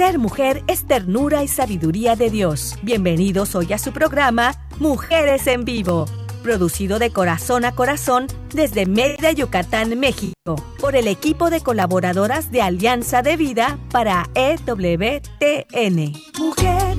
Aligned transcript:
Ser 0.00 0.18
mujer 0.18 0.64
es 0.66 0.86
ternura 0.86 1.44
y 1.44 1.48
sabiduría 1.48 2.16
de 2.16 2.30
Dios. 2.30 2.78
Bienvenidos 2.80 3.54
hoy 3.54 3.74
a 3.74 3.78
su 3.78 3.92
programa 3.92 4.54
Mujeres 4.78 5.46
en 5.46 5.66
Vivo, 5.66 6.06
producido 6.42 6.98
de 6.98 7.10
corazón 7.10 7.66
a 7.66 7.72
corazón 7.72 8.26
desde 8.54 8.86
Mérida, 8.86 9.30
Yucatán, 9.32 10.00
México, 10.00 10.56
por 10.80 10.96
el 10.96 11.06
equipo 11.06 11.50
de 11.50 11.60
colaboradoras 11.60 12.50
de 12.50 12.62
Alianza 12.62 13.20
de 13.20 13.36
Vida 13.36 13.78
para 13.90 14.30
EWTN. 14.34 16.14
Mujer 16.38 16.96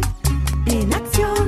en 0.68 0.94
acción, 0.94 1.41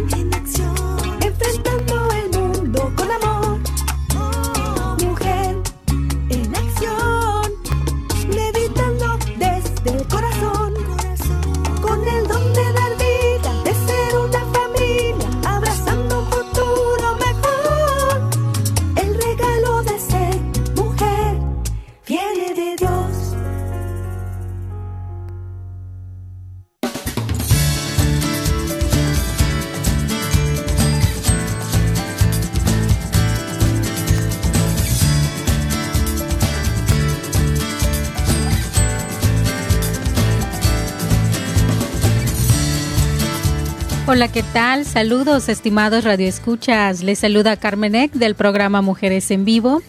Hola, 44.13 44.27
¿qué 44.27 44.43
tal? 44.43 44.85
Saludos, 44.85 45.49
estimados 45.49 46.03
radioescuchas. 46.03 47.01
Les 47.01 47.17
saluda 47.17 47.57
Carmen 47.57 47.95
Eck 47.95 48.13
del 48.13 48.35
programa 48.35 48.83
Mujeres 48.83 49.31
en 49.31 49.43
Vivo. 49.43 49.81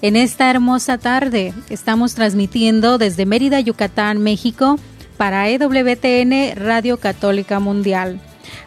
En 0.00 0.14
esta 0.14 0.48
hermosa 0.48 0.96
tarde 0.96 1.52
estamos 1.68 2.14
transmitiendo 2.14 2.98
desde 2.98 3.26
Mérida, 3.26 3.58
Yucatán, 3.58 4.22
México, 4.22 4.78
para 5.16 5.48
EWTN 5.48 6.54
Radio 6.54 6.98
Católica 6.98 7.58
Mundial. 7.58 8.20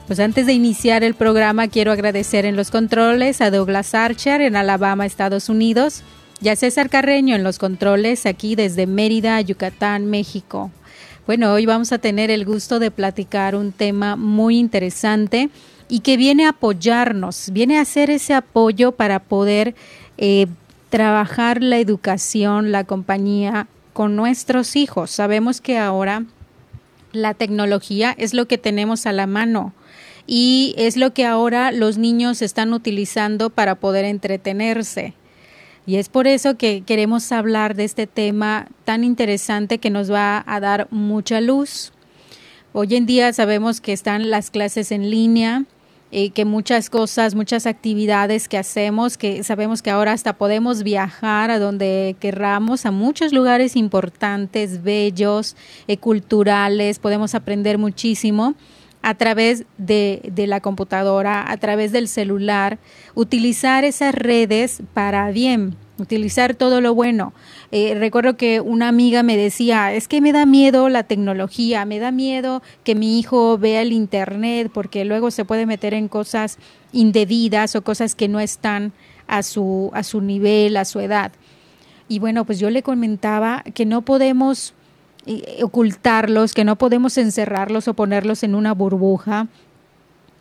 Pues 0.08 0.20
antes 0.20 0.46
de 0.46 0.52
iniciar 0.52 1.06
el 1.06 1.14
programa 1.14 1.70
quiero 1.70 1.94
agradecer 1.94 2.44
en 2.44 2.58
los 2.58 2.70
controles 2.70 3.40
a 3.40 3.50
Douglas 3.50 3.96
Archer 3.96 4.42
en 4.42 4.58
Alabama, 4.58 5.06
Estados 5.06 5.48
Unidos, 5.48 6.04
y 6.42 6.50
a 6.50 6.58
César 6.58 6.90
Carreño 6.90 7.34
en 7.34 7.46
los 7.46 7.60
controles 7.60 8.26
aquí 8.26 8.56
desde 8.56 8.88
Mérida, 8.88 9.40
Yucatán, 9.40 10.08
México. 10.08 10.70
Bueno, 11.28 11.52
hoy 11.52 11.66
vamos 11.66 11.92
a 11.92 11.98
tener 11.98 12.32
el 12.32 12.46
gusto 12.46 12.80
de 12.80 12.90
platicar 12.90 13.54
un 13.54 13.74
tema 13.74 14.16
muy 14.16 14.58
interesante 14.58 15.50
y 15.90 16.00
que 16.00 16.16
viene 16.16 16.46
a 16.46 16.52
apoyarnos, 16.52 17.50
viene 17.52 17.78
a 17.78 17.82
hacer 17.82 18.10
ese 18.10 18.34
apoyo 18.34 18.94
para 18.94 19.20
poder 19.20 19.76
eh, 20.18 20.48
trabajar 20.90 21.62
la 21.62 21.80
educación, 21.80 22.72
la 22.72 22.86
compañía 22.86 23.68
con 23.92 24.16
nuestros 24.16 24.78
hijos. 24.78 25.12
Sabemos 25.12 25.60
que 25.60 25.78
ahora 25.78 26.24
la 27.12 27.34
tecnología 27.34 28.16
es 28.18 28.34
lo 28.34 28.48
que 28.48 28.58
tenemos 28.58 29.06
a 29.06 29.12
la 29.12 29.28
mano 29.28 29.74
y 30.28 30.76
es 30.78 30.96
lo 30.96 31.14
que 31.14 31.26
ahora 31.26 31.74
los 31.74 31.98
niños 31.98 32.42
están 32.42 32.72
utilizando 32.72 33.50
para 33.50 33.76
poder 33.76 34.06
entretenerse. 34.06 35.14
Y 35.88 35.96
es 35.96 36.10
por 36.10 36.28
eso 36.28 36.58
que 36.58 36.82
queremos 36.82 37.32
hablar 37.32 37.74
de 37.74 37.86
este 37.86 38.08
tema 38.08 38.68
tan 38.84 39.06
interesante 39.06 39.78
que 39.78 39.90
nos 39.90 40.12
va 40.12 40.44
a 40.46 40.60
dar 40.60 40.90
mucha 40.92 41.40
luz. 41.40 41.94
Hoy 42.74 42.94
en 42.96 43.06
día 43.06 43.32
sabemos 43.32 43.80
que 43.80 43.94
están 43.94 44.30
las 44.30 44.52
clases 44.52 44.92
en 44.92 45.10
línea, 45.10 45.64
eh, 46.12 46.32
que 46.32 46.44
muchas 46.44 46.90
cosas, 46.90 47.36
muchas 47.36 47.66
actividades 47.66 48.50
que 48.50 48.58
hacemos, 48.58 49.18
que 49.18 49.46
sabemos 49.46 49.82
que 49.82 49.90
ahora 49.90 50.12
hasta 50.12 50.34
podemos 50.34 50.84
viajar 50.84 51.52
a 51.52 51.58
donde 51.58 52.18
querramos, 52.20 52.86
a 52.86 52.92
muchos 52.92 53.32
lugares 53.32 53.78
importantes, 53.78 54.84
bellos, 54.84 55.56
eh, 55.88 55.96
culturales, 55.96 57.00
podemos 57.00 57.34
aprender 57.34 57.78
muchísimo 57.78 58.56
a 59.08 59.16
través 59.16 59.64
de, 59.78 60.20
de, 60.34 60.48
la 60.48 60.60
computadora, 60.60 61.50
a 61.50 61.56
través 61.56 61.94
del 61.94 62.10
celular, 62.10 62.78
utilizar 63.16 63.86
esas 63.86 64.14
redes 64.14 64.82
para 64.94 65.32
bien, 65.32 65.78
utilizar 65.98 66.56
todo 66.56 66.82
lo 66.82 66.94
bueno. 66.94 67.32
Eh, 67.72 67.96
recuerdo 67.98 68.36
que 68.36 68.60
una 68.60 68.90
amiga 68.90 69.24
me 69.24 69.38
decía, 69.38 69.94
es 69.94 70.10
que 70.10 70.20
me 70.20 70.34
da 70.34 70.46
miedo 70.46 70.90
la 70.90 71.04
tecnología, 71.04 71.86
me 71.86 72.00
da 72.00 72.12
miedo 72.12 72.62
que 72.84 72.96
mi 72.96 73.18
hijo 73.18 73.58
vea 73.58 73.82
el 73.82 73.94
Internet 73.94 74.72
porque 74.74 75.06
luego 75.06 75.32
se 75.32 75.46
puede 75.46 75.66
meter 75.66 75.94
en 75.94 76.10
cosas 76.10 76.58
indebidas 76.92 77.78
o 77.78 77.86
cosas 77.86 78.14
que 78.14 78.28
no 78.28 78.42
están 78.42 78.92
a 79.26 79.42
su, 79.42 79.90
a 79.94 80.04
su 80.04 80.20
nivel, 80.20 80.76
a 80.76 80.84
su 80.84 81.00
edad. 81.00 81.32
Y 82.10 82.20
bueno, 82.20 82.44
pues 82.44 82.60
yo 82.60 82.70
le 82.70 82.84
comentaba 82.84 83.64
que 83.74 83.86
no 83.86 84.02
podemos 84.02 84.74
ocultarlos, 85.62 86.54
que 86.54 86.64
no 86.64 86.78
podemos 86.78 87.18
encerrarlos 87.18 87.88
o 87.88 87.94
ponerlos 87.94 88.44
en 88.44 88.56
una 88.56 88.74
burbuja, 88.74 89.48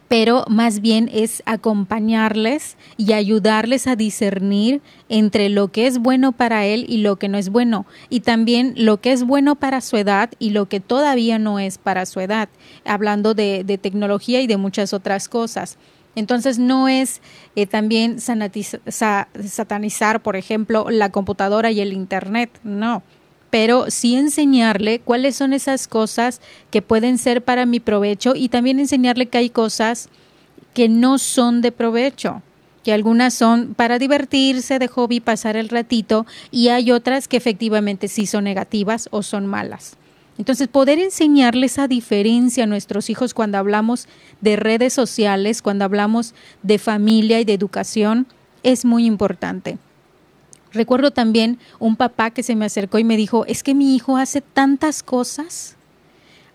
pero 0.09 0.45
más 0.49 0.81
bien 0.81 1.11
es 1.13 1.43
acompañarles 1.47 2.77
y 2.97 3.13
ayudarles 3.13 3.87
a 3.87 3.97
discernir 3.97 4.81
entre 5.09 5.49
lo 5.49 5.69
que 5.69 5.87
es 5.87 5.99
bueno 5.99 6.33
para 6.33 6.65
él 6.65 6.87
y 6.89 6.99
lo 6.99 7.17
que 7.17 7.29
no 7.29 7.39
es 7.39 7.49
bueno, 7.49 7.87
y 8.09 8.21
también 8.21 8.75
lo 8.77 9.01
que 9.01 9.13
es 9.13 9.25
bueno 9.25 9.57
para 9.57 9.81
su 9.81 9.97
edad 9.97 10.31
y 10.39 10.51
lo 10.51 10.67
que 10.67 10.81
todavía 10.81 11.39
no 11.39 11.59
es 11.59 11.79
para 11.79 12.07
su 12.07 12.21
edad, 12.21 12.49
hablando 12.85 13.35
de, 13.35 13.65
de 13.65 13.79
tecnología 13.79 14.41
y 14.41 14.47
de 14.47 14.57
muchas 14.57 14.93
otras 14.93 15.29
cosas. 15.29 15.77
Entonces 16.15 16.59
no 16.59 16.89
es 16.89 17.21
eh, 17.57 17.67
también 17.67 18.21
satanizar, 18.89 20.23
por 20.23 20.37
ejemplo, 20.37 20.87
la 20.89 21.11
computadora 21.11 21.71
y 21.71 21.81
el 21.81 21.93
Internet, 21.93 22.51
no 22.65 23.03
pero 23.51 23.91
sí 23.91 24.17
enseñarle 24.17 25.01
cuáles 25.01 25.37
son 25.37 25.53
esas 25.53 25.89
cosas 25.89 26.41
que 26.71 26.83
pueden 26.83 27.19
ser 27.19 27.43
para 27.43 27.67
mi 27.67 27.81
provecho 27.81 28.35
y 28.35 28.49
también 28.49 28.81
enseñarle 28.81 29.27
que 29.27 29.39
hay 29.39 29.51
cosas 29.51 30.09
que 30.75 30.89
no 30.89 31.19
son 31.19 31.63
de 31.63 31.73
provecho, 31.73 32.43
que 32.85 32.93
algunas 32.93 33.35
son 33.35 33.75
para 33.75 33.99
divertirse, 33.99 34.79
de 34.79 34.89
hobby, 34.89 35.21
pasar 35.21 35.57
el 35.57 35.69
ratito 35.69 36.27
y 36.51 36.69
hay 36.69 36.91
otras 36.93 37.29
que 37.29 37.37
efectivamente 37.37 38.09
sí 38.09 38.27
son 38.27 38.45
negativas 38.45 39.09
o 39.11 39.23
son 39.23 39.47
malas. 39.47 39.97
Entonces, 40.39 40.69
poder 40.69 40.99
enseñarles 40.99 41.73
esa 41.73 41.89
diferencia 41.89 42.65
a 42.65 42.67
nuestros 42.67 43.09
hijos 43.09 43.33
cuando 43.33 43.57
hablamos 43.59 44.07
de 44.43 44.57
redes 44.57 44.93
sociales, 44.93 45.63
cuando 45.63 45.85
hablamos 45.85 46.35
de 46.63 46.79
familia 46.79 47.41
y 47.41 47.45
de 47.45 47.55
educación, 47.55 48.27
es 48.63 48.85
muy 48.85 49.07
importante. 49.07 49.79
Recuerdo 50.77 51.11
también 51.11 51.59
un 51.79 51.97
papá 51.97 52.31
que 52.31 52.43
se 52.43 52.55
me 52.55 52.65
acercó 52.65 52.99
y 52.99 53.05
me 53.05 53.17
dijo, 53.17 53.45
es 53.47 53.63
que 53.63 53.75
mi 53.75 53.95
hijo 53.95 54.17
hace 54.17 54.41
tantas 54.41 55.03
cosas. 55.03 55.77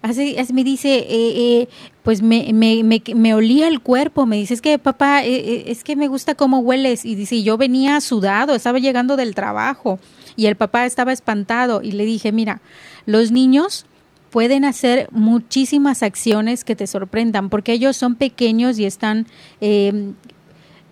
Hace, 0.01 0.35
me 0.53 0.63
dice, 0.63 0.95
eh, 0.95 1.07
eh, 1.09 1.69
pues 2.01 2.23
me, 2.23 2.51
me, 2.53 2.83
me, 2.83 3.33
olía 3.35 3.67
el 3.67 3.81
cuerpo, 3.81 4.25
me 4.25 4.37
dice, 4.37 4.55
es 4.55 4.61
que 4.61 4.79
papá, 4.79 5.23
eh, 5.23 5.65
es 5.67 5.83
que 5.83 5.95
me 5.95 6.07
gusta 6.07 6.33
cómo 6.33 6.59
hueles. 6.59 7.05
Y 7.05 7.15
dice, 7.15 7.43
yo 7.43 7.57
venía 7.57 8.01
sudado, 8.01 8.55
estaba 8.55 8.79
llegando 8.79 9.15
del 9.15 9.35
trabajo 9.35 9.99
y 10.35 10.47
el 10.47 10.55
papá 10.55 10.85
estaba 10.85 11.11
espantado 11.11 11.81
y 11.83 11.91
le 11.91 12.05
dije, 12.05 12.31
mira, 12.31 12.61
los 13.05 13.31
niños 13.31 13.85
pueden 14.31 14.65
hacer 14.65 15.07
muchísimas 15.11 16.01
acciones 16.01 16.63
que 16.63 16.75
te 16.75 16.87
sorprendan 16.87 17.49
porque 17.49 17.73
ellos 17.73 17.97
son 17.97 18.15
pequeños 18.15 18.79
y 18.79 18.85
están 18.85 19.27
eh, 19.59 20.13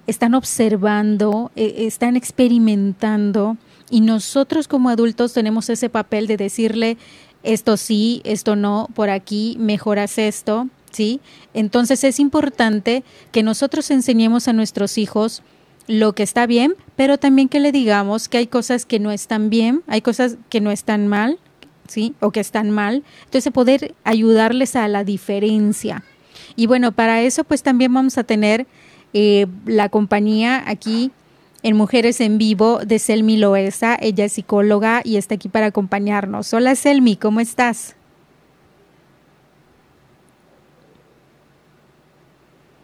están 0.09 0.33
observando, 0.33 1.51
eh, 1.55 1.75
están 1.79 2.15
experimentando 2.15 3.57
y 3.89 4.01
nosotros 4.01 4.67
como 4.67 4.89
adultos 4.89 5.33
tenemos 5.33 5.69
ese 5.69 5.89
papel 5.89 6.27
de 6.27 6.37
decirle 6.37 6.97
esto 7.43 7.77
sí, 7.77 8.21
esto 8.25 8.55
no, 8.55 8.89
por 8.93 9.09
aquí 9.09 9.55
mejoras 9.59 10.17
esto, 10.17 10.67
¿sí? 10.91 11.21
Entonces 11.53 12.03
es 12.03 12.19
importante 12.19 13.03
que 13.31 13.43
nosotros 13.43 13.89
enseñemos 13.91 14.47
a 14.47 14.53
nuestros 14.53 14.97
hijos 14.97 15.41
lo 15.87 16.13
que 16.13 16.23
está 16.23 16.45
bien, 16.45 16.75
pero 16.95 17.17
también 17.17 17.49
que 17.49 17.59
le 17.59 17.71
digamos 17.71 18.29
que 18.29 18.37
hay 18.37 18.47
cosas 18.47 18.85
que 18.85 18.99
no 18.99 19.11
están 19.11 19.49
bien, 19.49 19.83
hay 19.87 20.01
cosas 20.01 20.37
que 20.49 20.61
no 20.61 20.69
están 20.69 21.07
mal, 21.07 21.39
¿sí? 21.87 22.13
O 22.19 22.31
que 22.31 22.39
están 22.39 22.69
mal. 22.69 23.03
Entonces 23.25 23.51
poder 23.51 23.95
ayudarles 24.03 24.75
a 24.75 24.87
la 24.87 25.03
diferencia. 25.03 26.03
Y 26.55 26.67
bueno, 26.67 26.91
para 26.91 27.21
eso 27.21 27.43
pues 27.43 27.63
también 27.63 27.93
vamos 27.93 28.17
a 28.17 28.23
tener 28.23 28.67
eh, 29.13 29.47
la 29.65 29.89
compañía 29.89 30.63
aquí 30.67 31.11
en 31.63 31.75
Mujeres 31.75 32.21
en 32.21 32.37
Vivo 32.37 32.79
de 32.79 32.99
Selmi 32.99 33.37
Loesa. 33.37 33.97
Ella 33.99 34.25
es 34.25 34.33
psicóloga 34.33 35.01
y 35.03 35.17
está 35.17 35.35
aquí 35.35 35.49
para 35.49 35.67
acompañarnos. 35.67 36.53
Hola 36.53 36.75
Selmi, 36.75 37.15
¿cómo 37.15 37.39
estás? 37.39 37.95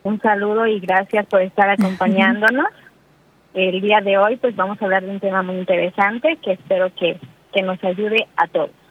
Un 0.03 0.21
saludo 0.21 0.67
y 0.67 0.79
gracias 0.79 1.25
por 1.27 1.41
estar 1.41 1.69
acompañándonos. 1.69 2.67
El 3.53 3.81
día 3.81 4.01
de 4.01 4.17
hoy 4.17 4.35
pues 4.35 4.55
vamos 4.55 4.81
a 4.81 4.85
hablar 4.85 5.03
de 5.03 5.11
un 5.11 5.19
tema 5.19 5.41
muy 5.41 5.57
interesante 5.57 6.37
que 6.43 6.53
espero 6.53 6.93
que, 6.93 7.17
que 7.53 7.61
nos 7.61 7.81
ayude 7.83 8.27
a 8.35 8.47
todos. 8.47 8.84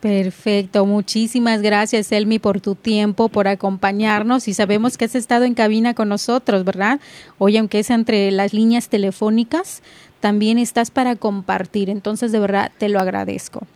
Perfecto, 0.00 0.86
muchísimas 0.86 1.60
gracias 1.60 2.12
Elmi 2.12 2.38
por 2.38 2.60
tu 2.60 2.76
tiempo, 2.76 3.28
por 3.28 3.48
acompañarnos 3.48 4.46
y 4.46 4.54
sabemos 4.54 4.96
que 4.96 5.06
has 5.06 5.16
estado 5.16 5.44
en 5.44 5.54
cabina 5.54 5.94
con 5.94 6.08
nosotros, 6.08 6.64
¿verdad? 6.64 7.00
Hoy 7.38 7.56
aunque 7.56 7.80
es 7.80 7.90
entre 7.90 8.30
las 8.30 8.52
líneas 8.54 8.88
telefónicas, 8.88 9.82
también 10.20 10.58
estás 10.58 10.92
para 10.92 11.16
compartir, 11.16 11.90
entonces 11.90 12.30
de 12.30 12.38
verdad 12.38 12.70
te 12.78 12.88
lo 12.88 13.00
agradezco. 13.00 13.66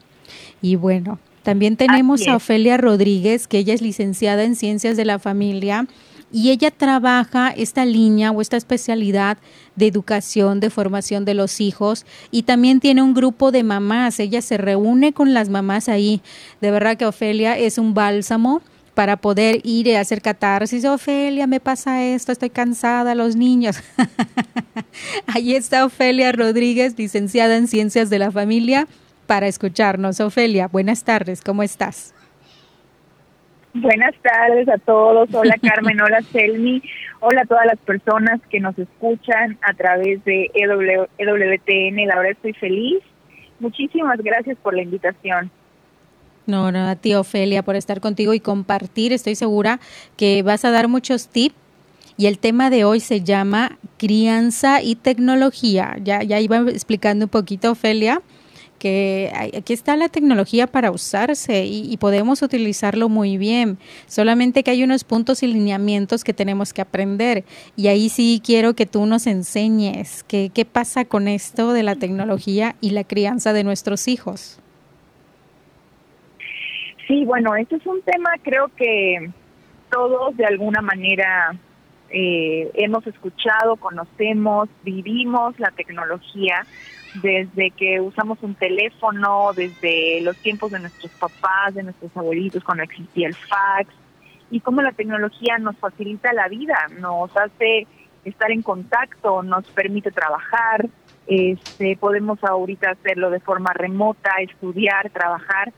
Y 0.60 0.76
bueno, 0.76 1.18
también 1.42 1.76
tenemos 1.76 2.26
a 2.28 2.36
Ofelia 2.36 2.76
Rodríguez, 2.76 3.48
que 3.48 3.58
ella 3.58 3.74
es 3.74 3.82
licenciada 3.82 4.44
en 4.44 4.54
Ciencias 4.54 4.96
de 4.96 5.04
la 5.04 5.18
Familia 5.18 5.88
y 6.32 6.50
ella 6.50 6.70
trabaja 6.70 7.50
esta 7.50 7.84
línea 7.84 8.30
o 8.30 8.40
esta 8.40 8.56
especialidad 8.56 9.36
de 9.76 9.86
educación, 9.86 10.60
de 10.60 10.70
formación 10.70 11.24
de 11.24 11.34
los 11.34 11.60
hijos 11.60 12.06
y 12.30 12.44
también 12.44 12.80
tiene 12.80 13.02
un 13.02 13.14
grupo 13.14 13.52
de 13.52 13.62
mamás. 13.62 14.18
Ella 14.18 14.40
se 14.40 14.56
reúne 14.56 15.12
con 15.12 15.34
las 15.34 15.50
mamás 15.50 15.88
ahí. 15.88 16.22
De 16.60 16.70
verdad 16.70 16.96
que 16.96 17.06
Ofelia 17.06 17.58
es 17.58 17.78
un 17.78 17.94
bálsamo 17.94 18.62
para 18.94 19.16
poder 19.16 19.60
ir 19.64 19.86
y 19.86 19.94
hacer 19.94 20.22
catarsis. 20.22 20.84
Ofelia, 20.84 21.46
me 21.46 21.60
pasa 21.60 22.02
esto, 22.02 22.32
estoy 22.32 22.50
cansada, 22.50 23.14
los 23.14 23.36
niños. 23.36 23.76
ahí 25.26 25.54
está 25.54 25.84
Ofelia 25.84 26.32
Rodríguez, 26.32 26.94
licenciada 26.98 27.56
en 27.56 27.68
Ciencias 27.68 28.10
de 28.10 28.18
la 28.18 28.30
Familia, 28.30 28.86
para 29.26 29.46
escucharnos. 29.46 30.20
Ofelia, 30.20 30.68
buenas 30.68 31.04
tardes, 31.04 31.40
¿cómo 31.42 31.62
estás? 31.62 32.12
Buenas 33.74 34.14
tardes 34.22 34.68
a 34.68 34.78
todos. 34.78 35.32
Hola 35.32 35.56
Carmen, 35.62 36.00
hola 36.00 36.20
Selmi, 36.22 36.82
hola 37.20 37.42
a 37.42 37.46
todas 37.46 37.66
las 37.66 37.78
personas 37.78 38.40
que 38.50 38.60
nos 38.60 38.78
escuchan 38.78 39.58
a 39.62 39.72
través 39.74 40.22
de 40.24 40.50
EWTN. 40.54 42.06
La 42.06 42.16
verdad 42.16 42.32
estoy 42.32 42.52
feliz. 42.54 43.02
Muchísimas 43.60 44.18
gracias 44.18 44.58
por 44.58 44.74
la 44.74 44.82
invitación. 44.82 45.50
No, 46.46 46.72
no, 46.72 46.88
a 46.88 46.96
ti 46.96 47.14
Ofelia 47.14 47.62
por 47.62 47.76
estar 47.76 48.00
contigo 48.00 48.34
y 48.34 48.40
compartir. 48.40 49.12
Estoy 49.12 49.36
segura 49.36 49.78
que 50.16 50.42
vas 50.42 50.64
a 50.64 50.70
dar 50.70 50.88
muchos 50.88 51.28
tips 51.28 51.54
y 52.16 52.26
el 52.26 52.38
tema 52.38 52.68
de 52.68 52.84
hoy 52.84 53.00
se 53.00 53.22
llama 53.22 53.78
crianza 53.96 54.82
y 54.82 54.96
tecnología. 54.96 55.96
Ya, 56.02 56.22
ya 56.22 56.40
iba 56.40 56.58
explicando 56.58 57.26
un 57.26 57.30
poquito 57.30 57.70
Ofelia 57.70 58.20
que 58.82 59.30
aquí 59.56 59.72
está 59.72 59.94
la 59.96 60.08
tecnología 60.08 60.66
para 60.66 60.90
usarse 60.90 61.64
y, 61.66 61.96
podemos 61.98 62.42
utilizarlo 62.42 63.08
muy 63.08 63.38
bien. 63.38 63.78
Solamente 64.06 64.64
que 64.64 64.72
hay 64.72 64.82
unos 64.82 65.04
puntos 65.04 65.44
y 65.44 65.46
lineamientos 65.46 66.24
que 66.24 66.34
tenemos 66.34 66.72
que 66.72 66.82
aprender. 66.82 67.44
Y 67.76 67.86
ahí 67.86 68.08
sí 68.08 68.42
quiero 68.44 68.74
que 68.74 68.86
tú 68.86 69.06
nos 69.06 69.28
enseñes 69.28 70.24
qué, 70.24 70.50
qué 70.52 70.64
pasa 70.64 71.04
con 71.04 71.28
esto 71.28 71.72
de 71.72 71.84
la 71.84 71.94
tecnología 71.94 72.74
y 72.80 72.90
la 72.90 73.04
crianza 73.04 73.52
de 73.52 73.62
nuestros 73.62 74.08
hijos. 74.08 74.58
Sí, 77.06 77.24
bueno, 77.24 77.54
este 77.54 77.76
es 77.76 77.86
un 77.86 78.02
tema 78.02 78.30
creo 78.42 78.68
que 78.76 79.30
todos 79.92 80.36
de 80.36 80.44
alguna 80.44 80.82
manera 80.82 81.54
eh, 82.10 82.68
hemos 82.74 83.06
escuchado, 83.06 83.76
conocemos, 83.76 84.68
vivimos 84.82 85.56
la 85.60 85.70
tecnología 85.70 86.66
desde 87.14 87.70
que 87.70 88.00
usamos 88.00 88.38
un 88.42 88.54
teléfono, 88.54 89.52
desde 89.54 90.20
los 90.22 90.36
tiempos 90.38 90.70
de 90.70 90.80
nuestros 90.80 91.12
papás, 91.12 91.74
de 91.74 91.82
nuestros 91.82 92.16
abuelitos, 92.16 92.64
cuando 92.64 92.84
existía 92.84 93.28
el 93.28 93.34
fax, 93.34 93.88
y 94.50 94.60
cómo 94.60 94.82
la 94.82 94.92
tecnología 94.92 95.58
nos 95.58 95.76
facilita 95.76 96.32
la 96.32 96.48
vida, 96.48 96.76
nos 96.98 97.34
hace 97.36 97.86
estar 98.24 98.50
en 98.50 98.62
contacto, 98.62 99.42
nos 99.42 99.66
permite 99.70 100.10
trabajar, 100.10 100.88
este, 101.26 101.96
podemos 101.96 102.42
ahorita 102.42 102.90
hacerlo 102.90 103.30
de 103.30 103.40
forma 103.40 103.72
remota, 103.72 104.30
estudiar, 104.40 105.10
trabajar, 105.10 105.72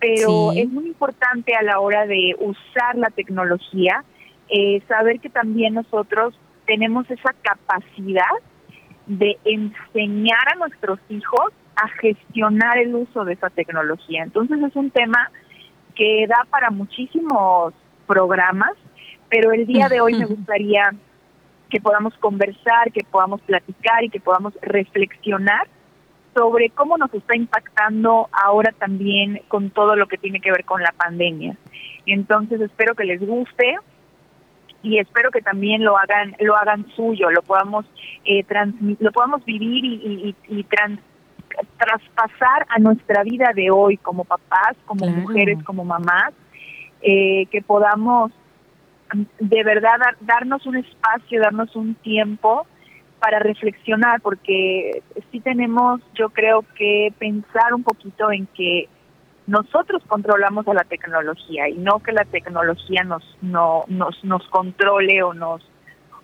pero 0.00 0.52
es 0.52 0.68
muy 0.68 0.86
importante 0.86 1.54
a 1.54 1.62
la 1.62 1.80
hora 1.80 2.06
de 2.06 2.36
usar 2.38 2.96
la 2.96 3.10
tecnología, 3.10 4.04
eh, 4.48 4.80
saber 4.86 5.20
que 5.20 5.28
también 5.28 5.74
nosotros 5.74 6.38
tenemos 6.66 7.10
esa 7.10 7.34
capacidad 7.42 8.22
de 9.08 9.38
enseñar 9.44 10.52
a 10.52 10.56
nuestros 10.56 11.00
hijos 11.08 11.52
a 11.76 11.88
gestionar 12.00 12.78
el 12.78 12.94
uso 12.94 13.24
de 13.24 13.32
esa 13.34 13.50
tecnología. 13.50 14.22
Entonces 14.22 14.58
es 14.62 14.76
un 14.76 14.90
tema 14.90 15.30
que 15.94 16.26
da 16.28 16.46
para 16.50 16.70
muchísimos 16.70 17.74
programas, 18.06 18.72
pero 19.28 19.52
el 19.52 19.66
día 19.66 19.88
de 19.88 20.00
hoy 20.00 20.14
me 20.14 20.26
gustaría 20.26 20.94
que 21.70 21.80
podamos 21.80 22.14
conversar, 22.18 22.92
que 22.92 23.04
podamos 23.04 23.40
platicar 23.42 24.04
y 24.04 24.10
que 24.10 24.20
podamos 24.20 24.54
reflexionar 24.62 25.68
sobre 26.34 26.70
cómo 26.70 26.96
nos 26.96 27.12
está 27.14 27.36
impactando 27.36 28.28
ahora 28.32 28.72
también 28.72 29.42
con 29.48 29.70
todo 29.70 29.96
lo 29.96 30.06
que 30.06 30.18
tiene 30.18 30.40
que 30.40 30.52
ver 30.52 30.64
con 30.64 30.82
la 30.82 30.92
pandemia. 30.92 31.56
Entonces 32.06 32.60
espero 32.60 32.94
que 32.94 33.04
les 33.04 33.20
guste, 33.20 33.76
y 34.88 34.98
espero 34.98 35.30
que 35.30 35.42
también 35.42 35.84
lo 35.84 35.98
hagan 35.98 36.34
lo 36.40 36.56
hagan 36.56 36.86
suyo 36.96 37.30
lo 37.30 37.42
podamos 37.42 37.84
eh, 38.24 38.44
lo 39.00 39.12
podamos 39.12 39.44
vivir 39.44 39.84
y, 39.84 40.34
y, 40.48 40.66
traspasar 41.76 42.66
a 42.68 42.78
nuestra 42.78 43.22
vida 43.22 43.50
de 43.54 43.70
hoy 43.70 43.98
como 43.98 44.24
papás 44.24 44.76
como 44.86 45.06
mujeres 45.06 45.62
como 45.64 45.84
mamás 45.84 46.32
eh, 47.02 47.46
que 47.50 47.60
podamos 47.60 48.32
de 49.38 49.62
verdad 49.62 49.98
darnos 50.22 50.64
un 50.66 50.76
espacio 50.76 51.42
darnos 51.42 51.76
un 51.76 51.94
tiempo 51.96 52.66
para 53.20 53.40
reflexionar 53.40 54.22
porque 54.22 55.02
sí 55.30 55.40
tenemos 55.40 56.00
yo 56.14 56.30
creo 56.30 56.64
que 56.76 57.12
pensar 57.18 57.74
un 57.74 57.82
poquito 57.82 58.32
en 58.32 58.46
que 58.46 58.88
nosotros 59.48 60.02
controlamos 60.06 60.68
a 60.68 60.74
la 60.74 60.84
tecnología 60.84 61.68
y 61.70 61.78
no 61.78 62.00
que 62.00 62.12
la 62.12 62.26
tecnología 62.26 63.02
nos 63.02 63.24
no, 63.40 63.84
nos 63.88 64.22
nos 64.22 64.46
controle 64.48 65.22
o 65.22 65.32
nos 65.32 65.66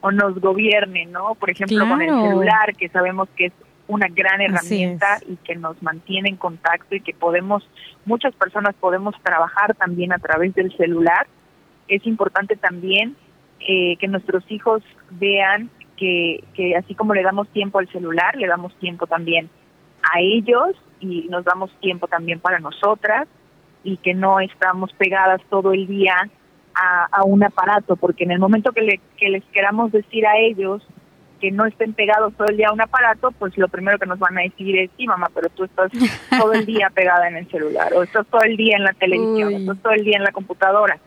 o 0.03 0.13
nos 0.13 0.39
gobierne, 0.39 1.07
¿no? 1.07 1.35
Por 1.35 1.49
ejemplo, 1.49 1.89
con 1.89 2.03
el 2.03 2.11
celular, 2.11 2.77
que 2.77 2.91
sabemos 2.91 3.27
que 3.35 3.47
es 3.47 3.53
una 3.87 4.07
gran 4.09 4.43
herramienta 4.43 5.19
y 5.27 5.37
que 5.37 5.57
nos 5.57 5.83
mantiene 5.83 6.29
en 6.29 6.37
contacto 6.37 6.95
y 6.95 7.01
que 7.01 7.15
podemos, 7.15 7.67
muchas 8.05 8.35
personas 8.35 8.75
podemos 8.75 9.15
trabajar 9.23 9.75
también 9.75 10.13
a 10.13 10.19
través 10.19 10.55
del 10.55 10.77
celular. 10.77 11.27
Es 11.89 12.07
importante 12.07 12.57
también 12.57 13.17
eh, 13.61 13.97
que 13.97 14.07
nuestros 14.09 14.45
hijos 14.51 14.83
vean 15.13 15.71
que, 15.97 16.45
que 16.53 16.77
así 16.77 16.95
como 16.95 17.15
le 17.15 17.23
damos 17.23 17.49
tiempo 17.49 17.79
al 17.79 17.89
celular, 17.89 18.37
le 18.37 18.47
damos 18.47 18.75
tiempo 18.81 19.07
también 19.07 19.49
a 20.03 20.21
ellos 20.21 20.77
y 21.05 21.29
nos 21.29 21.45
damos 21.45 21.71
tiempo 21.81 22.07
también 22.09 22.41
para 22.41 22.59
nosotras 22.59 23.29
y 23.83 23.99
que 23.99 24.15
no 24.15 24.41
estamos 24.41 24.93
pegadas 24.95 25.41
todo 25.51 25.73
el 25.73 25.87
día 25.87 26.29
a, 26.75 27.23
un 27.25 27.45
aparato, 27.45 27.95
porque 27.95 28.25
en 28.25 28.33
el 28.33 28.41
momento 28.41 28.73
que, 28.73 28.83
le, 28.83 29.01
que 29.17 29.29
les 29.29 29.45
queramos 29.53 29.93
decir 29.93 30.27
a 30.27 30.39
ellos 30.39 30.83
que 31.41 31.53
no 31.53 31.67
estén 31.67 31.93
pegados 31.93 32.35
todo 32.35 32.49
el 32.49 32.57
día 32.57 32.69
a 32.69 32.73
un 32.73 32.81
aparato, 32.81 33.31
pues 33.33 33.57
lo 33.57 33.69
primero 33.69 33.99
que 33.99 34.07
nos 34.07 34.19
van 34.19 34.39
a 34.39 34.43
decir 34.43 34.77
es, 34.79 34.91
sí, 34.97 35.07
mamá, 35.07 35.29
pero 35.33 35.49
tú 35.51 35.65
estás 35.65 35.93
todo 36.37 36.53
el 36.53 36.67
día 36.67 36.91
pegada 36.91 37.29
en 37.29 37.37
el 37.37 37.49
celular, 37.49 37.93
o 37.95 38.03
estás 38.03 38.27
todo 38.27 38.43
el 38.43 38.57
día 38.57 38.77
en 38.77 38.85
la 38.85 38.93
televisión, 38.95 39.55
o 39.55 39.59
estás 39.59 39.79
todo 39.83 39.93
el 39.93 40.05
día 40.05 40.17
en 40.17 40.25
la 40.25 40.33
computadora. 40.33 40.99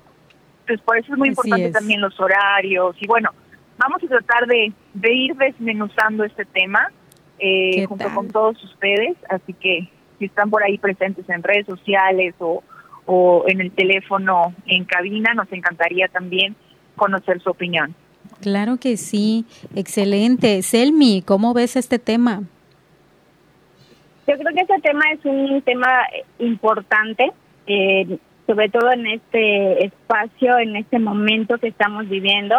Entonces, 0.62 0.86
por 0.86 0.98
eso 0.98 1.12
es 1.14 1.18
muy 1.18 1.30
importante 1.30 1.72
también 1.72 2.00
los 2.00 2.18
horarios, 2.20 2.96
y 3.02 3.08
bueno, 3.08 3.32
vamos 3.78 4.02
a 4.04 4.08
tratar 4.08 4.48
de, 4.48 4.72
de 4.94 5.14
ir 5.14 5.36
desmenuzando 5.36 6.24
este 6.24 6.46
tema 6.46 6.92
eh, 7.40 7.86
junto 7.86 8.14
con 8.14 8.28
todos 8.30 8.64
ustedes, 8.64 9.16
así 9.30 9.54
que 9.54 9.90
si 10.20 10.26
están 10.26 10.50
por 10.50 10.64
ahí 10.64 10.78
presentes 10.78 11.30
en 11.30 11.44
redes 11.44 11.66
sociales 11.66 12.34
o, 12.40 12.64
o 13.06 13.44
en 13.48 13.62
el 13.62 13.72
teléfono 13.72 14.54
en 14.66 14.86
cabina, 14.86 15.34
nos 15.34 15.52
encantaría 15.52 16.08
también 16.08 16.56
conocer 16.96 17.42
su 17.42 17.50
opinión. 17.50 17.96
Claro 18.42 18.78
que 18.78 18.98
sí, 18.98 19.46
excelente. 19.76 20.62
Selmi, 20.62 21.24
¿cómo 21.26 21.54
ves 21.54 21.76
este 21.76 22.00
tema? 22.00 22.44
Yo 24.28 24.38
creo 24.38 24.54
que 24.54 24.62
este 24.62 24.80
tema 24.82 25.04
es 25.14 25.24
un 25.24 25.62
tema 25.62 26.02
importante, 26.40 27.32
eh, 27.66 28.18
sobre 28.46 28.70
todo 28.70 28.92
en 28.92 29.08
este 29.08 29.86
espacio, 29.86 30.58
en 30.60 30.76
este 30.76 31.00
momento 31.00 31.58
que 31.58 31.70
estamos 31.70 32.10
viviendo. 32.10 32.58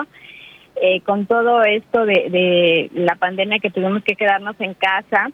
Eh, 0.81 1.01
con 1.01 1.27
todo 1.27 1.63
esto 1.63 2.05
de, 2.05 2.91
la 2.95 3.17
pandemia 3.17 3.59
que 3.59 3.71
tuvimos 3.71 4.03
que 4.05 4.15
quedarnos 4.15 4.55
en 4.61 4.75
casa, 4.75 5.29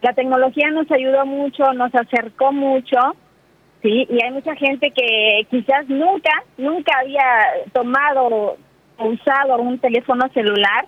la 0.00 0.12
tecnología 0.12 0.70
nos 0.70 0.90
ayudó 0.90 1.24
mucho, 1.24 1.72
nos 1.72 1.94
acercó 1.94 2.52
mucho, 2.52 2.98
sí, 3.82 4.06
y 4.10 4.22
hay 4.22 4.32
mucha 4.32 4.56
gente 4.56 4.90
que 4.90 5.46
quizás 5.50 5.88
nunca, 5.88 6.30
nunca 6.56 6.92
había 7.00 7.24
tomado 7.72 8.56
o 8.96 9.04
usado 9.04 9.56
un 9.60 9.78
teléfono 9.78 10.28
celular 10.34 10.86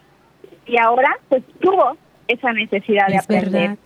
y 0.67 0.79
ahora 0.79 1.17
pues 1.29 1.43
tuvo 1.61 1.97
esa 2.27 2.53
necesidad 2.53 3.07
de 3.09 3.19
aprender. 3.19 3.77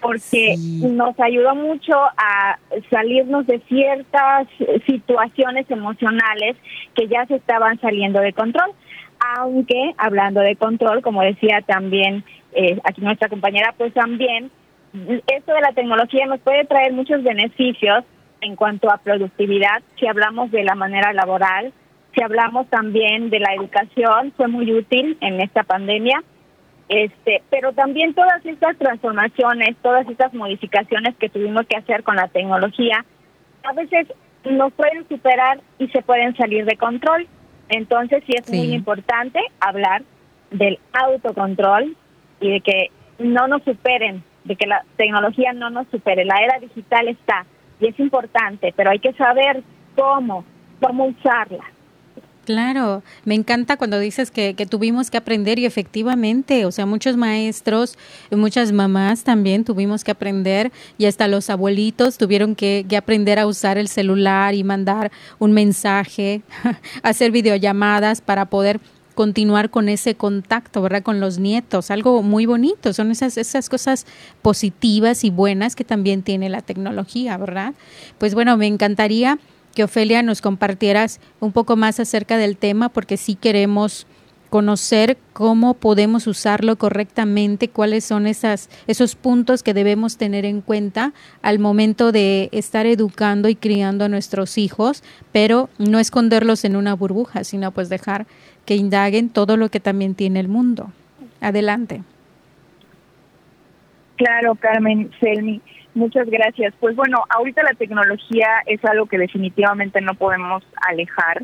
Porque 0.00 0.54
nos 0.56 1.18
ayudó 1.18 1.56
mucho 1.56 1.94
a 2.16 2.56
salirnos 2.88 3.48
de 3.48 3.58
ciertas 3.68 4.46
situaciones 4.86 5.68
emocionales 5.70 6.56
que 6.94 7.08
ya 7.08 7.26
se 7.26 7.34
estaban 7.34 7.80
saliendo 7.80 8.20
de 8.20 8.32
control 8.32 8.70
aunque 9.20 9.94
hablando 9.98 10.40
de 10.40 10.56
control, 10.56 11.02
como 11.02 11.22
decía 11.22 11.62
también 11.66 12.24
eh, 12.52 12.78
aquí 12.84 13.00
nuestra 13.00 13.28
compañera, 13.28 13.74
pues 13.76 13.92
también 13.94 14.50
esto 15.26 15.52
de 15.52 15.60
la 15.60 15.72
tecnología 15.72 16.26
nos 16.26 16.40
puede 16.40 16.64
traer 16.64 16.92
muchos 16.92 17.22
beneficios, 17.22 18.04
en 18.40 18.56
cuanto 18.56 18.90
a 18.90 18.98
productividad, 18.98 19.82
si 19.98 20.06
hablamos 20.06 20.50
de 20.50 20.62
la 20.62 20.74
manera 20.74 21.12
laboral, 21.12 21.72
si 22.14 22.22
hablamos 22.22 22.68
también 22.68 23.30
de 23.30 23.40
la 23.40 23.54
educación, 23.54 24.32
fue 24.36 24.48
muy 24.48 24.72
útil 24.72 25.16
en 25.20 25.40
esta 25.40 25.64
pandemia. 25.64 26.22
Este, 26.88 27.42
pero 27.50 27.72
también 27.72 28.14
todas 28.14 28.44
estas 28.46 28.78
transformaciones, 28.78 29.76
todas 29.82 30.08
estas 30.08 30.32
modificaciones 30.32 31.16
que 31.16 31.28
tuvimos 31.28 31.66
que 31.66 31.76
hacer 31.76 32.02
con 32.02 32.16
la 32.16 32.28
tecnología, 32.28 33.04
a 33.64 33.72
veces 33.74 34.06
nos 34.44 34.72
pueden 34.72 35.06
superar 35.06 35.60
y 35.78 35.88
se 35.88 36.00
pueden 36.02 36.34
salir 36.36 36.64
de 36.64 36.76
control. 36.76 37.26
Entonces 37.68 38.22
sí 38.26 38.34
es 38.36 38.48
muy 38.50 38.74
importante 38.74 39.40
hablar 39.60 40.02
del 40.50 40.78
autocontrol 40.92 41.96
y 42.40 42.50
de 42.52 42.60
que 42.60 42.90
no 43.18 43.48
nos 43.48 43.62
superen, 43.62 44.22
de 44.44 44.56
que 44.56 44.66
la 44.66 44.84
tecnología 44.96 45.52
no 45.52 45.70
nos 45.70 45.86
supere. 45.88 46.24
La 46.24 46.36
era 46.42 46.58
digital 46.58 47.08
está 47.08 47.44
y 47.80 47.88
es 47.88 47.98
importante, 48.00 48.72
pero 48.76 48.90
hay 48.90 48.98
que 48.98 49.12
saber 49.12 49.62
cómo, 49.96 50.44
cómo 50.80 51.06
usarla. 51.06 51.64
Claro, 52.48 53.02
me 53.26 53.34
encanta 53.34 53.76
cuando 53.76 53.98
dices 53.98 54.30
que, 54.30 54.54
tuvimos 54.70 55.10
que 55.10 55.18
aprender 55.18 55.58
y 55.58 55.66
efectivamente, 55.66 56.64
o 56.64 56.72
sea, 56.72 56.86
muchos 56.86 57.14
maestros, 57.14 57.98
muchas 58.30 58.72
mamás 58.72 59.22
también 59.22 59.64
tuvimos 59.64 60.02
que 60.02 60.12
aprender 60.12 60.72
y 60.96 61.04
hasta 61.04 61.28
los 61.28 61.50
abuelitos 61.50 62.16
tuvieron 62.16 62.54
que, 62.54 62.86
que 62.88 62.96
aprender 62.96 63.38
a 63.38 63.46
usar 63.46 63.76
el 63.76 63.86
celular 63.86 64.54
y 64.54 64.64
mandar 64.64 65.12
un 65.38 65.52
mensaje, 65.52 66.40
hacer 67.02 67.32
videollamadas 67.32 68.22
para 68.22 68.46
poder 68.46 68.80
continuar 69.14 69.68
con 69.68 69.90
ese 69.90 70.14
contacto, 70.14 70.80
¿verdad? 70.80 71.02
Con 71.02 71.20
los 71.20 71.38
nietos, 71.38 71.90
algo 71.90 72.22
muy 72.22 72.46
bonito, 72.46 72.94
son 72.94 73.10
esas, 73.10 73.36
esas 73.36 73.68
cosas 73.68 74.06
positivas 74.40 75.22
y 75.22 75.28
buenas 75.28 75.76
que 75.76 75.84
también 75.84 76.22
tiene 76.22 76.48
la 76.48 76.62
tecnología, 76.62 77.36
¿verdad? 77.36 77.74
Pues 78.16 78.34
bueno, 78.34 78.56
me 78.56 78.68
encantaría 78.68 79.38
que 79.78 79.84
Ofelia 79.84 80.24
nos 80.24 80.42
compartieras 80.42 81.20
un 81.38 81.52
poco 81.52 81.76
más 81.76 82.00
acerca 82.00 82.36
del 82.36 82.56
tema 82.56 82.88
porque 82.88 83.16
sí 83.16 83.36
queremos 83.36 84.08
conocer 84.50 85.16
cómo 85.32 85.74
podemos 85.74 86.26
usarlo 86.26 86.74
correctamente, 86.74 87.68
cuáles 87.68 88.04
son 88.04 88.26
esas, 88.26 88.70
esos 88.88 89.14
puntos 89.14 89.62
que 89.62 89.74
debemos 89.74 90.16
tener 90.16 90.44
en 90.44 90.62
cuenta 90.62 91.12
al 91.42 91.60
momento 91.60 92.10
de 92.10 92.48
estar 92.50 92.86
educando 92.86 93.48
y 93.48 93.54
criando 93.54 94.04
a 94.04 94.08
nuestros 94.08 94.58
hijos, 94.58 95.04
pero 95.30 95.70
no 95.78 96.00
esconderlos 96.00 96.64
en 96.64 96.74
una 96.74 96.94
burbuja, 96.94 97.44
sino 97.44 97.70
pues 97.70 97.88
dejar 97.88 98.26
que 98.64 98.74
indaguen 98.74 99.28
todo 99.28 99.56
lo 99.56 99.68
que 99.68 99.78
también 99.78 100.16
tiene 100.16 100.40
el 100.40 100.48
mundo. 100.48 100.90
Adelante. 101.40 102.02
Claro, 104.16 104.56
Carmen 104.56 105.12
Selmi. 105.20 105.62
Muchas 105.98 106.30
gracias. 106.30 106.72
Pues 106.78 106.94
bueno, 106.94 107.24
ahorita 107.28 107.60
la 107.64 107.74
tecnología 107.74 108.62
es 108.66 108.84
algo 108.84 109.06
que 109.06 109.18
definitivamente 109.18 110.00
no 110.00 110.14
podemos 110.14 110.62
alejar, 110.88 111.42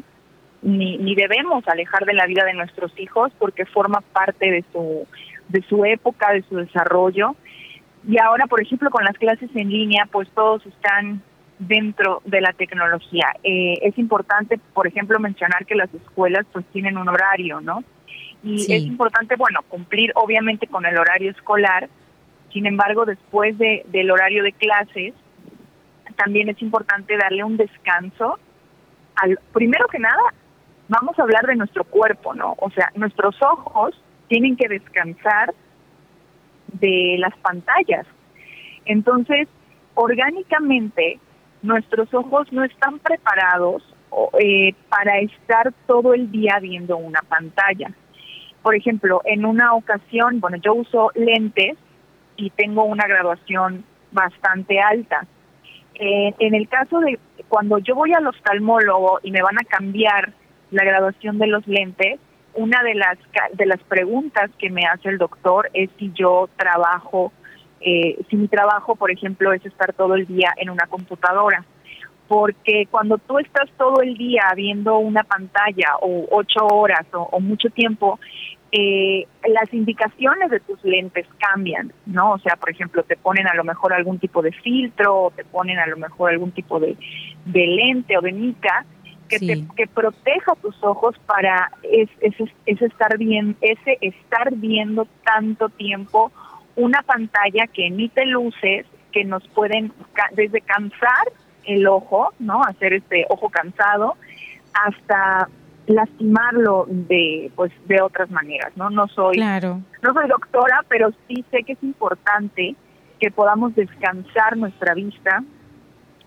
ni, 0.62 0.96
ni 0.96 1.16
debemos 1.16 1.66
alejar 1.66 2.04
de 2.04 2.14
la 2.14 2.25
vida 2.26 2.44
de 2.44 2.54
nuestros 2.54 2.92
hijos 3.00 3.32
porque 3.40 3.66
forma 3.66 4.00
parte 4.12 4.52
de 4.52 4.64
su, 4.73 5.08
de 5.49 5.61
su 5.62 5.84
época, 5.84 6.32
de 6.32 6.42
su 6.42 6.54
desarrollo. 6.54 7.34
Y 8.06 8.20
ahora, 8.20 8.46
por 8.46 8.62
ejemplo, 8.62 8.90
con 8.90 9.02
las 9.02 9.18
clases 9.18 9.50
en 9.56 9.70
línea, 9.70 10.06
pues 10.12 10.28
todos 10.37 10.64
están 10.66 11.20
dentro 11.58 12.23
de 12.25 12.40
la 12.40 12.52
tecnología. 12.52 13.26
Eh, 13.42 13.80
es 13.82 13.99
importante, 13.99 14.61
por 14.73 14.87
ejemplo, 14.87 15.18
mencionar 15.18 15.66
que 15.66 15.75
las 15.75 15.92
escuelas 15.92 16.46
pues 16.52 16.64
tienen 16.66 16.96
un 16.96 17.08
horario, 17.08 17.61
¿no? 17.61 17.82
Y 18.44 18.73
es 18.73 18.84
importante, 18.84 19.34
bueno, 19.34 19.61
cumplir 19.68 20.12
obviamente 20.14 20.68
con 20.68 20.87
el 20.87 20.96
horario 20.96 21.32
escolar, 21.32 21.88
sin 22.54 22.66
embargo, 22.66 23.04
después 23.04 23.58
de, 23.58 23.84
del 23.88 24.12
horario 24.12 24.44
de 24.44 24.52
clases, 24.52 25.12
también 26.16 26.49
es 26.49 26.62
importante 26.62 27.16
darle 27.16 27.42
un 27.42 27.56
descanso. 27.56 28.38
Al, 29.16 29.40
primero 29.52 29.88
que 29.88 29.99
nada, 29.99 30.23
vamos 30.88 31.18
a 31.18 31.23
hablar 31.23 31.44
de 31.46 31.56
nuestro 31.56 31.82
cuerpo, 31.82 32.32
¿no? 32.32 32.54
O 32.58 32.70
sea, 32.70 32.92
nuestros 32.94 33.34
ojos 33.42 34.00
tienen 34.28 34.56
que 34.56 34.68
descansar 34.68 35.52
de 36.68 37.16
las 37.18 37.37
pantallas. 37.38 38.06
Entonces, 38.84 39.49
orgánicamente, 39.94 41.18
nuestros 41.62 42.14
ojos 42.14 42.52
no 42.52 42.62
están 42.62 43.00
preparados 43.00 43.82
eh, 44.38 44.75
para 44.88 45.18
estar 45.18 45.73
todo 45.88 46.14
el 46.14 46.30
día 46.30 46.61
viendo 46.61 46.99
una 46.99 47.20
pantalla. 47.23 47.90
Por 48.62 48.76
ejemplo, 48.76 49.23
en 49.25 49.44
una 49.44 49.75
ocasión, 49.75 50.38
bueno, 50.38 50.56
yo 50.58 50.75
uso 50.75 51.11
lentes 51.16 51.76
y 52.37 52.50
tengo 52.50 52.85
una 52.85 53.07
graduación 53.07 53.85
bastante 54.12 54.81
alta. 54.81 55.26
Eh, 55.95 56.35
en 56.38 56.55
el 56.55 56.69
caso 56.69 57.00
de 57.00 57.19
cuando 57.49 57.79
yo 57.79 57.95
voy 57.95 58.12
al 58.12 58.26
oftalmólogo 58.26 59.21
y 59.23 59.31
me 59.31 59.43
van 59.43 59.59
a 59.59 59.64
cambiar 59.64 60.33
la 60.71 60.85
graduación 60.85 61.38
de 61.38 61.47
los 61.47 61.67
lentes, 61.67 62.19
una 62.55 62.83
de 62.83 62.95
las 62.95 63.19
de 63.53 63.67
las 63.67 63.81
preguntas 63.85 64.50
que 64.59 64.71
me 64.71 64.87
hace 64.87 65.09
el 65.09 65.19
doctor 65.19 65.71
es 65.73 65.91
si 65.99 66.12
yo 66.14 66.49
trabajo, 66.57 67.33
eh, 67.81 68.19
si 68.29 68.37
mi 68.37 68.49
trabajo, 68.49 68.97
por 68.97 69.11
ejemplo, 69.11 69.53
es 69.53 69.64
estar 69.64 69.93
todo 69.93 70.14
el 70.14 70.26
día 70.26 70.53
en 70.57 70.71
una 70.71 70.87
computadora. 70.87 71.64
Porque 72.26 72.88
cuando 72.91 73.19
tú 73.19 73.38
estás 73.38 73.69
todo 73.76 74.00
el 74.00 74.17
día 74.17 74.45
viendo 74.57 74.99
una 74.99 75.25
pantalla 75.25 75.97
o 76.00 76.26
ocho 76.31 76.67
horas 76.67 77.07
o 77.12 77.38
mucho 77.38 77.69
tiempo, 77.69 78.19
eh, 78.76 79.28
las 79.47 79.73
indicaciones 79.73 80.50
de 80.50 80.59
tus 80.59 80.83
lentes 80.83 81.28
cambian, 81.38 81.93
¿no? 82.07 82.33
O 82.33 82.38
sea, 82.40 82.57
por 82.57 82.71
ejemplo, 82.71 83.04
te 83.04 83.16
ponen 83.16 83.47
a 83.47 83.54
lo 83.54 83.62
mejor 83.62 83.93
algún 83.93 84.19
tipo 84.19 84.43
de 84.43 84.50
filtro, 84.50 85.26
o 85.26 85.31
te 85.31 85.45
ponen 85.45 85.78
a 85.78 85.87
lo 85.87 85.97
mejor 85.97 86.33
algún 86.33 86.50
tipo 86.50 86.81
de, 86.81 86.97
lente 87.47 88.19
o 88.19 88.21
de 88.21 88.33
mica 88.33 88.85
que, 89.28 89.38
te, 89.38 89.64
que 89.76 89.87
proteja 89.87 90.57
tus 90.57 90.75
ojos 90.83 91.14
para 91.25 91.71
es, 91.85 92.11
estar 92.66 93.16
bien, 93.16 93.57
ese 93.61 93.97
estar 94.00 94.52
viendo 94.57 95.07
tanto 95.25 95.69
tiempo 95.69 96.33
una 96.75 97.02
pantalla 97.02 97.69
que 97.69 97.87
emite 97.87 98.26
luces 98.26 98.87
que 99.12 99.23
nos 99.23 99.47
pueden 99.50 99.93
desde 100.33 100.61
cansar 100.62 101.31
el 101.62 101.87
ojo, 101.87 102.33
¿no? 102.40 102.61
Hacer 102.64 102.93
este 102.93 103.25
ojo 103.28 103.50
cansado 103.50 104.16
hasta 104.73 105.49
lastimarlo 105.87 106.87
de 106.88 107.50
pues 107.55 107.73
de 107.87 108.00
otras 108.00 108.31
maneras 108.31 108.73
no 108.76 108.88
no 108.91 109.07
soy 109.09 109.37
claro. 109.37 109.83
no 110.03 110.14
soy 110.14 110.29
doctora 110.29 110.85
pero 110.88 111.11
sí 111.29 111.45
sé 111.50 111.62
que 111.62 111.75
es 111.75 111.83
importante 111.83 112.75
que 113.21 113.31
podamos 113.31 113.75
descansar 113.75 114.57
nuestra 114.57 114.95
vista 114.95 115.43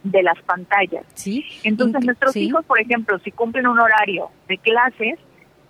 de 0.04 0.24
las 0.24 0.40
pantallas. 0.44 1.06
Sí 1.14 1.44
entonces 1.64 2.06
nuestros 2.06 2.36
hijos 2.36 2.64
por 2.66 2.80
ejemplo 2.80 3.18
si 3.20 3.32
cumplen 3.32 3.68
un 3.68 3.80
horario 3.80 4.30
de 4.48 4.58
clases 4.60 5.18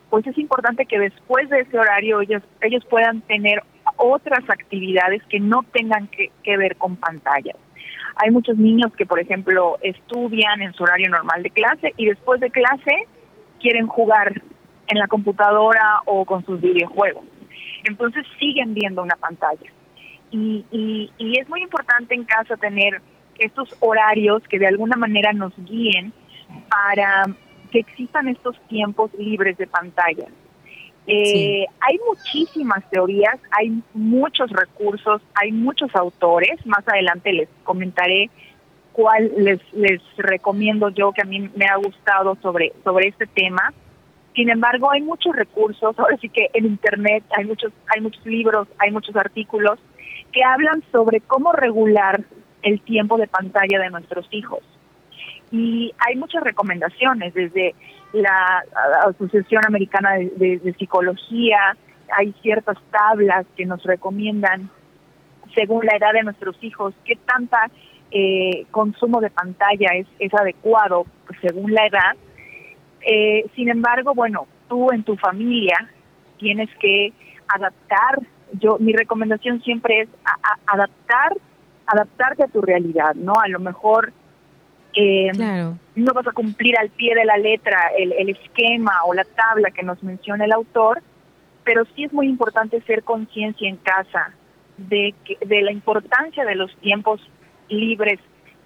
pues 0.10 0.28
es 0.28 0.38
importante 0.38 0.86
que 0.86 1.00
después 1.00 1.50
de 1.50 1.62
ese 1.62 1.80
horario 1.80 2.22
ellos 2.22 2.44
ellos 2.62 2.84
puedan 2.90 3.22
tener 3.22 3.64
otras 3.96 4.50
actividades 4.50 5.24
que 5.30 5.40
no 5.40 5.64
tengan 5.72 6.08
que, 6.08 6.32
que 6.44 6.58
ver 6.58 6.76
con 6.76 6.98
pantallas. 6.98 7.56
Hay 8.18 8.32
muchos 8.32 8.58
niños 8.58 8.92
que 8.98 9.06
por 9.06 9.20
ejemplo 9.20 9.78
estudian 9.82 10.62
en 10.62 10.74
su 10.74 10.84
horario 10.84 11.10
normal 11.10 11.42
de 11.42 11.52
clase 11.52 11.94
y 11.96 12.08
después 12.08 12.42
de 12.42 12.50
clase 12.50 13.08
quieren 13.60 13.88
jugar 13.88 14.42
en 14.88 15.00
la 15.00 15.08
computadora 15.08 16.02
o 16.06 16.26
con 16.26 16.46
sus 16.46 16.62
videojuegos. 16.62 17.24
Entonces 17.84 18.26
siguen 18.40 18.74
viendo 18.74 19.02
una 19.02 19.16
pantalla. 19.16 19.72
Y, 20.32 20.66
y, 20.72 21.40
es 21.40 21.48
muy 21.48 21.62
importante 21.62 22.14
en 22.14 22.26
casa 22.26 22.58
tener 22.58 23.02
estos 23.40 23.74
horarios 23.80 24.44
que 24.50 24.60
de 24.60 24.68
alguna 24.68 24.98
manera 24.98 25.32
nos 25.32 25.54
guíen 25.58 26.12
para 26.70 27.24
que 27.72 27.80
existan 27.80 28.28
estos 28.28 28.60
tiempos 28.68 29.12
libres 29.18 29.58
de 29.58 29.68
pantalla. 29.68 30.28
Eh, 31.10 31.66
hay 31.80 32.00
muchísimas 32.06 32.90
teorías, 32.90 33.40
hay 33.58 33.82
muchos 33.94 34.50
recursos, 34.50 35.22
hay 35.36 35.54
muchos 35.54 35.96
autores. 35.96 36.66
Más 36.66 36.86
adelante 36.86 37.32
les 37.32 37.50
comentaré 37.64 38.30
cual 38.98 39.32
les, 39.38 39.62
recomiendo 40.18 40.90
yo 40.90 41.12
que 41.12 41.22
a 41.22 41.26
mí 41.26 41.52
me 41.56 41.68
ha 41.68 41.76
gustado 41.76 42.36
sobre, 42.42 42.74
sobre 42.84 43.10
este 43.10 43.28
tema. 43.28 43.72
Sin 44.34 44.50
embargo, 44.50 44.90
hay 44.90 45.02
muchos 45.02 45.36
recursos, 45.36 45.98
ahora 46.00 46.18
sí 46.18 46.30
que 46.30 46.50
en 46.54 46.66
Internet 46.66 47.24
hay 47.38 47.46
muchos, 47.46 47.72
hay 47.94 48.02
muchos 48.02 48.26
libros, 48.26 48.68
hay 48.80 48.90
muchos 48.90 49.16
artículos 49.16 49.78
que 50.32 50.44
hablan 50.44 50.84
sobre 50.92 51.22
cómo 51.22 51.52
regular 51.52 52.24
el 52.64 52.82
tiempo 52.82 53.18
de 53.18 53.28
pantalla 53.28 53.80
de 53.80 53.92
nuestros 53.92 54.28
hijos. 54.32 54.62
Y 55.52 55.94
hay 56.00 56.16
muchas 56.16 56.44
recomendaciones, 56.44 57.36
desde 57.36 57.76
la 58.14 58.64
Asociación 59.06 59.64
Americana 59.64 60.14
de, 60.14 60.58
de 60.58 60.74
Psicología, 60.74 61.78
hay 62.18 62.34
ciertas 62.42 62.78
tablas 62.90 63.46
que 63.56 63.68
nos 63.68 63.84
recomiendan, 63.84 64.72
según 65.54 65.86
la 65.86 65.96
edad 65.98 66.14
de 66.14 66.24
nuestros 66.24 66.58
hijos, 66.64 66.96
qué 67.06 67.16
tanta 67.16 67.70
eh, 68.12 68.66
consumo 68.72 69.22
de 69.22 69.30
pantalla 69.30 69.90
es, 69.96 70.08
es 70.20 70.34
adecuado 70.34 71.06
según 71.42 71.74
la 71.74 71.86
edad. 71.86 72.16
Eh, 73.02 73.46
sin 73.56 73.70
embargo, 73.70 74.14
bueno, 74.14 74.48
tú 74.68 74.92
en 74.92 75.04
tu 75.04 75.16
familia 75.16 75.90
tienes 76.38 76.70
que 76.80 77.14
adaptar. 77.48 78.20
Yo 78.54 78.78
mi 78.80 78.94
recomendación 78.94 79.62
siempre 79.62 80.02
es 80.02 80.10
adaptar, 80.66 81.34
adaptarte 81.86 82.44
a 82.44 82.48
tu 82.48 82.62
realidad, 82.62 83.16
¿no? 83.16 83.34
A 83.34 83.48
lo 83.48 83.60
mejor 83.60 84.14
Eh, 85.00 85.32
no 85.96 86.12
vas 86.14 86.28
a 86.28 86.32
cumplir 86.32 86.76
al 86.76 86.90
pie 86.90 87.14
de 87.14 87.24
la 87.24 87.38
letra 87.38 87.92
el, 87.96 88.14
el 88.14 88.30
esquema 88.30 88.94
o 89.06 89.14
la 89.14 89.26
tabla 89.26 89.70
que 89.70 89.84
nos 89.84 90.02
menciona 90.02 90.46
el 90.46 90.52
autor, 90.52 91.04
pero 91.64 91.86
sí 91.94 92.06
es 92.06 92.14
muy 92.14 92.26
importante 92.26 92.82
ser 92.82 93.04
conciencia 93.04 93.70
en 93.70 93.78
casa 93.78 94.34
de, 94.78 95.14
que, 95.24 95.38
de 95.46 95.62
la 95.62 95.72
importancia 95.72 96.46
de 96.46 96.56
los 96.56 96.76
tiempos 96.78 97.22
libres 97.70 98.20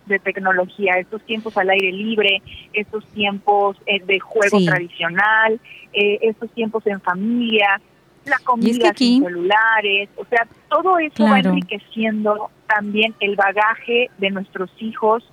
de 0.05 0.19
tecnología, 0.19 0.95
estos 0.97 1.21
tiempos 1.23 1.55
al 1.57 1.69
aire 1.69 1.91
libre, 1.91 2.41
estos 2.73 3.05
tiempos 3.07 3.77
eh, 3.85 4.01
de 4.03 4.19
juego 4.19 4.59
tradicional, 4.63 5.59
eh, 5.93 6.19
estos 6.21 6.49
tiempos 6.51 6.85
en 6.87 6.99
familia, 7.01 7.79
la 8.25 8.37
comida 8.39 8.93
sin 8.95 9.23
celulares, 9.23 10.09
o 10.15 10.25
sea, 10.25 10.47
todo 10.69 10.97
eso 10.99 11.23
va 11.23 11.39
enriqueciendo 11.39 12.49
también 12.67 13.15
el 13.19 13.35
bagaje 13.35 14.09
de 14.17 14.29
nuestros 14.29 14.69
hijos, 14.79 15.23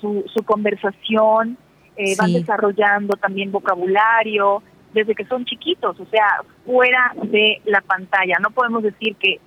su, 0.00 0.24
su 0.32 0.42
conversación, 0.44 1.56
eh, 1.96 2.14
van 2.16 2.32
desarrollando 2.32 3.16
también 3.16 3.52
vocabulario 3.52 4.62
desde 4.92 5.14
que 5.14 5.24
son 5.26 5.44
chiquitos, 5.44 6.00
o 6.00 6.06
sea, 6.06 6.42
fuera 6.64 7.12
de 7.22 7.60
la 7.64 7.80
pantalla. 7.80 8.38
No 8.40 8.50
podemos 8.50 8.82
decir 8.82 9.14
que 9.16 9.40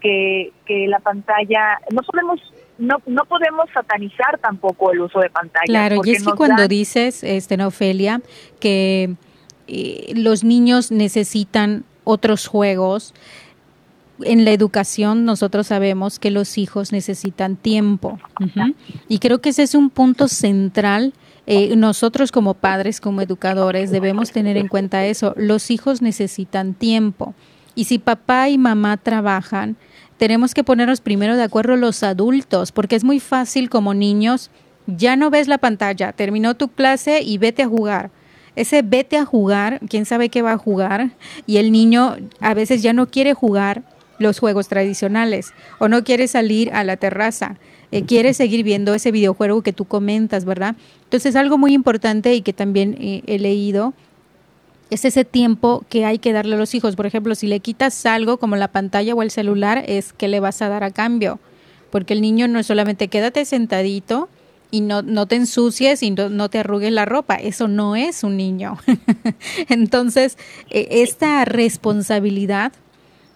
que, 0.00 0.52
que 0.66 0.86
la 0.88 0.98
pantalla, 0.98 1.78
no 1.90 2.02
podemos 2.02 2.40
no, 2.78 2.96
no 3.06 3.24
podemos 3.24 3.66
satanizar 3.72 4.38
tampoco 4.38 4.92
el 4.92 5.00
uso 5.00 5.20
de 5.20 5.30
pantalla. 5.30 5.64
Claro, 5.66 6.00
y 6.04 6.10
es 6.10 6.24
que 6.24 6.32
cuando 6.32 6.66
dices, 6.68 7.22
este, 7.22 7.62
Ofelia, 7.62 8.20
que 8.60 9.14
eh, 9.66 10.12
los 10.16 10.44
niños 10.44 10.90
necesitan 10.90 11.84
otros 12.04 12.46
juegos, 12.46 13.14
en 14.22 14.44
la 14.44 14.52
educación 14.52 15.24
nosotros 15.24 15.68
sabemos 15.68 16.18
que 16.18 16.30
los 16.30 16.58
hijos 16.58 16.92
necesitan 16.92 17.56
tiempo. 17.56 18.18
Y 19.08 19.18
creo 19.18 19.40
que 19.40 19.50
ese 19.50 19.64
es 19.64 19.74
un 19.74 19.90
punto 19.90 20.28
central. 20.28 21.12
Eh, 21.46 21.76
nosotros 21.76 22.30
como 22.32 22.54
padres, 22.54 23.00
como 23.00 23.20
educadores, 23.20 23.90
debemos 23.90 24.30
tener 24.30 24.56
en 24.56 24.68
cuenta 24.68 25.04
eso. 25.04 25.34
Los 25.36 25.70
hijos 25.70 26.00
necesitan 26.00 26.74
tiempo. 26.74 27.34
Y 27.74 27.84
si 27.84 27.98
papá 27.98 28.48
y 28.48 28.56
mamá 28.56 28.96
trabajan, 28.96 29.76
tenemos 30.18 30.54
que 30.54 30.64
ponernos 30.64 31.00
primero 31.00 31.36
de 31.36 31.42
acuerdo 31.42 31.76
los 31.76 32.02
adultos, 32.02 32.72
porque 32.72 32.96
es 32.96 33.04
muy 33.04 33.20
fácil 33.20 33.70
como 33.70 33.94
niños, 33.94 34.50
ya 34.86 35.16
no 35.16 35.30
ves 35.30 35.48
la 35.48 35.58
pantalla, 35.58 36.12
terminó 36.12 36.54
tu 36.54 36.68
clase 36.68 37.22
y 37.22 37.38
vete 37.38 37.62
a 37.62 37.68
jugar 37.68 38.10
ese 38.56 38.82
vete 38.82 39.16
a 39.16 39.24
jugar, 39.24 39.80
quién 39.88 40.04
sabe 40.04 40.28
qué 40.28 40.42
va 40.42 40.52
a 40.52 40.58
jugar, 40.58 41.10
y 41.46 41.56
el 41.56 41.72
niño 41.72 42.16
a 42.40 42.54
veces 42.54 42.82
ya 42.82 42.92
no 42.92 43.06
quiere 43.06 43.34
jugar 43.34 43.82
los 44.18 44.38
juegos 44.38 44.68
tradicionales 44.68 45.52
o 45.80 45.88
no 45.88 46.04
quiere 46.04 46.28
salir 46.28 46.72
a 46.72 46.84
la 46.84 46.96
terraza, 46.96 47.56
eh, 47.90 48.04
quiere 48.04 48.32
seguir 48.32 48.62
viendo 48.62 48.94
ese 48.94 49.10
videojuego 49.10 49.62
que 49.62 49.72
tú 49.72 49.86
comentas, 49.86 50.44
¿verdad? 50.44 50.76
Entonces 51.02 51.34
algo 51.34 51.58
muy 51.58 51.74
importante 51.74 52.34
y 52.34 52.42
que 52.42 52.52
también 52.52 52.96
eh, 53.00 53.22
he 53.26 53.38
leído 53.38 53.92
es 54.90 55.04
ese 55.04 55.24
tiempo 55.24 55.84
que 55.88 56.04
hay 56.04 56.18
que 56.18 56.32
darle 56.32 56.54
a 56.54 56.58
los 56.58 56.74
hijos. 56.74 56.96
Por 56.96 57.06
ejemplo, 57.06 57.34
si 57.34 57.46
le 57.46 57.60
quitas 57.60 58.06
algo 58.06 58.38
como 58.38 58.56
la 58.56 58.68
pantalla 58.68 59.14
o 59.14 59.22
el 59.22 59.30
celular, 59.30 59.84
es 59.86 60.12
que 60.12 60.28
le 60.28 60.40
vas 60.40 60.62
a 60.62 60.68
dar 60.68 60.84
a 60.84 60.90
cambio, 60.90 61.40
porque 61.90 62.14
el 62.14 62.20
niño 62.20 62.48
no 62.48 62.58
es 62.58 62.66
solamente 62.66 63.08
quédate 63.08 63.44
sentadito, 63.44 64.28
y 64.74 64.80
no, 64.80 65.02
no 65.02 65.26
te 65.26 65.36
ensucies 65.36 66.02
y 66.02 66.10
no, 66.10 66.48
te 66.48 66.58
arrugues 66.58 66.90
la 66.90 67.04
ropa. 67.04 67.36
Eso 67.36 67.68
no 67.68 67.94
es 67.94 68.24
un 68.24 68.36
niño. 68.36 68.76
Entonces, 69.68 70.36
e, 70.68 71.02
esta 71.02 71.44
responsabilidad 71.44 72.72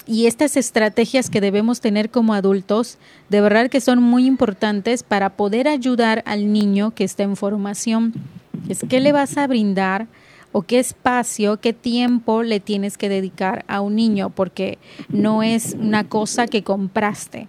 y 0.05 0.27
estas 0.27 0.57
estrategias 0.57 1.31
que 1.31 1.41
debemos 1.41 1.81
tener 1.81 2.11
como 2.11 2.35
adultos, 2.35 2.99
de 3.29 3.41
verdad 3.41 3.71
que 3.71 3.81
son 3.81 4.03
muy 4.03 4.27
importantes 4.27 5.05
para 5.05 5.31
poder 5.31 5.69
ayudar 5.69 6.25
al 6.27 6.53
niño 6.53 6.93
que 6.93 7.05
está 7.05 7.23
en 7.23 7.37
formación. 7.37 8.15
Es 8.69 8.81
qué 8.89 8.99
le 8.99 9.13
vas 9.13 9.39
a 9.39 9.47
brindar 9.47 10.09
o 10.53 10.63
qué 10.63 10.79
espacio, 10.79 11.59
qué 11.61 11.73
tiempo 11.73 12.43
le 12.43 12.61
tienes 12.61 12.97
que 12.99 13.09
dedicar 13.09 13.65
a 13.69 13.81
un 13.81 13.97
niño, 13.97 14.31
porque 14.31 14.79
no 15.09 15.43
es 15.43 15.77
una 15.79 16.05
cosa 16.05 16.47
que 16.47 16.63
compraste 16.63 17.49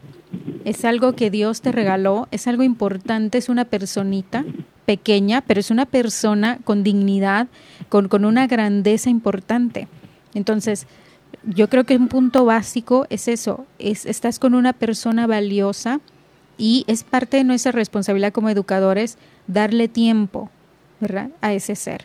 es 0.66 0.86
algo 0.86 1.14
que 1.14 1.32
Dios 1.32 1.62
te 1.62 1.72
regaló, 1.72 2.28
es 2.32 2.48
algo 2.48 2.64
importante, 2.64 3.38
es 3.38 3.50
una 3.50 3.66
personita 3.66 4.46
pequeña, 4.86 5.42
pero 5.42 5.60
es 5.60 5.72
una 5.72 5.86
persona 5.86 6.60
con 6.64 6.84
dignidad, 6.84 7.48
con, 7.90 8.08
con 8.08 8.26
una 8.26 8.48
grandeza 8.48 9.10
importante. 9.10 9.88
Entonces, 10.34 10.88
yo 11.44 11.70
creo 11.70 11.86
que 11.86 11.96
un 11.96 12.08
punto 12.08 12.46
básico 12.46 13.08
es 13.10 13.28
eso, 13.28 13.66
es, 13.80 14.06
estás 14.06 14.40
con 14.40 14.54
una 14.54 14.74
persona 14.74 15.26
valiosa 15.28 16.02
y 16.58 16.84
es 16.88 17.04
parte 17.04 17.38
de 17.38 17.44
nuestra 17.44 17.72
responsabilidad 17.72 18.34
como 18.34 18.50
educadores 18.50 19.18
darle 19.48 19.88
tiempo. 19.88 20.50
A 21.40 21.54
ese 21.54 21.78
ser. 21.78 22.04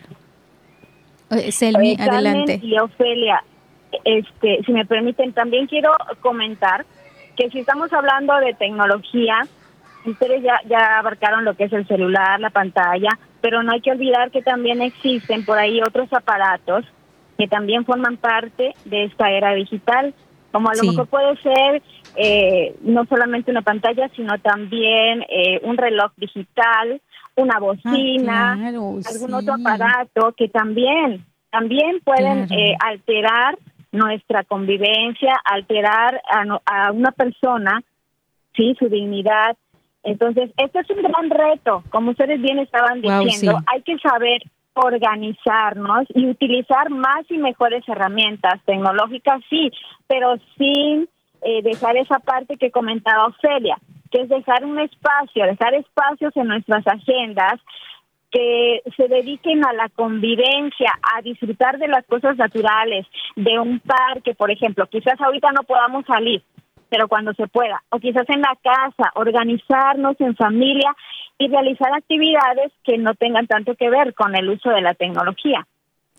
Eh, 1.31 1.53
Selmi, 1.53 1.97
adelante. 1.99 2.61
Y 2.63 2.79
Ofelia, 2.79 3.43
este, 4.05 4.61
si 4.65 4.73
me 4.73 4.85
permiten, 4.85 5.33
también 5.33 5.67
quiero 5.67 5.93
comentar 6.21 6.85
que 7.37 7.51
si 7.51 7.61
estamos 7.61 7.93
hablando 7.93 8.35
de 8.37 8.55
tecnología, 8.55 9.41
ustedes 10.05 10.43
ya, 10.43 10.61
ya 10.69 10.99
abarcaron 10.99 11.45
lo 11.45 11.55
que 11.55 11.65
es 11.65 11.73
el 11.73 11.87
celular, 11.87 12.41
la 12.41 12.51
pantalla, 12.51 13.11
pero 13.41 13.63
no 13.63 13.73
hay 13.73 13.81
que 13.81 13.91
olvidar 13.91 14.31
que 14.31 14.43
también 14.43 14.83
existen 14.83 15.45
por 15.45 15.59
ahí 15.59 15.81
otros 15.83 16.13
aparatos 16.13 16.85
que 17.39 17.49
también 17.49 17.85
forman 17.85 18.17
parte 18.17 18.75
de 18.85 19.05
esta 19.05 19.31
era 19.31 19.55
digital, 19.55 20.15
como 20.53 20.71
a 20.71 20.75
lo 20.75 20.85
mejor 20.85 21.09
puede 21.09 21.37
ser 21.39 21.83
eh, 22.17 22.77
no 22.83 23.05
solamente 23.07 23.51
una 23.51 23.63
pantalla, 23.63 24.09
sino 24.15 24.39
también 24.39 25.25
eh, 25.29 25.61
un 25.65 25.77
reloj 25.77 26.13
digital, 26.17 27.01
una 27.37 27.59
bocina, 27.59 28.53
ah, 28.53 28.69
algún 28.69 29.35
otro 29.35 29.55
aparato 29.55 30.33
que 30.37 30.49
también 30.49 31.25
también 31.51 32.01
pueden 32.05 32.53
eh, 32.53 32.77
alterar 32.81 33.57
nuestra 33.93 34.43
convivencia, 34.43 35.41
alterar 35.45 36.21
a, 36.67 36.91
una 36.91 37.13
persona, 37.13 37.81
sí, 38.57 38.75
su 38.77 38.89
dignidad. 38.89 39.57
Entonces, 40.03 40.51
este 40.57 40.81
es 40.81 40.91
un 40.91 41.03
gran 41.03 41.31
reto, 41.31 41.85
como 41.91 42.11
ustedes 42.11 42.43
bien 42.43 42.59
estaban 42.59 43.01
diciendo, 43.01 43.61
hay 43.67 43.83
que 43.83 43.97
saber 43.99 44.43
organizarnos 44.75 46.07
y 46.13 46.27
utilizar 46.27 46.91
más 46.91 47.25
y 47.31 47.39
mejores 47.39 47.89
herramientas 47.89 48.61
tecnológicas, 48.67 49.41
sí, 49.49 49.71
pero 50.09 50.35
sin 50.59 51.09
eh, 51.43 51.63
dejar 51.63 51.97
esa 51.97 52.19
parte 52.19 52.57
que 52.57 52.73
comentaba 52.73 53.27
Ofelia, 53.27 53.79
que 54.15 54.21
es 54.21 54.29
dejar 54.29 54.65
un 54.65 54.79
espacio, 54.79 55.45
dejar 55.45 55.75
espacios 55.75 56.37
en 56.37 56.47
nuestras 56.47 56.87
agendas 56.87 57.55
que 58.31 58.81
se 58.97 59.09
dediquen 59.09 59.67
a 59.67 59.73
la 59.73 59.89
convivencia, 59.89 60.93
a 61.17 61.21
disfrutar 61.21 61.79
de 61.79 61.89
las 61.89 62.07
cosas 62.07 62.37
naturales, 62.37 63.07
de 63.35 63.59
un 63.59 63.81
parque, 63.81 64.37
por 64.37 64.53
ejemplo. 64.53 64.87
Quizás 64.87 65.21
ahorita 65.21 65.51
no 65.51 65.65
podamos 65.65 66.07
salir, 66.07 66.45
pero 66.89 67.09
cuando 67.09 67.33
se 67.35 67.49
pueda, 67.49 67.83
o 67.91 67.99
quizás 67.99 68.29
en 68.29 68.41
la 68.41 68.57
casa, 68.63 69.11
organizarnos 69.17 70.15
en 70.21 70.37
familia 70.37 70.95
y 71.37 71.49
realizar 71.49 71.93
actividades 71.93 72.71
que 72.85 72.97
no 72.99 73.15
tengan 73.15 73.49
tanto 73.49 73.75
que 73.75 73.91
ver 73.91 74.15
con 74.15 74.37
el 74.37 74.49
uso 74.49 74.71
de 74.71 74.81
la 74.81 74.95
tecnología. 74.95 75.67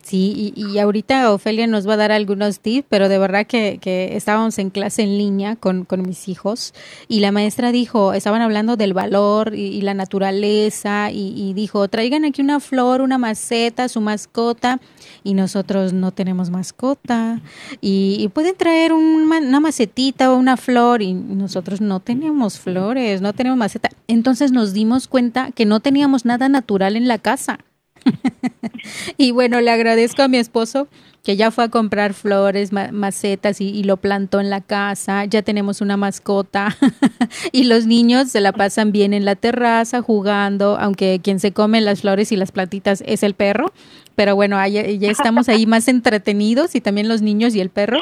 Sí, 0.05 0.53
y, 0.55 0.77
ahorita 0.77 1.33
Ofelia 1.33 1.65
nos 1.65 1.89
va 1.89 1.95
a 1.95 1.97
dar 1.97 2.11
algunos 2.11 2.59
tips, 2.59 2.85
pero 2.87 3.09
de 3.09 3.17
verdad 3.17 3.47
que, 3.47 3.79
que 3.81 4.15
estábamos 4.15 4.59
en 4.59 4.69
clase 4.69 5.01
en 5.01 5.17
línea 5.17 5.55
con, 5.55 5.83
con, 5.83 6.03
mis 6.03 6.29
hijos 6.29 6.75
y 7.07 7.21
la 7.21 7.31
maestra 7.31 7.71
dijo, 7.71 8.13
estaban 8.13 8.43
hablando 8.43 8.77
del 8.77 8.93
valor 8.93 9.55
y, 9.55 9.81
la 9.81 9.95
naturaleza 9.95 11.09
y, 11.11 11.53
dijo, 11.55 11.87
traigan 11.87 12.23
aquí 12.23 12.43
una 12.43 12.59
flor, 12.59 13.01
una 13.01 13.17
maceta, 13.17 13.89
su 13.89 13.99
mascota 13.99 14.79
y 15.23 15.33
nosotros 15.33 15.91
no 15.91 16.11
tenemos 16.11 16.51
mascota 16.51 17.41
y, 17.81 18.29
pueden 18.31 18.55
traer 18.55 18.93
una 18.93 19.59
macetita 19.59 20.31
o 20.31 20.37
una 20.37 20.55
flor 20.55 21.01
y 21.01 21.15
nosotros 21.15 21.81
no 21.81 21.99
tenemos 21.99 22.59
flores, 22.59 23.21
no 23.21 23.33
tenemos 23.33 23.57
maceta. 23.57 23.89
Entonces 24.07 24.51
nos 24.51 24.71
dimos 24.71 25.07
cuenta 25.07 25.49
que 25.49 25.65
no 25.65 25.79
teníamos 25.79 26.25
nada 26.25 26.47
natural 26.47 26.95
en 26.95 27.07
la 27.07 27.17
casa. 27.17 27.57
y 29.17 29.31
bueno, 29.31 29.61
le 29.61 29.71
agradezco 29.71 30.21
a 30.23 30.27
mi 30.27 30.37
esposo 30.37 30.87
que 31.25 31.35
ya 31.35 31.49
fue 31.49 31.63
a 31.63 31.69
comprar 31.69 32.13
flores, 32.13 32.71
macetas 32.71 33.59
y, 33.59 33.83
lo 33.83 33.97
plantó 33.97 34.39
en 34.39 34.51
la 34.51 34.61
casa, 34.61 35.25
ya 35.25 35.41
tenemos 35.41 35.81
una 35.81 35.97
mascota 35.97 36.77
y 37.51 37.63
los 37.63 37.87
niños 37.87 38.29
se 38.29 38.41
la 38.41 38.51
pasan 38.51 38.91
bien 38.91 39.11
en 39.11 39.25
la 39.25 39.35
terraza 39.35 40.03
jugando, 40.03 40.77
aunque 40.79 41.19
quien 41.23 41.39
se 41.39 41.51
come 41.51 41.81
las 41.81 42.01
flores 42.01 42.31
y 42.31 42.35
las 42.35 42.51
plantitas 42.51 43.03
es 43.07 43.23
el 43.23 43.33
perro, 43.33 43.73
pero 44.15 44.35
bueno, 44.35 44.55
ya, 44.67 44.81
estamos 44.81 45.49
ahí 45.49 45.65
más 45.65 45.87
entretenidos 45.87 46.75
y 46.75 46.81
también 46.81 47.07
los 47.07 47.21
niños 47.21 47.55
y 47.55 47.61
el 47.61 47.69
perro 47.69 47.99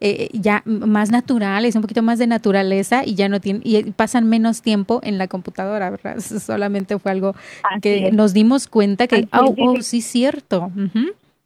eh, 0.00 0.28
ya 0.32 0.62
más 0.64 1.10
naturales, 1.10 1.76
un 1.76 1.82
poquito 1.82 2.02
más 2.02 2.18
de 2.18 2.26
naturaleza 2.26 3.02
y 3.04 3.14
ya 3.14 3.28
no 3.28 3.40
tienen, 3.40 3.62
y 3.64 3.82
pasan 3.92 4.28
menos 4.28 4.62
tiempo 4.62 5.00
en 5.02 5.18
la 5.18 5.28
computadora, 5.28 5.90
¿verdad? 5.90 6.18
Solamente 6.20 6.98
fue 6.98 7.12
algo 7.12 7.34
que 7.80 8.10
nos 8.12 8.34
dimos 8.34 8.68
cuenta 8.68 9.06
que, 9.06 9.28
oh, 9.32 9.54
oh, 9.58 9.80
sí, 9.80 10.00
cierto. 10.00 10.70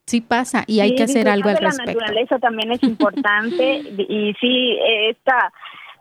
Sí 0.07 0.22
pasa 0.22 0.64
y 0.66 0.81
hay 0.81 0.94
que 0.94 1.02
hacer 1.02 1.28
algo 1.28 1.50
al 1.50 1.59
respecto. 1.59 1.85
La 1.85 2.07
naturaleza 2.07 2.38
también 2.38 2.72
es 2.72 2.83
importante 2.85 3.83
y 3.96 4.35
sí, 4.40 4.78
esta 5.11 5.52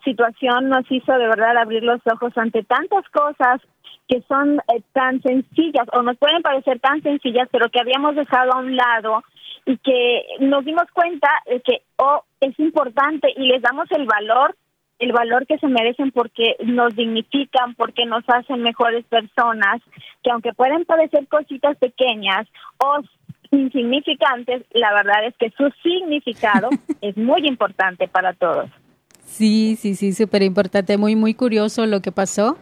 situación 0.06 0.70
nos 0.70 0.90
hizo 0.90 1.12
de 1.12 1.28
verdad 1.28 1.58
abrir 1.58 1.84
los 1.84 2.00
ojos 2.12 2.32
ante 2.38 2.64
tantas 2.64 3.04
cosas 3.10 3.62
que 4.08 4.22
son 4.28 4.60
eh, 4.60 4.82
tan 4.94 5.22
sencillas 5.22 5.88
o 5.94 6.02
nos 6.02 6.18
pueden 6.18 6.42
parecer 6.42 6.80
tan 6.80 7.02
sencillas, 7.02 7.48
pero 7.52 7.70
que 7.70 7.80
habíamos 7.80 8.16
dejado 8.16 8.54
a 8.54 8.60
un 8.60 8.76
lado 8.76 9.24
y 9.66 9.78
que 9.78 10.24
nos 10.40 10.64
dimos 10.64 10.86
cuenta 10.94 11.30
de 11.46 11.62
que 11.62 11.82
oh, 11.98 12.24
es 12.40 12.58
importante 12.60 13.28
y 13.36 13.48
les 13.48 13.62
damos 13.62 13.92
el 13.92 14.06
valor, 14.06 14.56
el 15.00 15.12
valor 15.12 15.46
que 15.46 15.58
se 15.58 15.68
merecen 15.68 16.12
porque 16.12 16.56
nos 16.64 16.96
dignifican, 16.96 17.76
porque 17.76 18.06
nos 18.06 18.24
hacen 18.28 18.62
mejores 18.62 19.06
personas, 19.06 19.82
que 20.24 20.32
aunque 20.32 20.54
pueden 20.54 20.86
parecer 20.86 21.28
cositas 21.28 21.78
pequeñas 21.78 22.48
o 22.78 23.00
insignificantes, 23.52 24.64
la 24.72 24.94
verdad 24.94 25.26
es 25.26 25.36
que 25.38 25.52
su 25.52 25.70
significado 25.84 26.70
es 27.02 27.18
muy 27.18 27.46
importante 27.46 28.08
para 28.08 28.34
todos. 28.34 28.70
Sí, 29.26 29.76
sí, 29.76 29.96
sí, 29.96 30.14
súper 30.14 30.44
importante, 30.44 30.98
muy, 30.98 31.18
muy 31.18 31.34
curioso 31.34 31.86
lo 31.86 32.02
que 32.02 32.14
pasó 32.14 32.58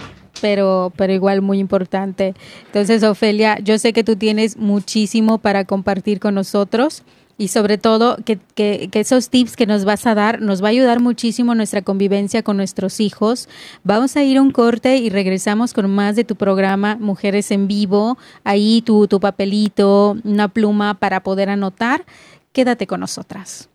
pero, 0.45 0.93
pero 0.95 1.11
igual 1.11 1.41
muy 1.41 1.57
importante. 1.57 2.35
Entonces, 2.67 3.01
Ofelia, 3.01 3.57
yo 3.63 3.79
sé 3.79 3.93
que 3.93 4.03
tú 4.03 4.15
tienes 4.15 4.57
muchísimo 4.57 5.39
para 5.39 5.65
compartir 5.65 6.19
con 6.19 6.35
nosotros 6.35 7.01
y 7.35 7.47
sobre 7.47 7.79
todo 7.79 8.17
que, 8.23 8.37
que, 8.53 8.87
esos 8.93 9.29
tips 9.29 9.55
que 9.55 9.65
nos 9.65 9.85
vas 9.85 10.05
a 10.05 10.13
dar 10.13 10.43
nos 10.43 10.61
va 10.61 10.67
a 10.67 10.69
ayudar 10.69 10.99
muchísimo 10.99 11.55
nuestra 11.55 11.81
convivencia 11.81 12.43
con 12.43 12.57
nuestros 12.57 12.99
hijos. 12.99 13.49
Vamos 13.83 14.15
a 14.17 14.23
ir 14.23 14.37
a 14.37 14.43
un 14.43 14.51
corte 14.51 14.97
y 14.97 15.09
regresamos 15.09 15.73
con 15.73 15.89
más 15.89 16.15
de 16.15 16.25
tu 16.25 16.35
programa 16.35 16.95
Mujeres 16.99 17.49
en 17.49 17.67
Vivo. 17.67 18.19
Ahí 18.43 18.83
tu, 18.85 19.07
tu 19.07 19.19
papelito, 19.19 20.15
una 20.23 20.47
pluma 20.47 20.93
para 20.93 21.23
poder 21.23 21.49
anotar. 21.49 22.05
Quédate 22.53 22.85
con 22.85 22.99
nosotras. 22.99 23.67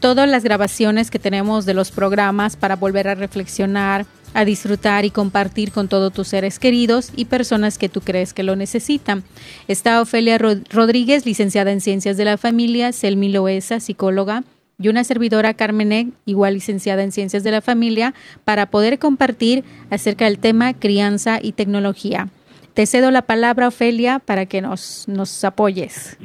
todas 0.00 0.26
las 0.26 0.42
grabaciones 0.42 1.10
que 1.10 1.18
tenemos 1.18 1.66
de 1.66 1.74
los 1.74 1.90
programas 1.90 2.56
para 2.56 2.76
volver 2.76 3.08
a 3.08 3.14
reflexionar, 3.14 4.06
a 4.32 4.46
disfrutar 4.46 5.04
y 5.04 5.10
compartir 5.10 5.70
con 5.70 5.86
todos 5.86 6.14
tus 6.14 6.28
seres 6.28 6.58
queridos 6.58 7.10
y 7.14 7.26
personas 7.26 7.76
que 7.76 7.90
tú 7.90 8.00
crees 8.00 8.32
que 8.32 8.42
lo 8.42 8.56
necesitan. 8.56 9.22
Está 9.68 10.00
Ofelia 10.00 10.38
Rodríguez, 10.38 11.26
licenciada 11.26 11.72
en 11.72 11.82
Ciencias 11.82 12.16
de 12.16 12.24
la 12.24 12.38
Familia, 12.38 12.90
Selmi 12.92 13.28
Loesa, 13.28 13.80
psicóloga, 13.80 14.44
y 14.78 14.88
una 14.88 15.04
servidora 15.04 15.54
Carmen 15.54 16.14
igual 16.24 16.54
licenciada 16.54 17.02
en 17.02 17.12
Ciencias 17.12 17.44
de 17.44 17.50
la 17.50 17.60
Familia, 17.60 18.14
para 18.44 18.66
poder 18.66 18.98
compartir 18.98 19.64
acerca 19.90 20.24
del 20.24 20.38
tema 20.38 20.74
crianza 20.74 21.38
y 21.40 21.52
tecnología. 21.52 22.28
Te 22.74 22.86
cedo 22.86 23.10
la 23.10 23.22
palabra, 23.22 23.68
Ofelia, 23.68 24.18
para 24.18 24.46
que 24.46 24.60
nos, 24.60 25.06
nos 25.06 25.44
apoyes. 25.44 26.18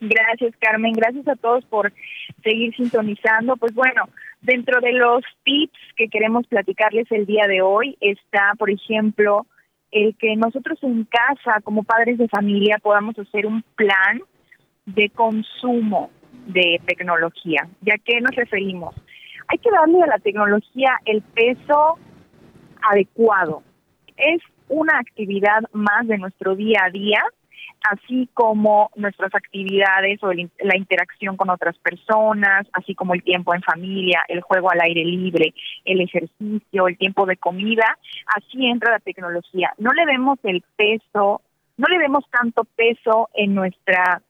Gracias, 0.00 0.54
Carmen. 0.58 0.94
Gracias 0.94 1.28
a 1.28 1.36
todos 1.36 1.64
por 1.66 1.92
seguir 2.42 2.74
sintonizando. 2.74 3.56
Pues 3.56 3.74
bueno, 3.74 4.08
dentro 4.40 4.80
de 4.80 4.92
los 4.92 5.22
tips 5.44 5.78
que 5.96 6.08
queremos 6.08 6.46
platicarles 6.46 7.06
el 7.10 7.26
día 7.26 7.46
de 7.46 7.60
hoy 7.62 7.96
está, 8.00 8.52
por 8.58 8.70
ejemplo, 8.70 9.46
el 9.90 10.16
que 10.16 10.34
nosotros 10.36 10.78
en 10.82 11.04
casa, 11.04 11.60
como 11.62 11.84
padres 11.84 12.16
de 12.16 12.26
familia, 12.28 12.78
podamos 12.82 13.18
hacer 13.18 13.46
un 13.46 13.62
plan 13.76 14.22
de 14.86 15.10
consumo 15.10 16.10
de 16.46 16.80
tecnología. 16.86 17.68
¿Ya 17.80 17.94
qué 18.04 18.20
nos 18.20 18.34
referimos? 18.34 18.94
Hay 19.48 19.58
que 19.58 19.70
darle 19.70 20.02
a 20.02 20.06
la 20.06 20.18
tecnología 20.18 20.98
el 21.04 21.22
peso 21.22 21.98
adecuado. 22.90 23.62
Es 24.16 24.40
una 24.68 24.98
actividad 24.98 25.60
más 25.72 26.06
de 26.06 26.18
nuestro 26.18 26.56
día 26.56 26.84
a 26.84 26.90
día, 26.90 27.22
así 27.90 28.28
como 28.32 28.90
nuestras 28.96 29.34
actividades 29.34 30.22
o 30.22 30.32
la 30.32 30.76
interacción 30.76 31.36
con 31.36 31.50
otras 31.50 31.76
personas, 31.78 32.66
así 32.72 32.94
como 32.94 33.14
el 33.14 33.22
tiempo 33.22 33.54
en 33.54 33.62
familia, 33.62 34.22
el 34.28 34.40
juego 34.40 34.70
al 34.70 34.80
aire 34.80 35.04
libre, 35.04 35.52
el 35.84 36.00
ejercicio, 36.00 36.88
el 36.88 36.96
tiempo 36.96 37.26
de 37.26 37.36
comida, 37.36 37.98
así 38.36 38.66
entra 38.66 38.92
la 38.92 39.00
tecnología. 39.00 39.72
No 39.78 39.90
le 39.92 40.06
demos 40.06 40.38
el 40.44 40.62
peso, 40.76 41.42
no 41.76 41.86
le 41.88 41.98
demos 41.98 42.24
tanto 42.30 42.64
peso 42.64 43.28
en 43.34 43.54
nuestra 43.54 44.22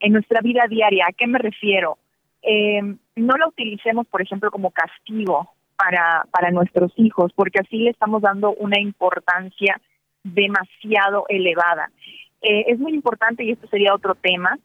en 0.00 0.12
nuestra 0.12 0.40
vida 0.40 0.64
diaria. 0.68 1.06
¿A 1.08 1.12
qué 1.12 1.26
me 1.26 1.38
refiero? 1.38 1.98
Eh, 2.42 2.80
no 3.16 3.36
la 3.36 3.48
utilicemos, 3.48 4.06
por 4.06 4.22
ejemplo, 4.22 4.50
como 4.50 4.70
castigo 4.70 5.50
para, 5.76 6.26
para 6.30 6.50
nuestros 6.50 6.92
hijos, 6.96 7.32
porque 7.34 7.60
así 7.60 7.78
le 7.78 7.90
estamos 7.90 8.22
dando 8.22 8.52
una 8.54 8.80
importancia 8.80 9.80
demasiado 10.22 11.24
elevada. 11.28 11.90
Eh, 12.42 12.64
es 12.68 12.78
muy 12.78 12.92
importante, 12.92 13.44
y 13.44 13.52
esto 13.52 13.66
sería 13.68 13.94
otro 13.94 14.14
tema, 14.14 14.58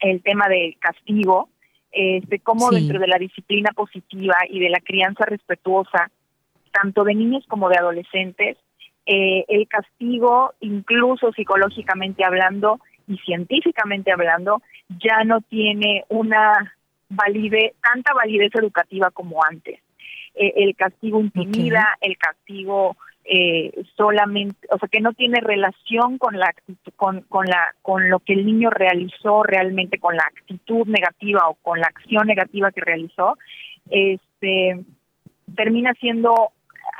el 0.00 0.22
tema 0.22 0.48
del 0.48 0.76
castigo, 0.78 1.48
este, 1.92 2.38
cómo 2.40 2.70
dentro 2.70 2.98
de 2.98 3.06
la 3.06 3.18
disciplina 3.18 3.70
positiva 3.74 4.36
y 4.48 4.60
de 4.60 4.70
la 4.70 4.80
crianza 4.80 5.24
respetuosa, 5.24 6.10
tanto 6.70 7.04
de 7.04 7.14
niños 7.14 7.44
como 7.48 7.68
de 7.68 7.78
adolescentes, 7.78 8.58
eh, 9.06 9.44
el 9.48 9.68
castigo, 9.68 10.52
incluso 10.60 11.32
psicológicamente 11.32 12.24
hablando, 12.24 12.80
y 13.06 13.16
científicamente 13.18 14.12
hablando 14.12 14.62
ya 14.88 15.24
no 15.24 15.40
tiene 15.42 16.04
una 16.08 16.74
validez, 17.08 17.74
tanta 17.82 18.12
validez 18.14 18.54
educativa 18.54 19.10
como 19.10 19.42
antes. 19.44 19.80
Eh, 20.34 20.52
el 20.56 20.76
castigo 20.76 21.20
intimida, 21.20 21.96
el 22.00 22.18
castigo 22.18 22.96
eh, 23.24 23.72
solamente, 23.96 24.68
o 24.70 24.78
sea, 24.78 24.88
que 24.88 25.00
no 25.00 25.12
tiene 25.12 25.40
relación 25.40 26.18
con 26.18 26.38
la 26.38 26.54
con, 26.94 27.22
con 27.22 27.46
la 27.46 27.74
con 27.82 28.08
lo 28.08 28.20
que 28.20 28.34
el 28.34 28.46
niño 28.46 28.70
realizó 28.70 29.42
realmente 29.42 29.98
con 29.98 30.16
la 30.16 30.24
actitud 30.24 30.86
negativa 30.86 31.48
o 31.48 31.54
con 31.54 31.80
la 31.80 31.86
acción 31.86 32.26
negativa 32.26 32.70
que 32.70 32.82
realizó, 32.82 33.36
este 33.90 34.84
termina 35.56 35.92
siendo 35.94 36.52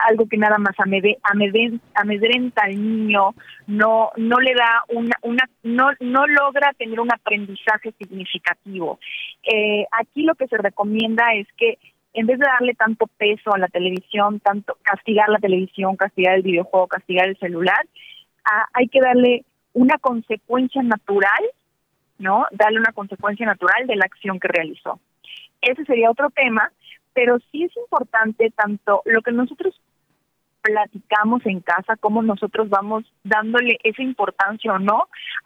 algo 0.09 0.29
que 0.29 0.37
nada 0.37 0.59
más 0.59 0.75
amedrenta 0.79 2.63
al 2.63 2.71
niño, 2.71 3.35
no 3.67 4.11
no 4.17 4.41
le 4.41 4.55
da 4.55 4.83
una, 4.89 5.17
una 5.23 5.49
no 5.63 5.91
no 6.01 6.27
logra 6.27 6.73
tener 6.79 7.01
un 7.01 7.13
aprendizaje 7.13 7.93
significativo. 7.99 8.99
Eh, 9.43 9.87
aquí 9.93 10.23
lo 10.23 10.35
que 10.35 10.49
se 10.49 10.59
recomienda 10.59 11.33
es 11.35 11.47
que 11.57 11.79
en 12.13 12.27
vez 12.27 12.39
de 12.39 12.47
darle 12.47 12.75
tanto 12.75 13.07
peso 13.19 13.53
a 13.55 13.59
la 13.59 13.69
televisión, 13.69 14.41
tanto 14.41 14.79
castigar 14.83 15.29
la 15.29 15.39
televisión, 15.39 15.97
castigar 15.97 16.35
el 16.37 16.43
videojuego, 16.43 16.87
castigar 16.87 17.29
el 17.29 17.37
celular, 17.39 17.87
hay 18.73 18.89
que 18.89 19.01
darle 19.01 19.45
una 19.75 19.99
consecuencia 19.99 20.83
natural, 20.83 21.45
¿no? 22.19 22.47
Darle 22.53 22.79
una 22.79 22.93
consecuencia 22.93 23.45
natural 23.45 23.87
de 23.87 23.97
la 23.97 24.07
acción 24.07 24.41
que 24.41 24.49
realizó. 24.49 24.99
Ese 25.61 25.85
sería 25.85 26.11
otro 26.11 26.31
tema, 26.31 26.71
pero 27.17 27.39
sí 27.51 27.65
es 27.65 27.75
importante 27.79 28.53
tanto 28.55 29.01
lo 29.07 29.23
que 29.23 29.33
nosotros 29.33 29.75
platicamos 30.61 31.47
en 31.47 31.61
casa, 31.61 31.97
cómo 31.99 32.23
nosotros 32.23 32.69
vamos 32.69 33.05
dándole 33.25 33.79
esa 33.85 34.03
importancia 34.03 34.75
o 34.75 34.79
no 34.79 35.05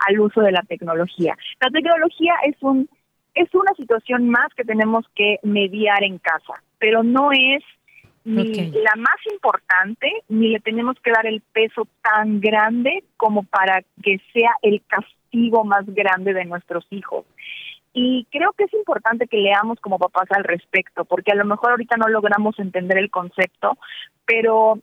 al 0.08 0.18
uso 0.18 0.40
de 0.40 0.50
la 0.50 0.62
tecnología. 0.62 1.36
La 1.60 1.70
tecnología 1.70 2.34
es 2.44 2.56
un 2.60 2.88
es 3.36 3.54
una 3.54 3.72
situación 3.76 4.28
más 4.28 4.52
que 4.56 4.64
tenemos 4.64 5.06
que 5.14 5.38
mediar 5.44 6.02
en 6.02 6.18
casa, 6.18 6.54
pero 6.80 7.04
no 7.04 7.30
es 7.30 7.62
ni 8.24 8.52
la 8.72 8.96
más 8.96 9.16
importante, 9.32 10.10
ni 10.28 10.48
le 10.48 10.58
tenemos 10.58 10.96
que 11.00 11.12
dar 11.12 11.26
el 11.26 11.40
peso 11.40 11.86
tan 12.02 12.40
grande 12.40 13.04
como 13.16 13.44
para 13.44 13.82
que 14.02 14.20
sea 14.32 14.50
el 14.62 14.82
castigo 14.88 15.64
más 15.64 15.86
grande 15.86 16.34
de 16.34 16.44
nuestros 16.44 16.84
hijos. 16.90 17.24
Y 17.92 18.26
creo 18.30 18.52
que 18.52 18.64
es 18.64 18.74
importante 18.74 19.26
que 19.26 19.38
leamos 19.38 19.80
como 19.80 19.98
papás 19.98 20.28
al 20.30 20.44
respecto, 20.44 21.04
porque 21.04 21.32
a 21.32 21.34
lo 21.34 21.44
mejor 21.44 21.72
ahorita 21.72 21.96
no 21.96 22.08
logramos 22.08 22.58
entender 22.58 22.98
el 22.98 23.10
concepto, 23.10 23.76
pero 24.24 24.78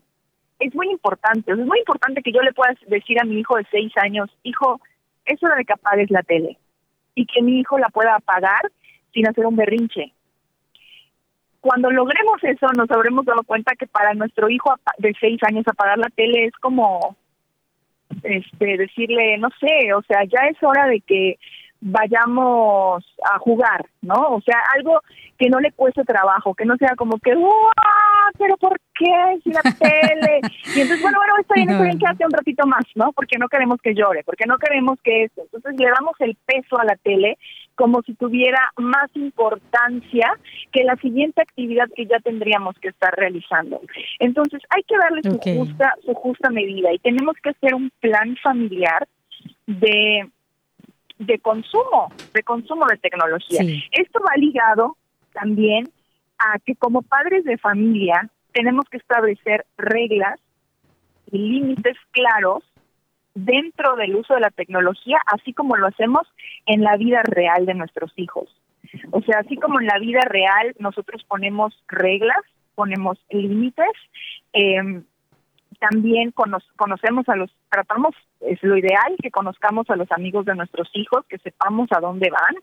es 0.59 0.75
muy 0.75 0.89
importante, 0.89 1.51
es 1.51 1.57
muy 1.57 1.79
importante 1.79 2.21
que 2.21 2.33
yo 2.33 2.41
le 2.41 2.53
pueda 2.53 2.73
decir 2.87 3.19
a 3.21 3.25
mi 3.25 3.39
hijo 3.39 3.55
de 3.55 3.65
seis 3.71 3.93
años, 3.97 4.29
hijo, 4.43 4.81
es 5.25 5.41
hora 5.41 5.55
de 5.55 5.65
que 5.65 5.73
apagues 5.73 6.11
la 6.11 6.23
tele, 6.23 6.57
y 7.15 7.25
que 7.25 7.41
mi 7.41 7.59
hijo 7.59 7.77
la 7.77 7.89
pueda 7.89 8.15
apagar 8.15 8.71
sin 9.13 9.27
hacer 9.27 9.45
un 9.45 9.55
berrinche. 9.55 10.11
Cuando 11.61 11.89
logremos 11.91 12.43
eso, 12.43 12.67
nos 12.75 12.89
habremos 12.91 13.25
dado 13.25 13.43
cuenta 13.43 13.75
que 13.75 13.87
para 13.87 14.13
nuestro 14.13 14.49
hijo 14.49 14.73
de 14.97 15.13
seis 15.19 15.39
años 15.43 15.65
apagar 15.67 15.97
la 15.97 16.09
tele 16.09 16.45
es 16.45 16.53
como 16.59 17.15
este 18.23 18.77
decirle, 18.77 19.37
no 19.37 19.49
sé, 19.59 19.93
o 19.93 20.01
sea, 20.03 20.23
ya 20.25 20.47
es 20.49 20.61
hora 20.61 20.87
de 20.87 21.01
que 21.01 21.37
vayamos 21.81 23.03
a 23.23 23.39
jugar, 23.39 23.85
¿no? 24.01 24.35
O 24.35 24.41
sea, 24.41 24.61
algo 24.75 25.01
que 25.37 25.49
no 25.49 25.59
le 25.59 25.71
cueste 25.71 26.03
trabajo, 26.03 26.55
que 26.55 26.65
no 26.65 26.75
sea 26.77 26.95
como 26.95 27.19
que, 27.19 27.35
¡Wow! 27.35 27.51
pero 28.37 28.57
¿por 28.57 28.79
qué? 28.95 29.39
Si 29.43 29.51
la 29.51 29.61
tele. 29.79 30.41
y 30.75 30.81
entonces, 30.81 31.01
bueno, 31.01 31.19
bueno, 31.19 31.33
está 31.39 31.55
bien, 31.55 31.69
está 31.69 31.83
bien, 31.83 31.99
quédate 31.99 32.25
un 32.25 32.31
ratito 32.31 32.67
más, 32.67 32.83
¿no? 32.95 33.11
Porque 33.13 33.37
no 33.37 33.47
queremos 33.47 33.79
que 33.81 33.93
llore, 33.93 34.23
porque 34.23 34.45
no 34.45 34.57
queremos 34.57 34.99
que 35.03 35.25
eso. 35.25 35.41
Entonces 35.43 35.75
le 35.79 35.89
damos 35.89 36.15
el 36.19 36.35
peso 36.45 36.79
a 36.79 36.85
la 36.85 36.95
tele 36.95 37.37
como 37.75 38.01
si 38.01 38.15
tuviera 38.15 38.59
más 38.77 39.09
importancia 39.15 40.33
que 40.71 40.83
la 40.83 40.95
siguiente 40.95 41.41
actividad 41.41 41.87
que 41.95 42.07
ya 42.07 42.19
tendríamos 42.19 42.75
que 42.79 42.87
estar 42.89 43.13
realizando. 43.15 43.81
Entonces 44.19 44.61
hay 44.69 44.81
que 44.83 44.97
darle 44.97 45.21
su 45.23 45.37
justa 45.37 45.93
su 46.03 46.13
justa 46.15 46.49
medida 46.49 46.91
y 46.91 46.99
tenemos 46.99 47.35
que 47.41 47.51
hacer 47.51 47.75
un 47.75 47.91
plan 47.99 48.35
familiar 48.41 49.07
de 49.67 50.27
de 51.19 51.39
consumo, 51.39 52.12
de 52.34 52.43
consumo 52.43 52.86
de 52.88 52.97
tecnología. 52.97 53.62
Esto 53.91 54.19
va 54.19 54.36
ligado 54.38 54.97
también 55.34 55.89
a 56.38 56.60
que 56.60 56.75
como 56.75 57.01
padres 57.01 57.43
de 57.43 57.58
familia 57.58 58.30
tenemos 58.53 58.86
que 58.89 58.97
establecer 58.97 59.65
reglas 59.77 60.39
y 61.32 61.38
límites 61.38 61.97
claros 62.12 62.63
dentro 63.34 63.95
del 63.95 64.15
uso 64.15 64.34
de 64.34 64.39
la 64.39 64.49
tecnología, 64.49 65.19
así 65.27 65.53
como 65.53 65.75
lo 65.77 65.88
hacemos 65.88 66.27
en 66.65 66.82
la 66.82 66.97
vida 66.97 67.21
real 67.23 67.65
de 67.65 67.75
nuestros 67.75 68.12
hijos. 68.15 68.49
O 69.12 69.21
sea, 69.21 69.39
así 69.39 69.58
como 69.58 69.80
en 69.80 69.88
la 69.88 69.99
vida 69.99 70.21
real 70.21 70.75
nosotros 70.80 71.23
ponemos 71.27 71.73
reglas, 71.88 72.38
ponemos 72.73 73.19
límites, 73.30 73.91
eh, 74.53 75.01
también 75.79 76.31
conocemos 76.31 77.27
a 77.29 77.35
los, 77.35 77.51
tratamos, 77.69 78.15
es 78.41 78.61
lo 78.63 78.77
ideal 78.77 79.15
que 79.21 79.31
conozcamos 79.31 79.89
a 79.89 79.95
los 79.95 80.11
amigos 80.11 80.45
de 80.45 80.55
nuestros 80.55 80.89
hijos, 80.93 81.25
que 81.27 81.37
sepamos 81.39 81.89
a 81.91 81.99
dónde 81.99 82.29
van, 82.29 82.55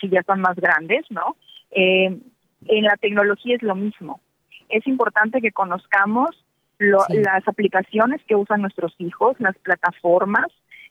si 0.00 0.08
ya 0.08 0.20
están 0.20 0.40
más 0.40 0.56
grandes, 0.56 1.04
¿no? 1.10 1.36
Eh, 1.70 2.18
en 2.66 2.84
la 2.84 2.96
tecnología 2.96 3.56
es 3.56 3.62
lo 3.62 3.74
mismo. 3.74 4.20
Es 4.68 4.86
importante 4.86 5.40
que 5.40 5.52
conozcamos 5.52 6.30
las 6.78 7.46
aplicaciones 7.46 8.20
que 8.26 8.34
usan 8.34 8.62
nuestros 8.62 8.94
hijos, 8.98 9.36
las 9.38 9.56
plataformas, 9.58 10.46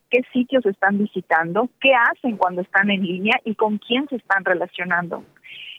qué 0.09 0.21
sitios 0.31 0.65
están 0.65 0.97
visitando, 0.97 1.69
qué 1.79 1.93
hacen 1.93 2.37
cuando 2.37 2.61
están 2.61 2.89
en 2.91 3.03
línea 3.03 3.39
y 3.43 3.55
con 3.55 3.77
quién 3.77 4.07
se 4.07 4.15
están 4.15 4.45
relacionando. 4.45 5.23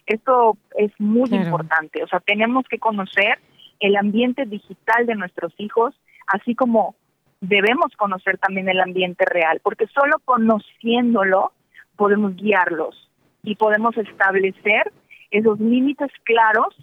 Esto 0.06 0.56
es 0.76 0.92
muy 0.98 1.30
importante, 1.30 2.02
o 2.02 2.08
sea, 2.08 2.20
tenemos 2.20 2.66
que 2.68 2.78
conocer 2.78 3.38
el 3.82 3.96
ambiente 3.96 4.46
digital 4.46 5.06
de 5.06 5.16
nuestros 5.16 5.52
hijos, 5.58 5.94
así 6.28 6.54
como 6.54 6.94
debemos 7.40 7.94
conocer 7.98 8.38
también 8.38 8.68
el 8.68 8.80
ambiente 8.80 9.24
real, 9.24 9.60
porque 9.62 9.88
solo 9.88 10.20
conociéndolo 10.24 11.52
podemos 11.96 12.36
guiarlos 12.36 13.10
y 13.42 13.56
podemos 13.56 13.96
establecer 13.96 14.92
esos 15.32 15.58
límites 15.58 16.10
claros 16.22 16.74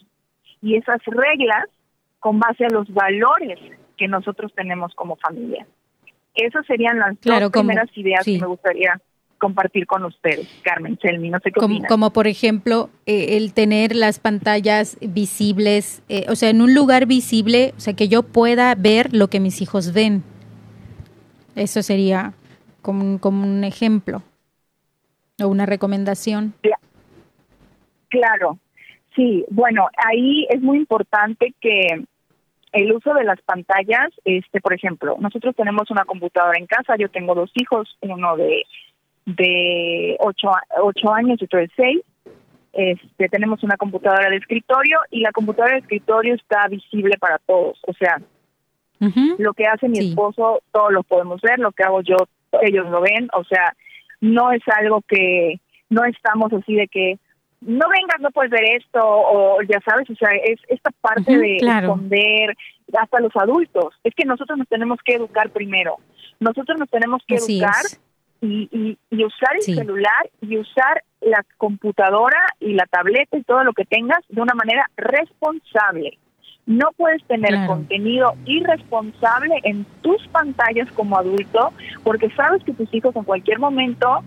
y 0.61 0.75
esas 0.75 0.99
reglas 1.05 1.65
con 2.19 2.39
base 2.39 2.65
a 2.65 2.69
los 2.69 2.93
valores 2.93 3.59
que 3.95 4.09
nosotros 4.09 4.53
tenemos 4.53 4.93
como 4.95 5.15
familia. 5.15 5.65
Esas 6.35 6.65
serían 6.65 6.99
las 6.99 7.19
dos 7.21 7.51
primeras 7.51 7.89
ideas 7.97 8.25
que 8.25 8.39
me 8.39 8.47
gustaría 8.47 8.99
compartir 9.39 9.87
con 9.87 10.05
ustedes, 10.05 10.47
Carmen 10.63 10.99
Selmi, 11.01 11.29
no 11.29 11.39
sé 11.39 11.51
qué 11.51 11.59
como, 11.59 11.81
como 11.87 12.13
por 12.13 12.27
ejemplo 12.27 12.89
eh, 13.07 13.37
el 13.37 13.53
tener 13.53 13.95
las 13.95 14.19
pantallas 14.19 14.97
visibles, 15.01 16.03
eh, 16.09 16.25
o 16.29 16.35
sea, 16.35 16.49
en 16.49 16.61
un 16.61 16.75
lugar 16.75 17.07
visible, 17.07 17.73
o 17.77 17.79
sea, 17.79 17.95
que 17.95 18.07
yo 18.07 18.23
pueda 18.23 18.75
ver 18.75 19.13
lo 19.13 19.29
que 19.29 19.39
mis 19.39 19.61
hijos 19.61 19.93
ven. 19.93 20.23
Eso 21.55 21.81
sería 21.81 22.33
como, 22.81 23.19
como 23.19 23.43
un 23.43 23.63
ejemplo 23.63 24.21
o 25.41 25.47
una 25.47 25.65
recomendación. 25.65 26.53
Claro, 28.09 28.59
sí, 29.15 29.45
bueno, 29.49 29.87
ahí 29.97 30.45
es 30.49 30.61
muy 30.61 30.77
importante 30.77 31.53
que 31.59 32.05
el 32.71 32.91
uso 32.91 33.13
de 33.13 33.23
las 33.23 33.41
pantallas, 33.41 34.09
este, 34.25 34.61
por 34.61 34.73
ejemplo, 34.73 35.17
nosotros 35.19 35.55
tenemos 35.55 35.89
una 35.89 36.05
computadora 36.05 36.57
en 36.57 36.67
casa, 36.67 36.95
yo 36.97 37.09
tengo 37.09 37.33
dos 37.33 37.51
hijos, 37.55 37.97
uno 38.01 38.37
de 38.37 38.63
de 39.25 40.15
ocho, 40.19 40.51
ocho 40.81 41.13
años 41.13 41.39
y 41.41 41.45
otro 41.45 41.59
de 41.59 41.69
seis. 41.75 42.01
Este, 42.71 43.29
tenemos 43.29 43.63
una 43.63 43.77
computadora 43.77 44.29
de 44.29 44.37
escritorio 44.37 44.99
y 45.09 45.21
la 45.21 45.31
computadora 45.31 45.73
de 45.73 45.79
escritorio 45.79 46.35
está 46.35 46.67
visible 46.67 47.17
para 47.17 47.39
todos. 47.39 47.79
O 47.87 47.93
sea, 47.93 48.21
lo 49.37 49.53
que 49.53 49.65
hace 49.65 49.87
mi 49.87 49.99
esposo, 49.99 50.61
todos 50.71 50.91
lo 50.91 51.03
podemos 51.03 51.41
ver, 51.41 51.59
lo 51.59 51.71
que 51.71 51.83
hago 51.83 52.01
yo, 52.01 52.17
ellos 52.61 52.89
lo 52.89 53.01
ven. 53.01 53.29
O 53.33 53.43
sea, 53.43 53.73
no 54.21 54.51
es 54.51 54.61
algo 54.67 55.01
que 55.07 55.59
no 55.89 56.03
estamos 56.05 56.53
así 56.53 56.75
de 56.75 56.87
que 56.87 57.17
no 57.61 57.89
vengas, 57.89 58.21
no 58.21 58.31
puedes 58.31 58.51
ver 58.51 58.63
esto, 58.77 58.99
o 59.03 59.61
ya 59.63 59.79
sabes, 59.81 60.09
o 60.09 60.15
sea, 60.15 60.29
es 60.45 60.59
esta 60.69 60.91
parte 61.01 61.37
de 61.37 61.57
esconder 61.57 62.55
hasta 62.97 63.19
los 63.19 63.35
adultos. 63.35 63.93
Es 64.03 64.13
que 64.15 64.25
nosotros 64.25 64.57
nos 64.57 64.67
tenemos 64.67 64.99
que 65.03 65.15
educar 65.15 65.49
primero. 65.49 65.97
Nosotros 66.39 66.79
nos 66.79 66.89
tenemos 66.89 67.21
que 67.27 67.35
educar 67.35 67.83
y, 68.41 68.97
y, 69.09 69.23
usar 69.23 69.55
el 69.55 69.61
celular 69.61 70.29
y 70.41 70.57
usar 70.57 71.03
la 71.21 71.45
computadora 71.57 72.39
y 72.59 72.73
la 72.73 72.85
tableta 72.85 73.37
y 73.37 73.43
todo 73.43 73.63
lo 73.63 73.73
que 73.73 73.85
tengas 73.85 74.19
de 74.29 74.41
una 74.41 74.53
manera 74.53 74.89
responsable. 74.97 76.17
No 76.65 76.91
puedes 76.95 77.23
tener 77.23 77.65
contenido 77.65 78.35
irresponsable 78.45 79.55
en 79.63 79.85
tus 80.01 80.27
pantallas 80.27 80.89
como 80.91 81.17
adulto 81.17 81.73
porque 82.03 82.29
sabes 82.31 82.63
que 82.63 82.73
tus 82.73 82.93
hijos 82.93 83.15
en 83.15 83.23
cualquier 83.23 83.59
momento 83.59 84.23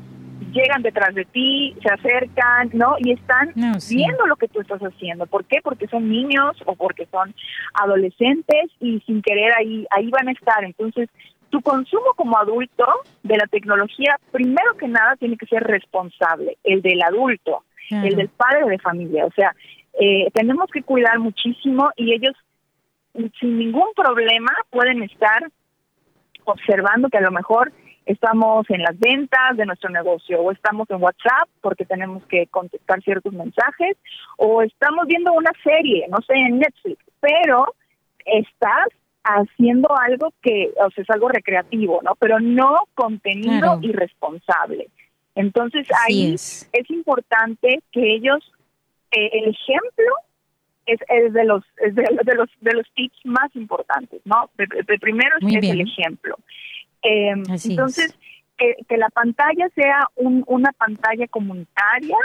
llegan 0.52 0.82
detrás 0.82 1.14
de 1.14 1.24
ti, 1.24 1.74
se 1.82 1.88
acercan, 1.88 2.70
¿no? 2.72 2.96
Y 2.98 3.12
están 3.12 3.52
viendo 3.54 4.26
lo 4.26 4.36
que 4.36 4.48
tú 4.48 4.60
estás 4.60 4.80
haciendo. 4.80 5.26
¿Por 5.26 5.44
qué? 5.44 5.58
Porque 5.62 5.86
son 5.88 6.08
niños 6.08 6.56
o 6.66 6.74
porque 6.74 7.06
son 7.10 7.34
adolescentes 7.74 8.70
y 8.80 9.00
sin 9.00 9.22
querer 9.22 9.52
ahí 9.58 9.86
ahí 9.90 10.10
van 10.10 10.28
a 10.28 10.32
estar. 10.32 10.64
Entonces, 10.64 11.08
tu 11.52 11.60
consumo 11.60 12.14
como 12.16 12.38
adulto 12.38 12.86
de 13.22 13.36
la 13.36 13.46
tecnología, 13.46 14.18
primero 14.30 14.74
que 14.78 14.88
nada, 14.88 15.16
tiene 15.16 15.36
que 15.36 15.44
ser 15.44 15.62
responsable, 15.62 16.56
el 16.64 16.80
del 16.80 17.02
adulto, 17.02 17.62
el 17.90 18.16
del 18.16 18.30
padre 18.30 18.64
de 18.70 18.78
familia. 18.78 19.26
O 19.26 19.30
sea, 19.32 19.54
eh, 20.00 20.30
tenemos 20.32 20.70
que 20.70 20.82
cuidar 20.82 21.18
muchísimo 21.18 21.90
y 21.94 22.14
ellos 22.14 22.34
sin 23.38 23.58
ningún 23.58 23.88
problema 23.94 24.50
pueden 24.70 25.02
estar 25.02 25.46
observando 26.44 27.10
que 27.10 27.18
a 27.18 27.28
lo 27.28 27.30
mejor 27.30 27.70
estamos 28.06 28.64
en 28.70 28.82
las 28.82 28.98
ventas 28.98 29.54
de 29.54 29.66
nuestro 29.66 29.90
negocio 29.90 30.40
o 30.40 30.52
estamos 30.52 30.88
en 30.88 31.02
WhatsApp 31.02 31.50
porque 31.60 31.84
tenemos 31.84 32.24
que 32.24 32.46
contestar 32.46 33.02
ciertos 33.02 33.34
mensajes 33.34 33.98
o 34.38 34.62
estamos 34.62 35.06
viendo 35.06 35.34
una 35.34 35.52
serie, 35.62 36.06
no 36.08 36.16
sé, 36.26 36.32
en 36.32 36.60
Netflix, 36.60 37.04
pero 37.20 37.74
estás 38.24 38.88
haciendo 39.24 39.88
algo 39.98 40.32
que, 40.42 40.72
o 40.76 40.90
sea, 40.90 41.02
es 41.02 41.10
algo 41.10 41.28
recreativo, 41.28 42.00
¿no? 42.02 42.14
Pero 42.16 42.40
no 42.40 42.76
contenido 42.94 43.78
irresponsable. 43.82 44.88
Entonces 45.34 45.86
ahí 46.06 46.34
es. 46.34 46.70
importante 46.88 47.82
que 47.92 48.14
ellos, 48.14 48.52
eh, 49.12 49.30
el 49.32 49.50
ejemplo 49.50 50.14
es, 50.86 51.00
es, 51.08 51.32
de 51.32 51.44
los 51.44 51.64
es 51.78 51.94
de, 51.94 52.34
los 52.34 52.50
de 52.60 52.74
los 52.74 52.86
tips 52.94 53.16
más 53.24 53.54
importantes, 53.54 54.20
¿no? 54.24 54.50
El, 54.58 54.98
primero 54.98 55.36
es, 55.40 55.70
el 55.70 55.80
ejemplo. 55.80 56.36
Eh, 57.02 57.32
entonces 57.64 58.14
que, 58.58 58.76
que, 58.88 58.96
la 58.96 59.08
pantalla 59.08 59.68
sea 59.74 60.08
un, 60.16 60.44
una 60.46 60.72
pantalla 60.72 61.26
comunitaria 61.28 62.16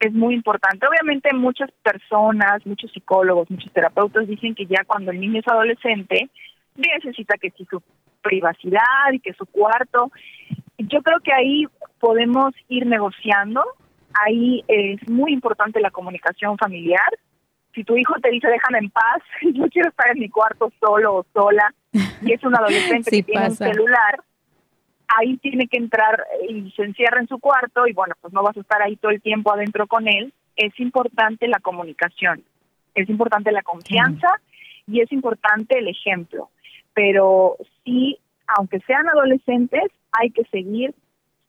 es 0.00 0.12
muy 0.12 0.34
importante. 0.34 0.86
Obviamente 0.86 1.34
muchas 1.34 1.70
personas, 1.82 2.64
muchos 2.66 2.92
psicólogos, 2.92 3.50
muchos 3.50 3.72
terapeutas 3.72 4.26
dicen 4.26 4.54
que 4.54 4.66
ya 4.66 4.84
cuando 4.86 5.10
el 5.10 5.20
niño 5.20 5.40
es 5.40 5.48
adolescente 5.48 6.28
necesita 6.76 7.36
que 7.38 7.50
su 7.50 7.82
privacidad 8.22 9.12
y 9.12 9.20
que 9.20 9.32
su 9.34 9.46
cuarto. 9.46 10.10
Yo 10.78 11.02
creo 11.02 11.20
que 11.20 11.32
ahí 11.32 11.66
podemos 12.00 12.52
ir 12.68 12.86
negociando. 12.86 13.62
Ahí 14.24 14.64
es 14.68 15.08
muy 15.08 15.32
importante 15.32 15.80
la 15.80 15.90
comunicación 15.90 16.56
familiar. 16.58 17.08
Si 17.74 17.82
tu 17.82 17.96
hijo 17.96 18.14
te 18.22 18.30
dice 18.30 18.48
déjame 18.48 18.78
en 18.78 18.90
paz, 18.90 19.22
yo 19.42 19.68
quiero 19.68 19.88
estar 19.88 20.10
en 20.10 20.20
mi 20.20 20.28
cuarto 20.28 20.72
solo 20.80 21.16
o 21.16 21.26
sola, 21.32 21.72
y 21.92 22.32
es 22.32 22.42
un 22.44 22.56
adolescente 22.56 23.10
que 23.10 23.22
tiene 23.22 23.48
un 23.48 23.56
celular, 23.56 24.20
ahí 25.08 25.36
tiene 25.38 25.68
que 25.68 25.78
entrar 25.78 26.24
y 26.48 26.70
se 26.72 26.82
encierra 26.82 27.20
en 27.20 27.28
su 27.28 27.38
cuarto 27.38 27.86
y 27.86 27.92
bueno, 27.92 28.14
pues 28.20 28.32
no 28.32 28.42
vas 28.42 28.56
a 28.56 28.60
estar 28.60 28.82
ahí 28.82 28.96
todo 28.96 29.10
el 29.12 29.22
tiempo 29.22 29.52
adentro 29.52 29.86
con 29.86 30.08
él. 30.08 30.32
Es 30.56 30.78
importante 30.78 31.48
la 31.48 31.58
comunicación, 31.60 32.44
es 32.94 33.08
importante 33.08 33.52
la 33.52 33.62
confianza 33.62 34.28
y 34.86 35.00
es 35.00 35.10
importante 35.12 35.78
el 35.78 35.88
ejemplo. 35.88 36.50
Pero 36.92 37.56
sí, 37.84 38.18
aunque 38.46 38.80
sean 38.80 39.08
adolescentes, 39.08 39.90
hay 40.12 40.30
que 40.30 40.44
seguir 40.44 40.94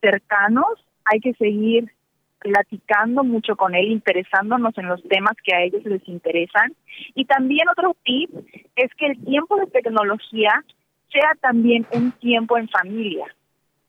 cercanos, 0.00 0.66
hay 1.04 1.20
que 1.20 1.34
seguir 1.34 1.92
platicando 2.38 3.24
mucho 3.24 3.56
con 3.56 3.74
él, 3.74 3.90
interesándonos 3.90 4.76
en 4.78 4.88
los 4.88 5.02
temas 5.04 5.34
que 5.42 5.54
a 5.54 5.62
ellos 5.62 5.84
les 5.84 6.06
interesan. 6.08 6.74
Y 7.14 7.24
también 7.24 7.68
otro 7.68 7.96
tip 8.04 8.30
es 8.76 8.92
que 8.94 9.06
el 9.06 9.24
tiempo 9.24 9.56
de 9.56 9.66
tecnología 9.66 10.64
sea 11.12 11.30
también 11.40 11.86
un 11.92 12.12
tiempo 12.12 12.58
en 12.58 12.68
familia. 12.68 13.26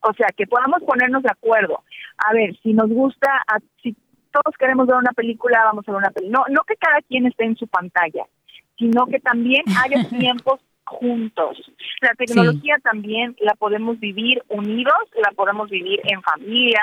O 0.01 0.13
sea, 0.13 0.27
que 0.35 0.47
podamos 0.47 0.83
ponernos 0.83 1.23
de 1.23 1.31
acuerdo. 1.31 1.83
A 2.17 2.33
ver, 2.33 2.57
si 2.61 2.73
nos 2.73 2.89
gusta, 2.89 3.43
si 3.81 3.95
todos 4.31 4.55
queremos 4.57 4.87
ver 4.87 4.95
una 4.97 5.11
película, 5.11 5.63
vamos 5.63 5.87
a 5.87 5.91
ver 5.91 5.99
una 5.99 6.11
película. 6.11 6.39
No, 6.47 6.53
no 6.53 6.61
que 6.63 6.75
cada 6.75 7.01
quien 7.01 7.25
esté 7.25 7.45
en 7.45 7.57
su 7.57 7.67
pantalla, 7.67 8.25
sino 8.77 9.05
que 9.07 9.19
también 9.19 9.63
haya 9.83 10.07
tiempos 10.09 10.59
juntos. 10.85 11.57
La 12.01 12.13
tecnología 12.13 12.77
también 12.83 13.35
la 13.39 13.55
podemos 13.55 13.99
vivir 13.99 14.43
unidos, 14.47 14.95
la 15.21 15.31
podemos 15.31 15.69
vivir 15.69 15.99
en 16.05 16.21
familia, 16.21 16.81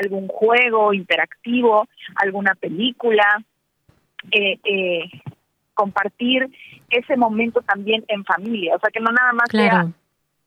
algún 0.00 0.28
juego 0.28 0.94
interactivo, 0.94 1.86
alguna 2.16 2.54
película, 2.54 3.44
eh, 4.30 4.58
eh, 4.64 5.10
compartir 5.74 6.48
ese 6.88 7.16
momento 7.16 7.60
también 7.62 8.04
en 8.08 8.24
familia. 8.24 8.76
O 8.76 8.78
sea, 8.78 8.90
que 8.90 9.00
no 9.00 9.10
nada 9.10 9.32
más 9.32 9.50
sea 9.50 9.86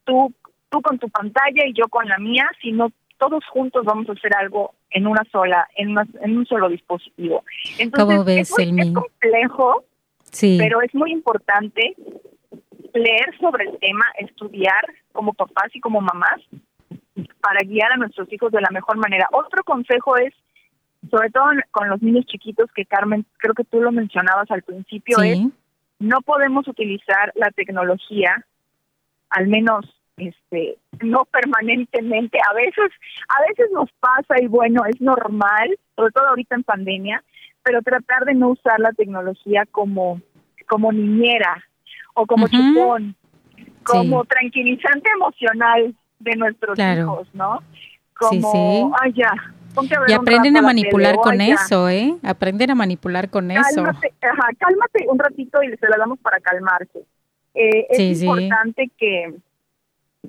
tú 0.06 0.34
tú 0.76 0.82
con 0.82 1.00
tu 1.00 1.10
pantalla 1.10 1.66
y 1.66 1.74
yo 1.74 1.88
con 1.88 2.08
la 2.08 2.18
mía, 2.18 2.50
sino 2.62 2.92
todos 3.18 3.46
juntos 3.46 3.86
vamos 3.86 4.10
a 4.10 4.12
hacer 4.12 4.36
algo 4.36 4.74
en 4.90 5.08
una 5.08 5.24
sola, 5.32 5.68
en, 5.76 5.96
en 6.22 6.38
un 6.38 6.46
solo 6.46 6.68
dispositivo. 6.68 7.44
Entonces, 7.80 8.52
es, 8.58 8.72
muy, 8.72 8.94
complejo, 8.94 9.86
sí. 10.32 10.58
pero 10.60 10.82
es 10.82 10.94
muy 10.94 11.12
importante 11.12 11.96
leer 12.94 13.38
sobre 13.40 13.70
el 13.70 13.80
tema, 13.80 14.04
estudiar 14.20 14.84
como 15.14 15.34
papás 15.34 15.74
y 15.74 15.80
como 15.80 16.02
mamás 16.02 16.42
para 17.42 17.62
guiar 17.66 17.94
a 17.94 17.98
nuestros 17.98 18.32
hijos 18.34 18.52
de 18.52 18.62
la 18.62 18.70
mejor 18.72 18.98
manera. 18.98 19.28
Otro 19.32 19.64
consejo 19.64 20.18
es, 20.18 20.34
sobre 21.10 21.30
todo 21.30 21.46
con 21.72 21.88
los 21.90 22.02
niños 22.02 22.26
chiquitos, 22.26 22.70
que 22.74 22.86
Carmen, 22.86 23.26
creo 23.38 23.54
que 23.54 23.64
tú 23.64 23.80
lo 23.80 23.92
mencionabas 23.92 24.52
al 24.52 24.64
principio, 24.64 25.22
es 25.22 25.40
no 26.00 26.22
podemos 26.22 26.68
utilizar 26.68 27.32
la 27.36 27.52
tecnología, 27.52 28.46
al 29.30 29.48
menos 29.48 29.95
este 30.18 30.78
no 31.02 31.26
permanentemente. 31.26 32.40
A 32.50 32.54
veces 32.54 32.92
a 33.28 33.42
veces 33.48 33.70
nos 33.74 33.92
pasa 34.00 34.42
y 34.42 34.48
bueno 34.48 34.84
es 34.86 35.00
normal 35.02 35.78
sobre 35.96 36.12
todo 36.12 36.28
ahorita 36.28 36.56
en 36.56 36.64
pandemia 36.64 37.24
pero 37.64 37.82
tratar 37.82 38.26
de 38.26 38.36
no 38.36 38.50
usar 38.50 38.80
la 38.80 38.92
tecnología 38.94 39.66
como 39.72 40.22
como 40.68 40.92
niñera 40.92 41.64
o 42.14 42.26
como 42.26 42.48
chupón 42.48 43.16
como 43.84 44.24
tranquilizante 44.26 45.10
emocional 45.16 45.96
de 46.20 46.36
nuestros 46.36 46.80
hijos 46.80 47.28
no 47.34 47.62
como 48.14 48.96
ay 49.02 49.14
ya 49.14 49.34
y 50.08 50.14
aprenden 50.14 50.58
a 50.58 50.62
manipular 50.62 51.16
con 51.16 51.42
eso, 51.42 51.90
¿eh? 51.90 52.16
Aprenden 52.24 52.72
a 52.72 52.76
manipular 52.76 53.30
con 53.30 53.52
eso. 53.52 53.82
Ajá, 53.82 54.48
cálmate 54.58 55.06
un 55.08 55.20
ratito 55.20 55.62
y 55.64 55.76
se 55.76 55.90
la 55.90 55.98
damos 55.98 56.20
para 56.20 56.40
calmarse. 56.40 57.00
Eh, 57.54 57.88
es 57.90 58.22
importante 58.22 58.90
que, 58.98 59.34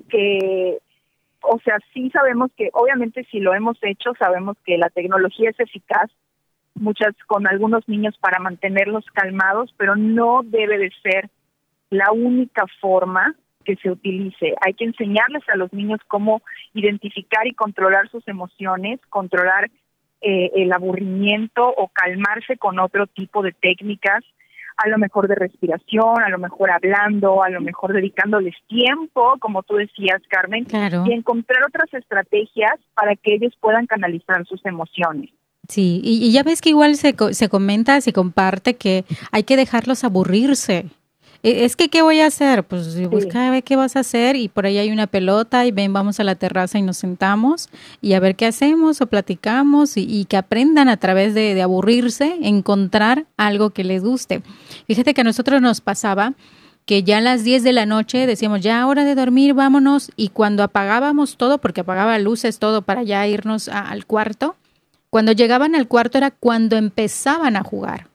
que, 0.09 0.77
o 1.41 1.59
sea, 1.59 1.77
sí 1.93 2.09
sabemos 2.11 2.51
que, 2.55 2.69
obviamente 2.73 3.25
si 3.31 3.39
lo 3.39 3.53
hemos 3.53 3.77
hecho, 3.81 4.13
sabemos 4.19 4.57
que 4.65 4.77
la 4.77 4.89
tecnología 4.89 5.49
es 5.49 5.59
eficaz, 5.59 6.09
muchas 6.75 7.15
con 7.25 7.47
algunos 7.47 7.87
niños 7.87 8.17
para 8.19 8.39
mantenerlos 8.39 9.05
calmados, 9.13 9.73
pero 9.77 9.95
no 9.95 10.41
debe 10.43 10.77
de 10.77 10.91
ser 11.01 11.29
la 11.89 12.11
única 12.11 12.65
forma 12.79 13.35
que 13.65 13.75
se 13.75 13.91
utilice. 13.91 14.53
Hay 14.65 14.73
que 14.73 14.85
enseñarles 14.85 15.43
a 15.49 15.57
los 15.57 15.73
niños 15.73 15.99
cómo 16.07 16.41
identificar 16.73 17.47
y 17.47 17.53
controlar 17.53 18.09
sus 18.09 18.25
emociones, 18.27 18.99
controlar 19.09 19.69
eh, 20.21 20.51
el 20.55 20.71
aburrimiento 20.71 21.67
o 21.67 21.89
calmarse 21.89 22.57
con 22.57 22.79
otro 22.79 23.07
tipo 23.07 23.43
de 23.43 23.51
técnicas 23.51 24.23
a 24.77 24.87
lo 24.87 24.97
mejor 24.97 25.27
de 25.27 25.35
respiración, 25.35 26.21
a 26.23 26.29
lo 26.29 26.37
mejor 26.37 26.71
hablando, 26.71 27.43
a 27.43 27.49
lo 27.49 27.61
mejor 27.61 27.93
dedicándoles 27.93 28.55
tiempo, 28.67 29.35
como 29.39 29.63
tú 29.63 29.75
decías, 29.75 30.21
Carmen, 30.29 30.67
y 31.07 31.13
encontrar 31.13 31.63
otras 31.67 31.91
estrategias 31.93 32.75
para 32.93 33.15
que 33.15 33.35
ellos 33.35 33.53
puedan 33.59 33.87
canalizar 33.87 34.45
sus 34.45 34.63
emociones. 34.65 35.31
Sí, 35.67 35.99
y, 36.03 36.31
ya 36.31 36.43
ves 36.43 36.61
que 36.61 36.69
igual 36.69 36.95
se, 36.95 37.15
se 37.31 37.49
comenta, 37.49 37.99
se 37.99 38.13
comparte 38.13 38.75
que 38.75 39.03
hay 39.31 39.43
que 39.43 39.57
dejarlos 39.57 40.03
aburrirse. 40.03 40.85
E, 41.43 41.65
es 41.65 41.75
que, 41.75 41.89
¿qué 41.89 42.01
voy 42.01 42.19
a 42.19 42.27
hacer? 42.27 42.63
Pues 42.63 43.09
busca 43.09 43.47
a 43.47 43.51
ver 43.51 43.63
qué 43.63 43.75
vas 43.75 43.95
a 43.95 43.99
hacer 43.99 44.35
y 44.35 44.47
por 44.47 44.65
ahí 44.65 44.77
hay 44.77 44.91
una 44.91 45.07
pelota 45.07 45.65
y 45.65 45.71
ven, 45.71 45.93
vamos 45.93 46.19
a 46.19 46.23
la 46.23 46.35
terraza 46.35 46.77
y 46.79 46.81
nos 46.81 46.97
sentamos 46.97 47.69
y 48.01 48.13
a 48.13 48.19
ver 48.19 48.35
qué 48.35 48.45
hacemos 48.45 49.01
o 49.01 49.07
platicamos 49.07 49.97
y, 49.97 50.25
que 50.25 50.37
aprendan 50.37 50.89
a 50.89 50.97
través 50.97 51.33
de, 51.33 51.53
de, 51.53 51.61
aburrirse, 51.61 52.37
encontrar 52.41 53.25
algo 53.37 53.69
que 53.69 53.83
les 53.83 54.03
guste. 54.03 54.41
Fíjate 54.87 55.13
que 55.13 55.21
a 55.21 55.23
nosotros 55.23 55.61
nos 55.61 55.81
pasaba 55.81 56.33
que 56.87 57.03
ya 57.03 57.17
a 57.17 57.21
las 57.21 57.43
10 57.43 57.63
de 57.63 57.73
la 57.73 57.85
noche 57.85 58.25
decíamos, 58.25 58.61
ya 58.61 58.87
hora 58.87 59.03
de 59.03 59.13
dormir, 59.13 59.53
vámonos, 59.53 60.09
y 60.15 60.29
cuando 60.29 60.63
apagábamos 60.63 61.35
todo, 61.35 61.57
porque 61.57 61.81
apagaba 61.81 62.17
luces, 62.17 62.59
todo 62.59 62.81
para 62.81 63.03
ya 63.03 63.27
irnos 63.27 63.67
al 63.67 64.05
cuarto, 64.05 64.55
cuando 65.09 65.33
llegaban 65.33 65.75
al 65.75 65.89
cuarto 65.89 66.17
era 66.17 66.31
cuando 66.31 66.77
empezaban 66.77 67.57
a 67.57 67.63
jugar. 67.63 68.07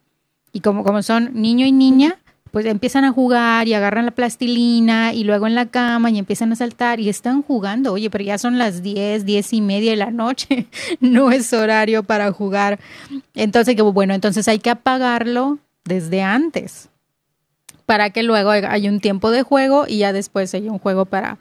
Y 0.54 0.60
como, 0.60 0.84
como 0.84 1.02
son 1.02 1.32
niño 1.34 1.66
y 1.66 1.72
niña, 1.72 2.18
pues 2.52 2.66
empiezan 2.66 3.04
a 3.04 3.12
jugar 3.12 3.66
y 3.66 3.74
agarran 3.74 4.04
la 4.04 4.10
plastilina 4.10 5.14
y 5.14 5.24
luego 5.24 5.46
en 5.46 5.54
la 5.54 5.66
cama 5.66 6.10
y 6.10 6.18
empiezan 6.18 6.52
a 6.52 6.56
saltar 6.56 7.00
y 7.00 7.08
están 7.08 7.42
jugando. 7.42 7.94
Oye, 7.94 8.10
pero 8.10 8.22
ya 8.22 8.36
son 8.36 8.58
las 8.58 8.82
10, 8.82 9.24
10 9.24 9.52
y 9.54 9.60
media 9.62 9.90
de 9.92 9.96
la 9.96 10.10
noche. 10.10 10.66
no 11.00 11.32
es 11.32 11.52
horario 11.54 12.02
para 12.02 12.30
jugar. 12.30 12.78
Entonces, 13.34 13.74
bueno, 13.76 14.12
entonces 14.12 14.46
hay 14.48 14.58
que 14.58 14.68
apagarlo 14.68 15.58
desde 15.84 16.22
antes 16.22 16.90
para 17.86 18.10
que 18.10 18.22
luego 18.22 18.50
haya 18.50 18.90
un 18.90 19.00
tiempo 19.00 19.30
de 19.30 19.42
juego 19.42 19.86
y 19.88 19.98
ya 19.98 20.12
después 20.12 20.54
haya 20.54 20.70
un 20.70 20.78
juego 20.78 21.06
para 21.06 21.38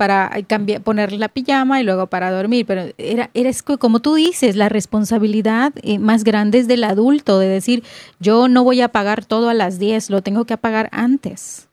para 0.00 0.30
cambiar, 0.48 0.80
poner 0.80 1.12
la 1.12 1.28
pijama 1.28 1.78
y 1.78 1.84
luego 1.84 2.06
para 2.06 2.30
dormir. 2.30 2.64
Pero 2.64 2.84
era, 2.96 3.28
eres 3.34 3.62
como 3.62 4.00
tú 4.00 4.14
dices, 4.14 4.56
la 4.56 4.70
responsabilidad 4.70 5.74
eh, 5.82 5.98
más 5.98 6.24
grande 6.24 6.56
es 6.56 6.66
del 6.66 6.84
adulto, 6.84 7.38
de 7.38 7.48
decir, 7.48 7.82
yo 8.18 8.48
no 8.48 8.64
voy 8.64 8.80
a 8.80 8.88
pagar 8.88 9.26
todo 9.26 9.50
a 9.50 9.54
las 9.54 9.78
10, 9.78 10.08
lo 10.08 10.22
tengo 10.22 10.46
que 10.46 10.54
apagar 10.54 10.88
antes. 10.90 11.68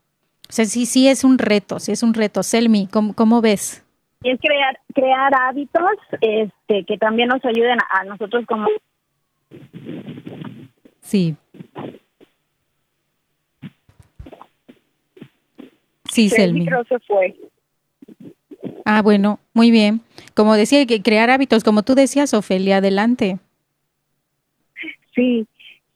O 0.49 0.51
sea, 0.51 0.65
sí, 0.65 0.85
sí 0.85 1.07
es 1.07 1.23
un 1.23 1.37
reto, 1.37 1.79
sí 1.79 1.93
es 1.93 2.03
un 2.03 2.13
reto. 2.13 2.43
Selmi, 2.43 2.87
¿cómo, 2.87 3.13
cómo 3.13 3.39
ves? 3.39 3.85
Y 4.21 4.31
es 4.31 4.39
crear, 4.41 4.77
crear 4.93 5.31
hábitos 5.33 5.97
este, 6.19 6.83
que 6.83 6.97
también 6.97 7.29
nos 7.29 7.45
ayuden 7.45 7.77
a, 7.79 8.03
nosotros 8.03 8.45
como... 8.45 8.67
Sí. 10.99 11.37
Sí, 16.09 16.28
Selmi. 16.28 16.65
se 16.65 16.99
fue. 17.07 17.38
Ah, 18.86 19.01
bueno, 19.01 19.39
muy 19.53 19.72
bien. 19.72 20.01
Como 20.34 20.55
decía, 20.55 20.86
que 20.86 21.01
crear 21.01 21.30
hábitos, 21.30 21.63
como 21.63 21.84
tú 21.84 21.95
decías, 21.95 22.34
Ofelia, 22.34 22.78
adelante. 22.78 23.39
Sí, 25.15 25.47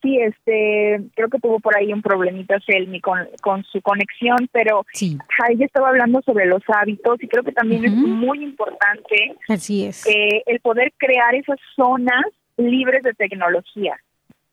sí, 0.01 0.17
este, 0.19 1.01
creo 1.15 1.30
que 1.30 1.39
tuvo 1.39 1.59
por 1.59 1.78
ahí 1.78 1.93
un 1.93 2.01
problemita 2.01 2.59
Selmi 2.59 2.99
con, 3.01 3.19
con 3.41 3.63
su 3.65 3.82
conexión, 3.82 4.49
pero 4.51 4.86
sí. 4.93 5.17
ella 5.49 5.65
estaba 5.65 5.89
hablando 5.89 6.22
sobre 6.24 6.45
los 6.45 6.63
hábitos 6.67 7.22
y 7.22 7.28
creo 7.28 7.43
que 7.43 7.51
también 7.51 7.86
es 7.86 7.93
muy 7.93 8.43
importante 8.43 9.36
Así 9.47 9.86
es. 9.86 10.05
Eh, 10.07 10.43
el 10.47 10.59
poder 10.59 10.91
crear 10.97 11.36
esas 11.36 11.59
zonas 11.76 12.26
libres 12.57 13.03
de 13.03 13.13
tecnología. 13.13 13.95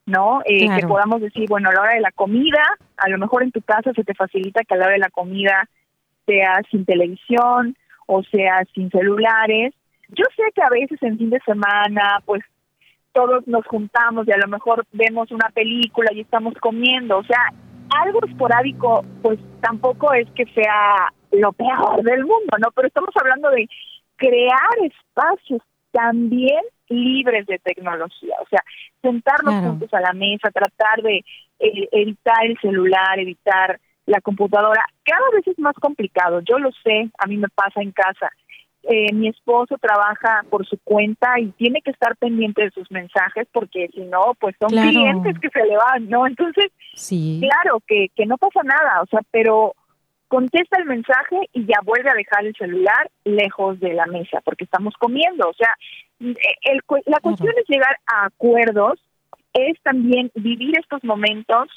¿no? 0.09 0.41
Eh, 0.47 0.66
que 0.75 0.87
podamos 0.87 1.21
decir, 1.21 1.47
bueno, 1.51 1.69
a 1.69 1.75
la 1.75 1.83
hora 1.83 1.95
de 1.95 2.01
la 2.01 2.12
comida, 2.12 2.62
a 2.97 3.09
lo 3.11 3.19
mejor 3.19 3.43
en 3.43 3.53
tu 3.53 3.61
casa 3.61 3.93
se 3.93 4.05
te 4.05 4.14
facilita 4.14 4.64
que 4.64 4.73
a 4.73 4.79
la 4.79 4.87
hora 4.87 4.95
de 4.95 5.01
la 5.01 5.11
comida 5.11 5.69
sea 6.25 6.62
sin 6.71 6.87
televisión 6.87 7.77
o 8.09 8.23
sea 8.25 8.65
sin 8.75 8.91
celulares. 8.91 9.75
Yo 10.09 10.25
sé 10.35 10.43
que 10.55 10.63
a 10.63 10.71
veces 10.71 10.99
en 11.03 11.19
fin 11.19 11.31
de 11.31 11.41
semana, 11.41 12.21
pues 12.25 12.43
todos 13.13 13.47
nos 13.47 13.67
juntamos 13.67 14.27
y 14.27 14.33
a 14.33 14.39
lo 14.39 14.49
mejor 14.49 14.85
vemos 14.93 15.31
una 15.31 15.51
película 15.51 16.11
y 16.13 16.21
estamos 16.21 16.55
comiendo. 16.61 17.19
O 17.19 17.25
sea, 17.25 17.53
algo 18.03 18.25
esporádico, 18.25 19.05
pues 19.23 19.39
tampoco 19.61 20.13
es 20.15 20.29
que 20.31 20.47
sea 20.47 21.13
lo 21.33 21.53
peor 21.53 22.03
del 22.03 22.21
mundo, 22.21 22.57
¿no? 22.59 22.71
Pero 22.75 22.89
estamos 22.89 23.11
hablando 23.21 23.51
de 23.51 23.69
crear 24.17 24.79
espacios 24.83 25.63
también 25.93 26.61
libres 26.89 27.47
de 27.47 27.59
tecnología, 27.59 28.35
o 28.41 28.49
sea, 28.49 28.63
sentarnos 29.03 29.63
juntos 29.63 29.93
a 29.93 30.01
la 30.01 30.13
mesa, 30.15 30.51
tratar 30.51 31.03
de 31.03 31.19
eh, 31.59 31.89
evitar 31.93 32.47
el 32.47 32.59
celular, 32.61 33.19
evitar 33.19 33.79
la 34.09 34.21
computadora. 34.21 34.85
Cada 35.05 35.31
vez 35.33 35.47
es 35.47 35.59
más 35.59 35.75
complicado, 35.75 36.41
yo 36.41 36.59
lo 36.59 36.71
sé, 36.83 37.11
a 37.19 37.27
mí 37.27 37.37
me 37.37 37.49
pasa 37.49 37.81
en 37.81 37.93
casa. 37.93 38.31
Eh, 38.85 39.13
mi 39.13 39.29
esposo 39.29 39.77
trabaja 39.79 40.45
por 40.49 40.67
su 40.67 40.79
cuenta 40.79 41.39
y 41.39 41.49
tiene 41.53 41.83
que 41.83 41.91
estar 41.91 42.17
pendiente 42.17 42.63
de 42.63 42.71
sus 42.71 42.91
mensajes 42.91 43.47
porque 43.53 43.89
si 43.93 44.01
no, 44.01 44.33
pues 44.41 44.57
son 44.59 44.71
clientes 44.71 45.39
que 45.41 45.51
se 45.51 45.65
le 45.65 45.77
van, 45.77 46.09
¿no? 46.09 46.27
Entonces, 46.27 46.67
sí. 46.95 47.41
claro 47.43 47.83
que, 47.87 48.09
que 48.17 48.25
no 48.25 48.39
pasa 48.39 48.63
nada, 48.63 49.03
o 49.03 49.07
sea, 49.07 49.21
pero 49.31 49.75
contesta 50.29 50.79
el 50.79 50.87
mensaje 50.87 51.37
y 51.53 51.67
ya 51.67 51.81
vuelve 51.85 52.11
a 52.11 52.15
dejar 52.15 52.47
el 52.47 52.55
celular 52.55 53.11
lejos 53.25 53.79
de 53.81 53.95
la 53.95 54.07
mesa 54.07 54.41
porque 54.43 54.65
estamos 54.65 54.95
comiendo. 54.99 55.49
O 55.49 55.55
sea, 55.55 55.75
el, 56.21 56.81
la 57.07 57.21
cuestión 57.21 57.53
es 57.59 57.69
llegar 57.69 57.97
a 58.07 58.27
acuerdos, 58.27 59.01
es 59.53 59.81
también 59.83 60.31
vivir 60.35 60.79
estos 60.79 61.03
momentos 61.05 61.69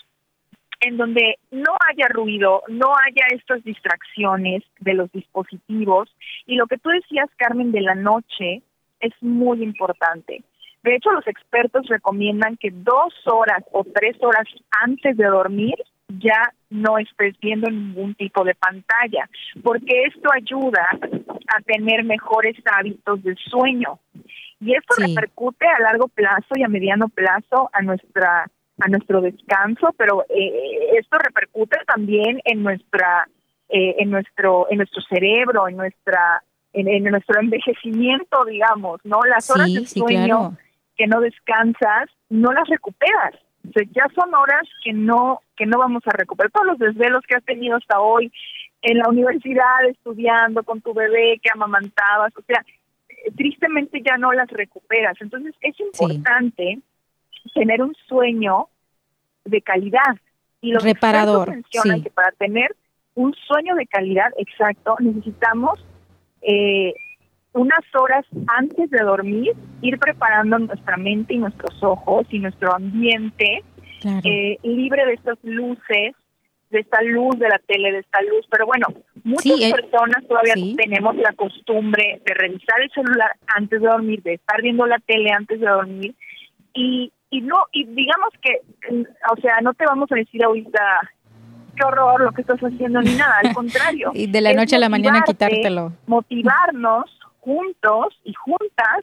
en 0.81 0.97
donde 0.97 1.37
no 1.51 1.75
haya 1.87 2.07
ruido, 2.09 2.63
no 2.67 2.93
haya 3.05 3.25
estas 3.31 3.63
distracciones 3.63 4.63
de 4.79 4.93
los 4.95 5.11
dispositivos. 5.11 6.09
Y 6.47 6.55
lo 6.55 6.67
que 6.67 6.77
tú 6.77 6.89
decías, 6.89 7.29
Carmen, 7.37 7.71
de 7.71 7.81
la 7.81 7.95
noche 7.95 8.61
es 8.99 9.13
muy 9.21 9.63
importante. 9.63 10.43
De 10.83 10.95
hecho, 10.95 11.11
los 11.11 11.27
expertos 11.27 11.87
recomiendan 11.87 12.57
que 12.57 12.71
dos 12.71 13.13
horas 13.25 13.63
o 13.71 13.83
tres 13.83 14.17
horas 14.21 14.47
antes 14.81 15.15
de 15.15 15.25
dormir 15.25 15.75
ya 16.19 16.53
no 16.69 16.97
estés 16.97 17.35
viendo 17.39 17.69
ningún 17.69 18.15
tipo 18.15 18.43
de 18.43 18.55
pantalla, 18.55 19.29
porque 19.63 20.03
esto 20.05 20.29
ayuda 20.33 20.87
a 20.91 21.61
tener 21.61 22.03
mejores 22.03 22.55
hábitos 22.65 23.23
de 23.23 23.35
sueño. 23.49 23.99
Y 24.59 24.75
esto 24.75 24.95
repercute 24.97 25.65
a 25.67 25.81
largo 25.81 26.07
plazo 26.07 26.55
y 26.55 26.63
a 26.63 26.67
mediano 26.67 27.07
plazo 27.09 27.69
a 27.73 27.81
nuestra 27.81 28.49
a 28.81 28.87
nuestro 28.87 29.21
descanso, 29.21 29.93
pero 29.95 30.25
eh, 30.29 30.97
esto 30.97 31.17
repercute 31.19 31.77
también 31.85 32.41
en 32.45 32.63
nuestra 32.63 33.27
eh, 33.69 33.95
en 33.99 34.09
nuestro 34.09 34.67
en 34.71 34.77
nuestro 34.77 35.01
cerebro, 35.03 35.67
en 35.67 35.77
nuestra 35.77 36.43
en, 36.73 37.03
nuestro 37.03 37.39
envejecimiento, 37.39 38.43
digamos, 38.45 38.99
¿no? 39.03 39.19
Las 39.23 39.49
horas 39.49 39.71
de 39.71 39.85
sueño 39.85 40.57
que 40.97 41.05
no 41.05 41.21
descansas, 41.21 42.09
no 42.29 42.53
las 42.53 42.67
recuperas. 42.67 43.35
O 43.67 43.71
sea, 43.71 43.83
ya 43.91 44.07
son 44.15 44.33
horas 44.33 44.67
que 44.83 44.93
no 44.93 45.41
que 45.55 45.67
no 45.67 45.77
vamos 45.77 46.01
a 46.07 46.11
recuperar. 46.11 46.51
Todos 46.51 46.67
los 46.67 46.79
desvelos 46.79 47.23
que 47.27 47.35
has 47.35 47.45
tenido 47.45 47.77
hasta 47.77 47.99
hoy 47.99 48.31
en 48.81 48.97
la 48.97 49.09
universidad 49.09 49.85
estudiando 49.87 50.63
con 50.63 50.81
tu 50.81 50.93
bebé 50.93 51.39
que 51.43 51.51
amamantabas, 51.53 52.35
o 52.35 52.41
sea, 52.41 52.65
tristemente 53.37 54.01
ya 54.03 54.17
no 54.17 54.33
las 54.33 54.49
recuperas. 54.49 55.15
Entonces 55.21 55.53
es 55.61 55.79
importante 55.79 56.79
tener 57.53 57.83
un 57.83 57.95
sueño 58.07 58.67
de 59.45 59.61
calidad. 59.61 60.17
Y 60.61 60.73
los 60.73 60.83
reparador 60.83 61.49
mencionan 61.49 62.03
que 62.03 62.11
para 62.11 62.31
tener 62.33 62.75
un 63.15 63.33
sueño 63.47 63.75
de 63.75 63.87
calidad 63.87 64.31
exacto 64.37 64.95
necesitamos 64.99 65.83
eh, 66.41 66.93
unas 67.53 67.83
horas 67.93 68.25
antes 68.47 68.89
de 68.89 68.99
dormir 68.99 69.53
ir 69.81 69.99
preparando 69.99 70.59
nuestra 70.59 70.97
mente 70.97 71.33
y 71.33 71.37
nuestros 71.37 71.81
ojos 71.83 72.25
y 72.29 72.39
nuestro 72.39 72.73
ambiente 72.73 73.63
eh, 74.23 74.57
libre 74.63 75.05
de 75.05 75.13
estas 75.13 75.37
luces 75.43 76.15
de 76.71 76.79
esta 76.79 77.01
luz 77.01 77.37
de 77.37 77.49
la 77.49 77.59
tele, 77.59 77.91
de 77.91 77.99
esta 77.99 78.21
luz, 78.21 78.47
pero 78.49 78.65
bueno, 78.65 78.87
muchas 79.23 79.59
eh, 79.59 79.71
personas 79.71 80.25
todavía 80.27 80.53
tenemos 80.77 81.15
la 81.17 81.33
costumbre 81.33 82.21
de 82.25 82.33
revisar 82.33 82.81
el 82.81 82.89
celular 82.91 83.31
antes 83.47 83.81
de 83.81 83.87
dormir, 83.87 84.23
de 84.23 84.35
estar 84.35 84.61
viendo 84.61 84.85
la 84.87 84.97
tele 84.99 85.31
antes 85.31 85.59
de 85.59 85.67
dormir. 85.67 86.15
Y 86.73 87.11
y 87.31 87.41
no 87.41 87.65
y 87.71 87.85
digamos 87.85 88.29
que 88.41 88.61
o 89.31 89.41
sea 89.41 89.55
no 89.63 89.73
te 89.73 89.85
vamos 89.85 90.11
a 90.11 90.15
decir 90.15 90.43
ahorita 90.43 90.99
qué 91.75 91.83
horror 91.83 92.21
lo 92.21 92.31
que 92.33 92.41
estás 92.41 92.59
haciendo 92.59 93.01
ni 93.01 93.15
nada 93.15 93.33
al 93.43 93.53
contrario. 93.55 94.11
Y 94.13 94.27
de 94.27 94.41
la 94.41 94.53
noche 94.53 94.75
a 94.75 94.79
la 94.79 94.89
mañana 94.89 95.23
quitártelo. 95.23 95.93
motivarnos 96.05 97.05
juntos 97.39 98.19
y 98.25 98.33
juntas 98.33 98.99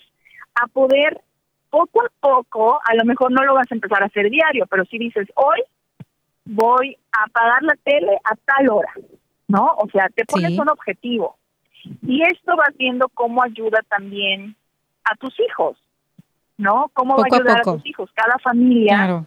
a 0.55 0.67
poder 0.69 1.23
poco 1.71 2.03
a 2.03 2.11
poco 2.21 2.79
a 2.85 2.95
lo 2.95 3.05
mejor 3.05 3.33
no 3.33 3.43
lo 3.45 3.55
vas 3.55 3.71
a 3.71 3.75
empezar 3.75 4.03
a 4.03 4.07
hacer 4.07 4.31
diario 4.31 4.67
pero 4.67 4.85
si 4.85 4.99
dices 4.99 5.27
hoy 5.35 5.61
voy 6.45 6.97
a 7.13 7.25
apagar 7.25 7.63
la 7.63 7.75
tele 7.83 8.17
a 8.25 8.37
tal 8.37 8.69
hora 8.71 8.93
no 9.49 9.75
o 9.79 9.89
sea 9.91 10.09
te 10.15 10.25
pones 10.27 10.57
un 10.59 10.69
objetivo. 10.69 11.37
Y 12.07 12.23
esto 12.23 12.55
vas 12.57 12.77
viendo 12.77 13.09
cómo 13.09 13.43
ayuda 13.43 13.81
también 13.89 14.57
a 15.05 15.17
tus 15.17 15.35
hijos 15.41 15.79
¿no? 16.59 16.91
¿Cómo 16.93 17.17
va 17.17 17.23
a 17.23 17.35
ayudar 17.35 17.61
a, 17.61 17.63
tus 17.63 17.87
hijos? 17.87 18.11
Cada 18.15 18.39
familia 18.39 19.25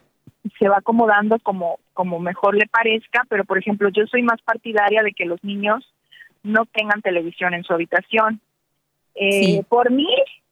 se 0.59 0.67
va 0.67 0.77
acomodando 0.77 1.39
como, 1.39 1.79
como 1.93 2.19
mejor 2.19 2.55
le 2.55 2.67
parezca, 2.67 3.23
pero 3.29 3.45
por 3.45 3.57
ejemplo, 3.57 3.89
yo 3.89 4.05
soy 4.07 4.21
más 4.21 4.41
partidaria 4.41 5.01
de 5.01 5.13
que 5.13 5.25
los 5.25 5.43
niños 5.43 5.93
no 6.43 6.65
tengan 6.65 7.01
televisión 7.01 7.53
en 7.53 7.63
su 7.63 7.73
habitación. 7.73 8.41
Eh, 9.15 9.63
Por 9.67 9.91
mí, 9.91 10.07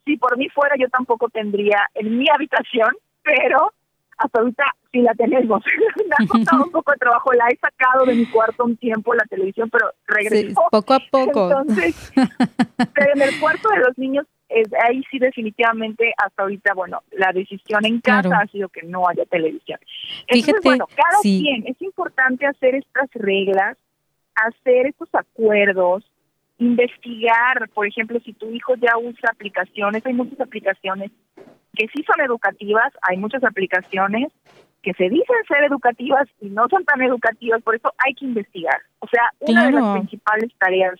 si 0.06 0.18
por 0.18 0.38
mí 0.38 0.50
fuera, 0.50 0.76
yo 0.78 0.90
tampoco 0.90 1.30
tendría 1.30 1.90
en 1.96 2.18
mi 2.18 2.26
habitación, 2.34 2.90
pero 3.24 3.74
hasta 4.18 4.40
ahorita 4.40 4.64
sí 4.92 5.02
la 5.02 5.14
tenemos. 5.14 5.64
Me 5.98 6.26
ha 6.26 6.28
costado 6.28 6.64
un 6.64 6.72
poco 6.72 6.92
de 6.92 6.98
trabajo, 6.98 7.34
la 7.34 7.48
he 7.48 7.58
sacado 7.58 8.06
de 8.06 8.16
mi 8.16 8.26
cuarto 8.26 8.66
un 8.66 8.78
tiempo 8.78 9.14
la 9.14 9.26
televisión, 9.26 9.70
pero 9.70 9.92
regresó. 10.08 10.62
poco 10.72 10.94
a 10.94 11.00
poco. 11.12 11.50
Entonces, 11.50 12.12
pero 12.94 13.14
en 13.16 13.22
el 13.22 13.40
cuarto 13.40 13.70
de 13.70 13.80
los 13.80 13.98
niños 13.98 14.26
ahí 14.84 15.04
sí 15.12 15.20
definitivamente 15.20 16.14
hasta 16.18 16.44
ahorita, 16.44 16.74
bueno, 16.74 17.04
la 17.12 17.32
decisión 17.32 17.86
en 17.86 18.02
casa 18.02 18.40
ha 18.40 18.48
sido 18.48 18.70
que 18.70 18.84
no 18.84 19.08
haya 19.08 19.26
televisión. 19.26 19.80
Entonces, 20.28 20.62
bueno, 20.64 20.88
cada 20.88 21.22
quien, 21.22 21.68
es 21.68 21.82
importante 21.82 22.46
hacer 22.46 22.76
estas 22.76 23.10
reglas, 23.14 23.78
hacer 24.36 24.88
estos 24.88 25.10
acuerdos, 25.14 26.04
investigar, 26.58 27.70
por 27.74 27.88
ejemplo, 27.88 28.20
si 28.26 28.34
tu 28.34 28.50
hijo 28.52 28.76
ya 28.76 28.98
usa 28.98 29.30
aplicaciones, 29.32 30.06
hay 30.06 30.14
muchas 30.14 30.40
aplicaciones 30.42 31.12
que 31.74 31.88
sí 31.88 32.04
son 32.04 32.20
educativas, 32.22 32.92
hay 33.02 33.18
muchas 33.18 33.44
aplicaciones 33.44 34.32
que 34.82 34.94
se 34.94 35.10
dicen 35.10 35.36
ser 35.48 35.64
educativas 35.64 36.28
y 36.42 36.50
no 36.50 36.68
son 36.70 36.86
tan 36.86 37.02
educativas, 37.02 37.62
por 37.62 37.76
eso 37.76 37.94
hay 38.06 38.14
que 38.14 38.26
investigar. 38.26 38.82
O 39.00 39.08
sea, 39.08 39.32
una 39.40 39.66
de 39.68 39.72
las 39.74 39.98
principales 39.98 40.52
tareas 40.58 40.96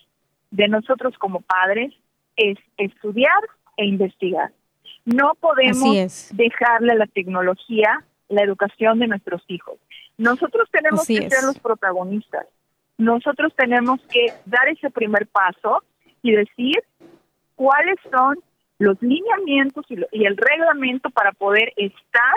de 0.50 0.68
nosotros 0.68 1.16
como 1.18 1.40
padres 1.40 1.92
es 2.40 2.58
estudiar 2.76 3.40
e 3.76 3.86
investigar. 3.86 4.52
No 5.04 5.32
podemos 5.40 6.30
dejarle 6.32 6.92
a 6.92 6.96
la 6.96 7.06
tecnología 7.06 8.04
la 8.28 8.42
educación 8.42 8.98
de 8.98 9.08
nuestros 9.08 9.42
hijos. 9.48 9.78
Nosotros 10.18 10.68
tenemos 10.70 11.06
que 11.06 11.28
ser 11.28 11.44
los 11.44 11.58
protagonistas. 11.58 12.46
Nosotros 12.98 13.52
tenemos 13.56 14.00
que 14.12 14.26
dar 14.44 14.68
ese 14.68 14.90
primer 14.90 15.26
paso 15.26 15.82
y 16.22 16.32
decir 16.32 16.82
cuáles 17.56 17.96
son 18.10 18.38
los 18.78 19.00
lineamientos 19.02 19.86
y 19.88 20.24
el 20.24 20.36
reglamento 20.36 21.10
para 21.10 21.32
poder 21.32 21.72
estar 21.76 22.34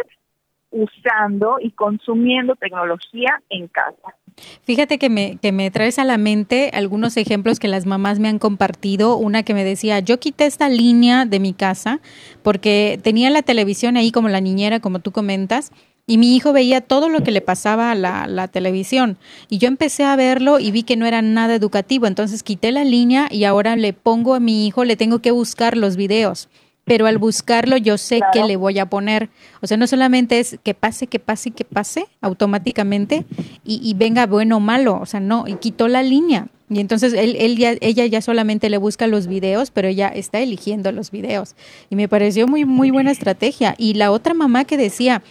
usando 0.73 1.57
y 1.61 1.71
consumiendo 1.71 2.55
tecnología 2.55 3.41
en 3.49 3.67
casa. 3.67 4.15
Fíjate 4.63 4.97
que 4.97 5.09
me, 5.09 5.37
que 5.37 5.51
me 5.51 5.69
traes 5.69 5.99
a 5.99 6.03
la 6.03 6.17
mente 6.17 6.71
algunos 6.73 7.17
ejemplos 7.17 7.59
que 7.59 7.67
las 7.67 7.85
mamás 7.85 8.19
me 8.19 8.27
han 8.27 8.39
compartido. 8.39 9.15
Una 9.17 9.43
que 9.43 9.53
me 9.53 9.63
decía, 9.63 9.99
yo 9.99 10.19
quité 10.19 10.45
esta 10.45 10.69
línea 10.69 11.25
de 11.25 11.39
mi 11.39 11.53
casa 11.53 11.99
porque 12.41 12.99
tenía 13.03 13.29
la 13.29 13.43
televisión 13.43 13.95
ahí 13.95 14.11
como 14.11 14.29
la 14.29 14.41
niñera, 14.41 14.79
como 14.79 14.99
tú 14.99 15.11
comentas, 15.11 15.71
y 16.05 16.17
mi 16.17 16.35
hijo 16.35 16.51
veía 16.51 16.81
todo 16.81 17.07
lo 17.07 17.23
que 17.23 17.31
le 17.31 17.39
pasaba 17.39 17.91
a 17.91 17.95
la, 17.95 18.27
la, 18.27 18.49
televisión. 18.49 19.17
Y 19.49 19.59
yo 19.59 19.69
empecé 19.69 20.03
a 20.03 20.17
verlo 20.17 20.59
y 20.59 20.71
vi 20.71 20.83
que 20.83 20.97
no 20.97 21.05
era 21.05 21.21
nada 21.21 21.55
educativo. 21.55 22.07
Entonces 22.07 22.43
quité 22.43 22.73
la 22.73 22.83
línea 22.83 23.27
y 23.31 23.45
ahora 23.45 23.77
le 23.77 23.93
pongo 23.93 24.33
a 24.33 24.41
mi 24.41 24.67
hijo, 24.67 24.83
le 24.83 24.97
tengo 24.97 25.19
que 25.19 25.31
buscar 25.31 25.77
los 25.77 25.95
videos 25.95 26.49
pero 26.85 27.05
al 27.05 27.17
buscarlo 27.17 27.77
yo 27.77 27.97
sé 27.97 28.19
que 28.33 28.43
le 28.43 28.55
voy 28.55 28.79
a 28.79 28.87
poner. 28.87 29.29
O 29.61 29.67
sea, 29.67 29.77
no 29.77 29.87
solamente 29.87 30.39
es 30.39 30.59
que 30.63 30.73
pase, 30.73 31.07
que 31.07 31.19
pase, 31.19 31.51
que 31.51 31.65
pase 31.65 32.07
automáticamente 32.21 33.25
y, 33.63 33.93
venga 33.95 34.25
bueno 34.25 34.57
o 34.57 34.59
malo. 34.59 34.99
O 35.01 35.05
sea, 35.05 35.19
no, 35.19 35.45
y 35.47 35.55
quitó 35.55 35.87
la 35.87 36.03
línea. 36.03 36.47
Y 36.69 36.79
entonces 36.79 37.13
él, 37.13 37.35
él 37.37 37.57
ya, 37.57 37.75
ella 37.81 38.05
ya 38.05 38.21
solamente 38.21 38.69
le 38.69 38.77
busca 38.77 39.07
los 39.07 39.27
videos, 39.27 39.71
pero 39.71 39.87
ella 39.87 40.07
está 40.07 40.39
eligiendo 40.39 40.91
los 40.91 41.11
videos. 41.11 41.55
Y 41.89 41.95
me 41.95 42.07
pareció 42.07 42.47
muy, 42.47 42.65
muy 42.65 42.91
buena 42.91 43.11
estrategia. 43.11 43.75
Y 43.77 43.93
la 43.93 44.11
otra 44.11 44.33
mamá 44.33 44.65
que 44.65 44.75
decía, 44.75 45.21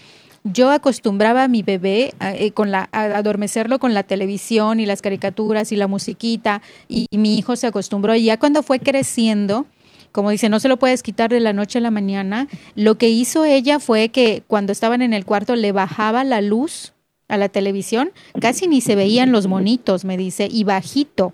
yo 0.44 0.70
acostumbraba 0.70 1.44
a 1.44 1.48
mi 1.48 1.62
bebé 1.62 2.14
a, 2.18 2.34
eh, 2.34 2.52
con 2.52 2.70
la, 2.70 2.88
a 2.92 3.02
adormecerlo 3.02 3.78
con 3.78 3.92
la 3.92 4.04
televisión 4.04 4.80
y 4.80 4.86
las 4.86 5.02
caricaturas 5.02 5.72
y 5.72 5.76
la 5.76 5.86
musiquita, 5.86 6.62
y, 6.88 7.06
y 7.10 7.18
mi 7.18 7.36
hijo 7.36 7.56
se 7.56 7.66
acostumbró. 7.66 8.14
Y 8.14 8.24
ya 8.24 8.38
cuando 8.38 8.62
fue 8.62 8.78
creciendo, 8.78 9.66
como 10.12 10.30
dice, 10.30 10.48
no 10.48 10.60
se 10.60 10.68
lo 10.68 10.78
puedes 10.78 11.02
quitar 11.02 11.30
de 11.30 11.40
la 11.40 11.52
noche 11.52 11.78
a 11.78 11.82
la 11.82 11.90
mañana. 11.90 12.46
Lo 12.74 12.96
que 12.98 13.08
hizo 13.08 13.44
ella 13.44 13.80
fue 13.80 14.10
que 14.10 14.42
cuando 14.46 14.72
estaban 14.72 15.02
en 15.02 15.14
el 15.14 15.24
cuarto 15.24 15.56
le 15.56 15.72
bajaba 15.72 16.22
la 16.22 16.40
luz 16.40 16.92
a 17.28 17.38
la 17.38 17.48
televisión, 17.48 18.12
casi 18.40 18.68
ni 18.68 18.82
se 18.82 18.94
veían 18.94 19.32
los 19.32 19.46
monitos, 19.46 20.04
me 20.04 20.18
dice, 20.18 20.48
y 20.50 20.64
bajito. 20.64 21.32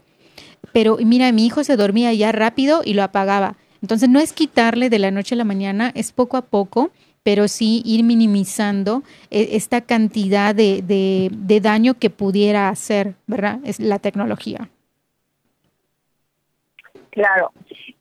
Pero 0.73 0.99
mira, 1.05 1.31
mi 1.33 1.45
hijo 1.45 1.65
se 1.65 1.77
dormía 1.77 2.13
ya 2.15 2.31
rápido 2.31 2.83
y 2.85 2.95
lo 2.95 3.03
apagaba. 3.03 3.57
Entonces 3.83 4.09
no 4.09 4.21
es 4.21 4.33
quitarle 4.33 4.91
de 4.91 4.99
la 4.99 5.11
noche 5.11 5.35
a 5.35 5.39
la 5.39 5.45
mañana, 5.45 5.91
es 5.95 6.13
poco 6.13 6.37
a 6.37 6.43
poco, 6.43 6.91
pero 7.23 7.49
sí 7.49 7.83
ir 7.85 8.05
minimizando 8.05 9.03
eh, 9.31 9.51
esta 9.53 9.81
cantidad 9.81 10.55
de, 10.55 10.83
de, 10.83 11.31
de 11.33 11.61
daño 11.61 11.95
que 11.95 12.11
pudiera 12.11 12.69
hacer, 12.69 13.17
¿verdad? 13.27 13.59
Es 13.65 13.81
la 13.81 13.99
tecnología. 13.99 14.71
Claro, 17.19 17.51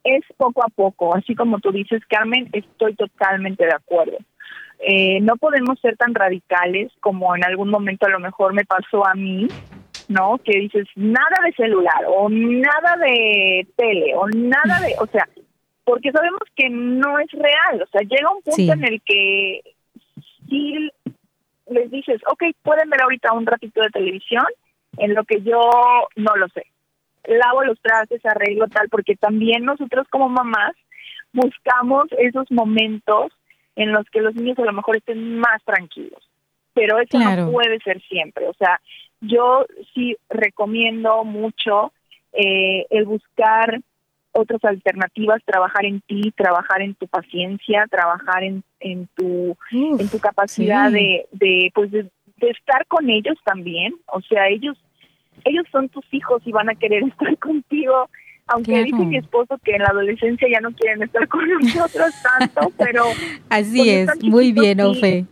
es 0.04 0.24
poco 0.38 0.64
a 0.64 0.70
poco, 0.70 1.16
así 1.16 1.34
como 1.34 1.58
tú 1.58 1.72
dices, 1.72 2.04
Carmen, 2.08 2.48
estoy 2.54 2.94
totalmente 2.94 3.66
de 3.66 3.74
acuerdo. 3.74 4.16
Eh, 4.78 5.20
no 5.22 5.38
podemos 5.38 5.80
ser 5.80 5.98
tan 5.98 6.14
radicales 6.14 6.92
como 7.00 7.36
en 7.36 7.44
algún 7.44 7.72
momento 7.72 8.06
a 8.06 8.12
lo 8.12 8.20
mejor 8.20 8.54
me 8.54 8.64
pasó 8.64 9.08
a 9.08 9.16
mí, 9.16 9.48
¿no? 10.08 10.38
Que 10.44 10.60
dices 10.60 10.86
nada 10.96 11.36
de 11.44 11.52
celular 11.54 12.06
o 12.08 12.30
nada 12.30 12.96
de 12.98 13.66
tele 13.76 14.14
o 14.14 14.28
nada 14.28 14.82
de, 14.82 14.94
o 15.00 15.08
sea, 15.08 15.28
porque 15.84 16.12
sabemos 16.12 16.42
que 16.56 16.70
no 16.70 17.18
es 17.18 17.32
real, 17.32 17.82
o 17.82 17.88
sea, 17.88 18.02
llega 18.02 18.30
un 18.30 18.44
punto 18.44 18.72
en 18.72 18.84
el 18.84 19.02
que 19.02 19.62
si 20.48 20.92
les 21.72 21.90
dices, 21.90 22.22
ok, 22.32 22.44
pueden 22.62 22.92
ver 22.92 23.02
ahorita 23.02 23.34
un 23.34 23.48
ratito 23.48 23.82
de 23.82 23.90
televisión, 23.90 24.46
en 24.98 25.16
lo 25.16 25.24
que 25.24 25.42
yo 25.42 25.60
no 26.18 26.36
lo 26.36 26.48
sé, 26.50 26.68
lavo 27.28 27.64
los 27.64 27.80
trastes, 27.82 28.26
arreglo 28.26 28.68
tal, 28.68 28.90
porque 28.90 29.16
también 29.16 29.66
nosotros 29.66 30.08
como 30.10 30.30
mamás 30.30 30.74
buscamos 31.34 32.08
esos 32.18 32.50
momentos 32.52 33.32
en 33.76 33.92
los 33.92 34.06
que 34.10 34.22
los 34.22 34.34
niños 34.36 34.58
a 34.60 34.66
lo 34.66 34.74
mejor 34.74 34.98
estén 34.98 35.38
más 35.38 35.64
tranquilos. 35.64 36.22
Pero 36.74 37.00
eso 37.00 37.20
no 37.20 37.52
puede 37.52 37.80
ser 37.80 38.02
siempre. 38.04 38.48
O 38.48 38.54
sea, 38.54 38.80
yo 39.22 39.66
sí 39.94 40.16
recomiendo 40.30 41.24
mucho 41.24 41.92
eh, 42.34 42.86
el 42.90 43.06
buscar 43.06 43.80
otras 44.32 44.64
alternativas, 44.64 45.42
trabajar 45.46 45.86
en 45.86 46.02
ti, 46.02 46.32
trabajar 46.36 46.82
en 46.82 46.94
tu 46.94 47.08
paciencia, 47.08 47.88
trabajar 47.90 48.44
en, 48.44 48.64
en 48.80 49.08
tu 49.16 49.58
en 49.72 50.10
tu 50.10 50.20
capacidad 50.20 50.92
de, 50.92 51.26
de 51.32 51.72
pues 51.74 51.92
de, 51.92 52.10
estar 52.40 52.86
con 52.88 53.10
ellos 53.10 53.36
también. 53.44 53.96
O 54.08 54.22
sea, 54.22 54.48
ellos 54.48 54.78
ellos 55.48 55.66
son 55.72 55.90
tus 55.90 56.06
hijos 56.12 56.42
y 56.46 56.52
van 56.52 56.70
a 56.70 56.76
querer 56.76 57.04
estar 57.08 57.38
contigo 57.38 58.10
aunque 58.48 58.84
dice 58.84 59.06
mi 59.06 59.18
esposo 59.18 59.58
que 59.64 59.76
en 59.76 59.82
la 59.82 59.90
adolescencia 59.90 60.48
ya 60.50 60.62
no 60.62 60.72
quieren 60.72 61.04
estar 61.04 61.28
con 61.28 61.48
nosotros 61.62 62.14
tanto, 62.40 62.72
pero... 62.78 63.04
Así 63.50 63.90
es, 63.90 64.10
muy 64.24 64.52
bien, 64.54 64.82
Ofe. 64.82 65.26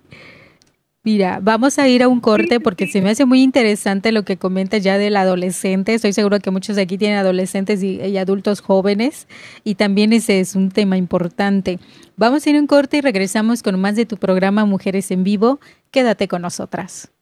Mira, 1.03 1.39
vamos 1.39 1.77
a 1.77 1.87
ir 1.87 2.01
a 2.01 2.07
un 2.07 2.19
corte 2.19 2.59
porque 2.59 2.87
se 2.87 2.99
me 2.99 3.11
hace 3.11 3.25
muy 3.25 3.43
interesante 3.43 4.11
lo 4.11 4.23
que 4.23 4.37
comentas 4.37 4.83
ya 4.83 4.97
del 4.97 5.17
adolescente. 5.17 5.93
Estoy 5.93 6.13
seguro 6.13 6.39
que 6.39 6.49
muchos 6.49 6.75
de 6.75 6.81
aquí 6.81 6.97
tienen 6.97 7.19
adolescentes 7.19 7.83
y, 7.83 8.17
adultos 8.17 8.59
jóvenes 8.59 9.27
y 9.63 9.75
también 9.75 10.13
ese 10.13 10.39
es 10.39 10.55
un 10.55 10.71
tema 10.71 10.97
importante. 10.97 11.77
Vamos 12.17 12.45
a 12.45 12.49
ir 12.49 12.55
a 12.55 12.59
un 12.59 12.65
corte 12.65 12.97
y 12.97 13.01
regresamos 13.01 13.61
con 13.61 13.79
más 13.79 13.95
de 13.95 14.07
tu 14.07 14.17
programa 14.17 14.65
Mujeres 14.65 15.11
en 15.11 15.23
Vivo. 15.23 15.59
Quédate 15.91 16.27
con 16.27 16.41
nosotras. 16.41 17.14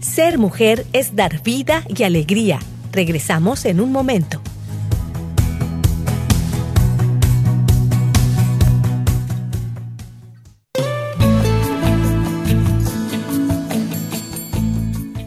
Ser 0.00 0.38
mujer 0.38 0.84
es 0.94 1.14
dar 1.14 1.42
vida 1.42 1.84
y 1.86 2.02
alegría. 2.04 2.58
Regresamos 2.90 3.66
en 3.66 3.82
un 3.82 3.92
momento. 3.92 4.40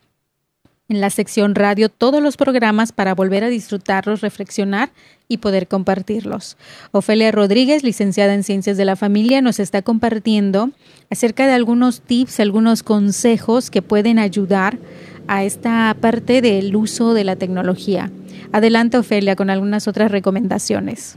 en 0.89 1.01
la 1.01 1.09
sección 1.09 1.55
radio 1.55 1.89
todos 1.89 2.23
los 2.23 2.37
programas 2.37 2.93
para 2.93 3.15
volver 3.15 3.43
a 3.43 3.49
disfrutarlos, 3.49 4.21
reflexionar 4.21 4.91
y 5.29 5.39
poder 5.39 5.67
compartirlos. 5.67 6.59
Ofelia 6.93 7.33
Rodríguez, 7.33 7.83
licenciada 7.83 8.35
en 8.35 8.43
Ciencias 8.43 8.77
de 8.77 8.85
la 8.85 8.97
Familia, 8.97 9.41
nos 9.41 9.61
está 9.61 9.81
compartiendo 9.81 10.71
acerca 11.11 11.47
de 11.47 11.55
algunos 11.55 12.03
tips, 12.03 12.41
algunos 12.41 12.83
consejos 12.83 13.71
que 13.71 13.81
pueden 13.81 14.19
ayudar 14.19 14.79
a 15.27 15.45
esta 15.45 15.97
parte 15.99 16.43
del 16.43 16.77
uso 16.77 17.15
de 17.15 17.25
la 17.25 17.37
tecnología. 17.37 18.11
Adelante, 18.53 18.99
Ofelia, 18.99 19.37
con 19.37 19.49
algunas 19.49 19.89
otras 19.89 20.11
recomendaciones. 20.11 21.17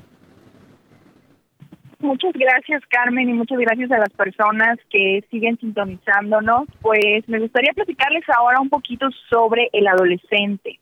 Muchas 1.99 2.33
gracias, 2.33 2.83
Carmen, 2.89 3.27
y 3.27 3.33
muchas 3.33 3.57
gracias 3.57 3.91
a 3.91 3.97
las 3.97 4.11
personas 4.11 4.77
que 4.89 5.23
siguen 5.31 5.57
sintonizándonos. 5.57 6.67
Pues 6.81 7.27
me 7.27 7.39
gustaría 7.39 7.73
platicarles 7.73 8.23
ahora 8.29 8.59
un 8.59 8.69
poquito 8.69 9.07
sobre 9.29 9.69
el 9.73 9.87
adolescente. 9.87 10.79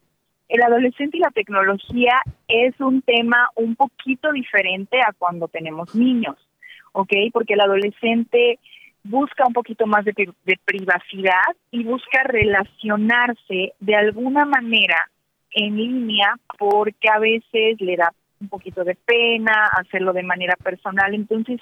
El 0.49 0.61
adolescente 0.61 1.17
y 1.17 1.21
la 1.21 1.31
tecnología 1.31 2.19
es 2.49 2.79
un 2.79 3.01
tema 3.01 3.49
un 3.55 3.75
poquito 3.75 4.31
diferente 4.33 4.99
a 4.99 5.13
cuando 5.17 5.47
tenemos 5.47 5.95
niños, 5.95 6.35
¿ok? 6.91 7.13
Porque 7.31 7.53
el 7.53 7.61
adolescente 7.61 8.59
busca 9.03 9.47
un 9.47 9.53
poquito 9.53 9.87
más 9.87 10.03
de, 10.03 10.13
de 10.13 10.59
privacidad 10.65 11.55
y 11.71 11.83
busca 11.85 12.23
relacionarse 12.23 13.73
de 13.79 13.95
alguna 13.95 14.45
manera 14.45 15.09
en 15.51 15.77
línea 15.77 16.35
porque 16.59 17.09
a 17.09 17.19
veces 17.19 17.79
le 17.79 17.95
da 17.95 18.11
un 18.41 18.49
poquito 18.49 18.83
de 18.83 18.95
pena, 18.95 19.69
hacerlo 19.77 20.13
de 20.13 20.23
manera 20.23 20.55
personal. 20.55 21.13
Entonces, 21.13 21.59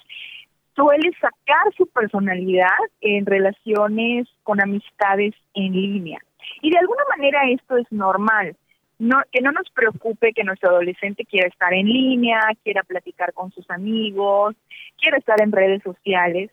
suele 0.74 1.10
sacar 1.20 1.72
su 1.76 1.86
personalidad 1.86 2.68
en 3.00 3.26
relaciones 3.26 4.28
con 4.42 4.60
amistades 4.60 5.34
en 5.54 5.72
línea. 5.72 6.18
Y 6.60 6.70
de 6.70 6.78
alguna 6.78 7.02
manera 7.16 7.48
esto 7.50 7.76
es 7.76 7.90
normal. 7.90 8.56
No, 8.98 9.20
que 9.32 9.40
no 9.40 9.50
nos 9.50 9.68
preocupe 9.70 10.32
que 10.32 10.44
nuestro 10.44 10.70
adolescente 10.70 11.24
quiera 11.24 11.48
estar 11.48 11.74
en 11.74 11.86
línea, 11.86 12.40
quiera 12.62 12.82
platicar 12.84 13.32
con 13.32 13.50
sus 13.50 13.68
amigos, 13.70 14.54
quiera 15.00 15.18
estar 15.18 15.40
en 15.42 15.52
redes 15.52 15.82
sociales. 15.82 16.50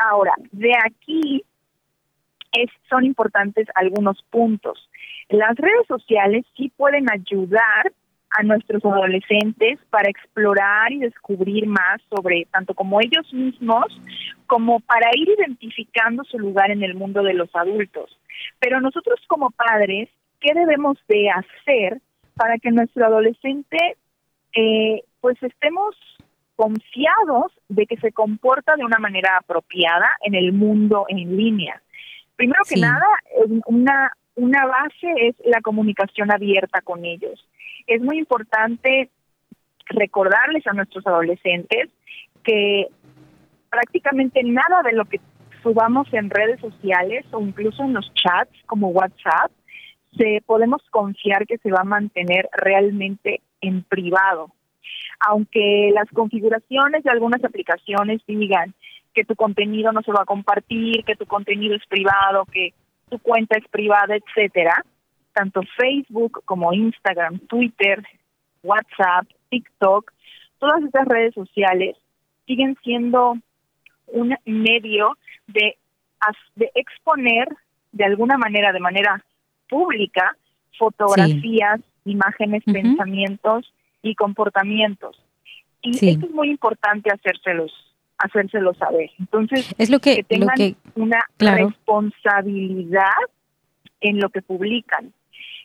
Ahora, 0.00 0.32
de 0.52 0.72
aquí 0.84 1.44
es, 2.52 2.70
son 2.88 3.04
importantes 3.04 3.66
algunos 3.74 4.22
puntos. 4.30 4.88
Las 5.28 5.56
redes 5.56 5.86
sociales 5.88 6.44
sí 6.56 6.70
pueden 6.76 7.06
ayudar 7.10 7.92
a 8.38 8.42
nuestros 8.42 8.84
adolescentes 8.84 9.78
para 9.90 10.08
explorar 10.08 10.92
y 10.92 11.00
descubrir 11.00 11.66
más 11.66 12.00
sobre 12.08 12.46
tanto 12.50 12.74
como 12.74 13.00
ellos 13.00 13.32
mismos 13.32 13.86
como 14.46 14.80
para 14.80 15.10
ir 15.14 15.28
identificando 15.38 16.24
su 16.24 16.38
lugar 16.38 16.70
en 16.70 16.82
el 16.82 16.94
mundo 16.94 17.22
de 17.22 17.34
los 17.34 17.54
adultos. 17.54 18.18
Pero 18.58 18.80
nosotros 18.80 19.20
como 19.26 19.50
padres 19.50 20.08
qué 20.40 20.54
debemos 20.54 20.98
de 21.08 21.30
hacer 21.30 22.00
para 22.34 22.58
que 22.58 22.70
nuestro 22.70 23.06
adolescente 23.06 23.96
eh, 24.54 25.02
pues 25.20 25.40
estemos 25.42 25.96
confiados 26.56 27.52
de 27.68 27.86
que 27.86 27.96
se 27.96 28.12
comporta 28.12 28.76
de 28.76 28.84
una 28.84 28.98
manera 28.98 29.38
apropiada 29.38 30.10
en 30.22 30.34
el 30.34 30.52
mundo 30.52 31.06
en 31.08 31.36
línea. 31.36 31.80
Primero 32.36 32.62
que 32.68 32.80
nada, 32.80 33.06
una, 33.66 34.12
una 34.34 34.66
base 34.66 35.28
es 35.28 35.36
la 35.44 35.60
comunicación 35.60 36.30
abierta 36.30 36.80
con 36.82 37.04
ellos. 37.04 37.46
Es 37.86 38.00
muy 38.00 38.18
importante 38.18 39.10
recordarles 39.86 40.66
a 40.66 40.72
nuestros 40.72 41.06
adolescentes 41.06 41.90
que 42.44 42.86
prácticamente 43.70 44.42
nada 44.42 44.82
de 44.82 44.92
lo 44.92 45.04
que 45.04 45.20
subamos 45.62 46.12
en 46.12 46.30
redes 46.30 46.60
sociales 46.60 47.24
o 47.30 47.40
incluso 47.40 47.82
en 47.84 47.94
los 47.94 48.12
chats 48.14 48.52
como 48.66 48.88
WhatsApp, 48.88 49.50
se 50.16 50.42
podemos 50.44 50.82
confiar 50.90 51.46
que 51.46 51.58
se 51.58 51.70
va 51.70 51.80
a 51.80 51.84
mantener 51.84 52.48
realmente 52.52 53.40
en 53.60 53.82
privado. 53.82 54.50
Aunque 55.20 55.90
las 55.94 56.08
configuraciones 56.10 57.04
de 57.04 57.10
algunas 57.10 57.42
aplicaciones 57.44 58.20
digan 58.26 58.74
que 59.14 59.24
tu 59.24 59.36
contenido 59.36 59.92
no 59.92 60.02
se 60.02 60.12
va 60.12 60.22
a 60.22 60.26
compartir, 60.26 61.04
que 61.04 61.16
tu 61.16 61.26
contenido 61.26 61.76
es 61.76 61.86
privado, 61.86 62.44
que 62.46 62.74
tu 63.08 63.18
cuenta 63.18 63.56
es 63.56 63.66
privada, 63.68 64.16
etcétera, 64.16 64.84
tanto 65.32 65.62
Facebook 65.76 66.42
como 66.44 66.72
Instagram, 66.72 67.38
Twitter, 67.48 68.02
WhatsApp, 68.62 69.26
TikTok, 69.50 70.12
todas 70.58 70.82
estas 70.84 71.06
redes 71.06 71.34
sociales 71.34 71.96
siguen 72.46 72.76
siendo 72.82 73.36
un 74.06 74.36
medio 74.44 75.16
de, 75.46 75.76
de 76.56 76.70
exponer 76.74 77.48
de 77.92 78.04
alguna 78.04 78.36
manera, 78.38 78.72
de 78.72 78.80
manera 78.80 79.24
pública, 79.68 80.36
fotografías, 80.78 81.80
imágenes, 82.04 82.62
pensamientos 82.64 83.72
y 84.02 84.14
comportamientos. 84.14 85.20
Y 85.82 85.90
esto 86.08 86.26
es 86.26 86.32
muy 86.32 86.50
importante 86.50 87.10
hacérselos 87.10 87.72
hacérselo 88.22 88.74
saber. 88.74 89.10
Entonces, 89.18 89.74
es 89.78 89.90
lo 89.90 89.98
que, 89.98 90.22
tengan 90.22 90.54
que, 90.56 90.76
una 90.94 91.26
responsabilidad 91.38 93.10
en 94.00 94.20
lo 94.20 94.30
que 94.30 94.42
publican. 94.42 95.12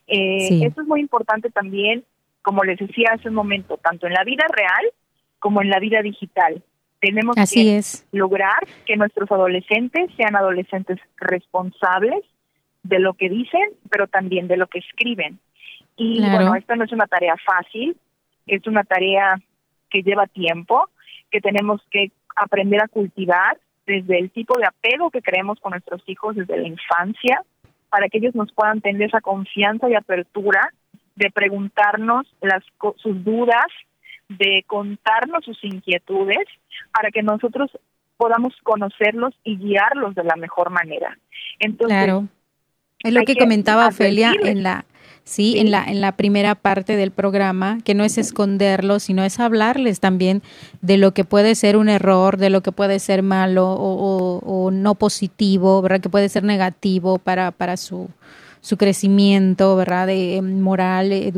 Eh, 0.07 0.65
Esto 0.65 0.81
es 0.81 0.87
muy 0.87 1.01
importante 1.01 1.49
también, 1.49 2.03
como 2.41 2.63
les 2.63 2.79
decía 2.79 3.11
hace 3.13 3.29
un 3.29 3.35
momento, 3.35 3.77
tanto 3.77 4.07
en 4.07 4.13
la 4.13 4.23
vida 4.23 4.45
real 4.49 4.91
como 5.39 5.61
en 5.61 5.69
la 5.69 5.79
vida 5.79 6.01
digital. 6.01 6.63
Tenemos 6.99 7.35
que 7.35 7.81
lograr 8.11 8.65
que 8.85 8.97
nuestros 8.97 9.31
adolescentes 9.31 10.09
sean 10.17 10.35
adolescentes 10.35 10.99
responsables 11.17 12.23
de 12.83 12.99
lo 12.99 13.13
que 13.13 13.29
dicen, 13.29 13.69
pero 13.89 14.07
también 14.07 14.47
de 14.47 14.57
lo 14.57 14.67
que 14.67 14.79
escriben. 14.79 15.39
Y 15.95 16.19
bueno, 16.21 16.55
esta 16.55 16.75
no 16.75 16.85
es 16.85 16.91
una 16.91 17.07
tarea 17.07 17.35
fácil, 17.45 17.97
es 18.47 18.65
una 18.65 18.83
tarea 18.83 19.39
que 19.89 20.03
lleva 20.03 20.27
tiempo, 20.27 20.89
que 21.29 21.41
tenemos 21.41 21.81
que 21.91 22.11
aprender 22.35 22.81
a 22.81 22.87
cultivar 22.87 23.57
desde 23.85 24.19
el 24.19 24.29
tipo 24.31 24.57
de 24.57 24.65
apego 24.65 25.09
que 25.09 25.21
creemos 25.21 25.59
con 25.59 25.71
nuestros 25.71 26.01
hijos 26.07 26.35
desde 26.35 26.57
la 26.57 26.67
infancia, 26.67 27.41
para 27.89 28.09
que 28.09 28.17
ellos 28.17 28.35
nos 28.35 28.51
puedan 28.51 28.81
tener 28.81 29.07
esa 29.07 29.21
confianza 29.21 29.89
y 29.89 29.95
apertura 29.95 30.73
de 31.15 31.31
preguntarnos 31.31 32.27
las 32.41 32.63
sus 32.97 33.23
dudas, 33.23 33.65
de 34.29 34.63
contarnos 34.67 35.45
sus 35.45 35.63
inquietudes, 35.63 36.45
para 36.93 37.11
que 37.11 37.23
nosotros 37.23 37.71
podamos 38.17 38.53
conocerlos 38.63 39.33
y 39.43 39.57
guiarlos 39.57 40.15
de 40.15 40.23
la 40.23 40.35
mejor 40.35 40.69
manera. 40.69 41.17
Entonces, 41.59 41.97
claro. 41.97 42.27
Es 43.03 43.13
lo 43.13 43.21
que, 43.23 43.35
comentaba 43.35 43.87
Ofelia 43.87 44.33
en 44.43 44.63
la 44.63 44.85
¿sí? 45.27 45.59
En, 45.59 45.71
la, 45.71 45.83
en 45.83 46.01
la 46.01 46.13
primera 46.13 46.55
parte 46.55 46.95
del 46.95 47.11
programa, 47.11 47.79
que 47.83 47.93
no 47.93 48.03
es 48.03 48.17
esconderlo, 48.17 48.99
sino 48.99 49.23
es 49.23 49.39
hablarles 49.39 49.99
también 49.99 50.41
de 50.81 50.97
lo 50.97 51.13
que 51.13 51.25
puede 51.25 51.53
ser 51.55 51.77
un 51.77 51.89
error, 51.89 52.37
de 52.37 52.49
lo 52.49 52.61
que 52.61 52.71
puede 52.71 52.99
ser 52.99 53.23
malo 53.23 53.75
o, 53.77 54.71
no 54.71 54.95
positivo, 54.95 55.81
¿verdad? 55.81 55.99
Que 55.99 56.09
puede 56.09 56.29
ser 56.29 56.43
negativo 56.43 57.19
para, 57.19 57.51
para 57.51 57.77
su, 57.77 58.09
su 58.61 58.77
crecimiento, 58.77 59.75
¿verdad? 59.75 60.07
De, 60.07 60.37
em, 60.37 60.61
moral, 60.61 61.11
eh, 61.11 61.33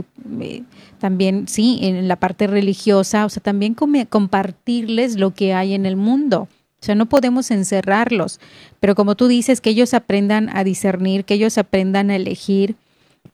también, 1.00 1.48
sí, 1.48 1.80
en 1.82 2.08
la 2.08 2.16
parte 2.16 2.48
religiosa, 2.48 3.26
o 3.26 3.30
sea, 3.30 3.42
también 3.42 3.74
compartirles 3.74 5.16
lo 5.16 5.32
que 5.32 5.54
hay 5.54 5.74
en 5.74 5.86
el 5.86 5.96
mundo. 5.96 6.48
O 6.82 6.86
sea, 6.86 6.96
no 6.96 7.08
podemos 7.08 7.52
encerrarlos, 7.52 8.40
pero 8.80 8.96
como 8.96 9.16
tú 9.16 9.28
dices, 9.28 9.60
que 9.60 9.72
ellos 9.72 9.94
aprendan 9.94 10.50
a 10.56 10.64
discernir, 10.64 11.26
que 11.26 11.34
ellos 11.34 11.58
aprendan 11.58 12.10
a 12.10 12.16
elegir, 12.16 12.76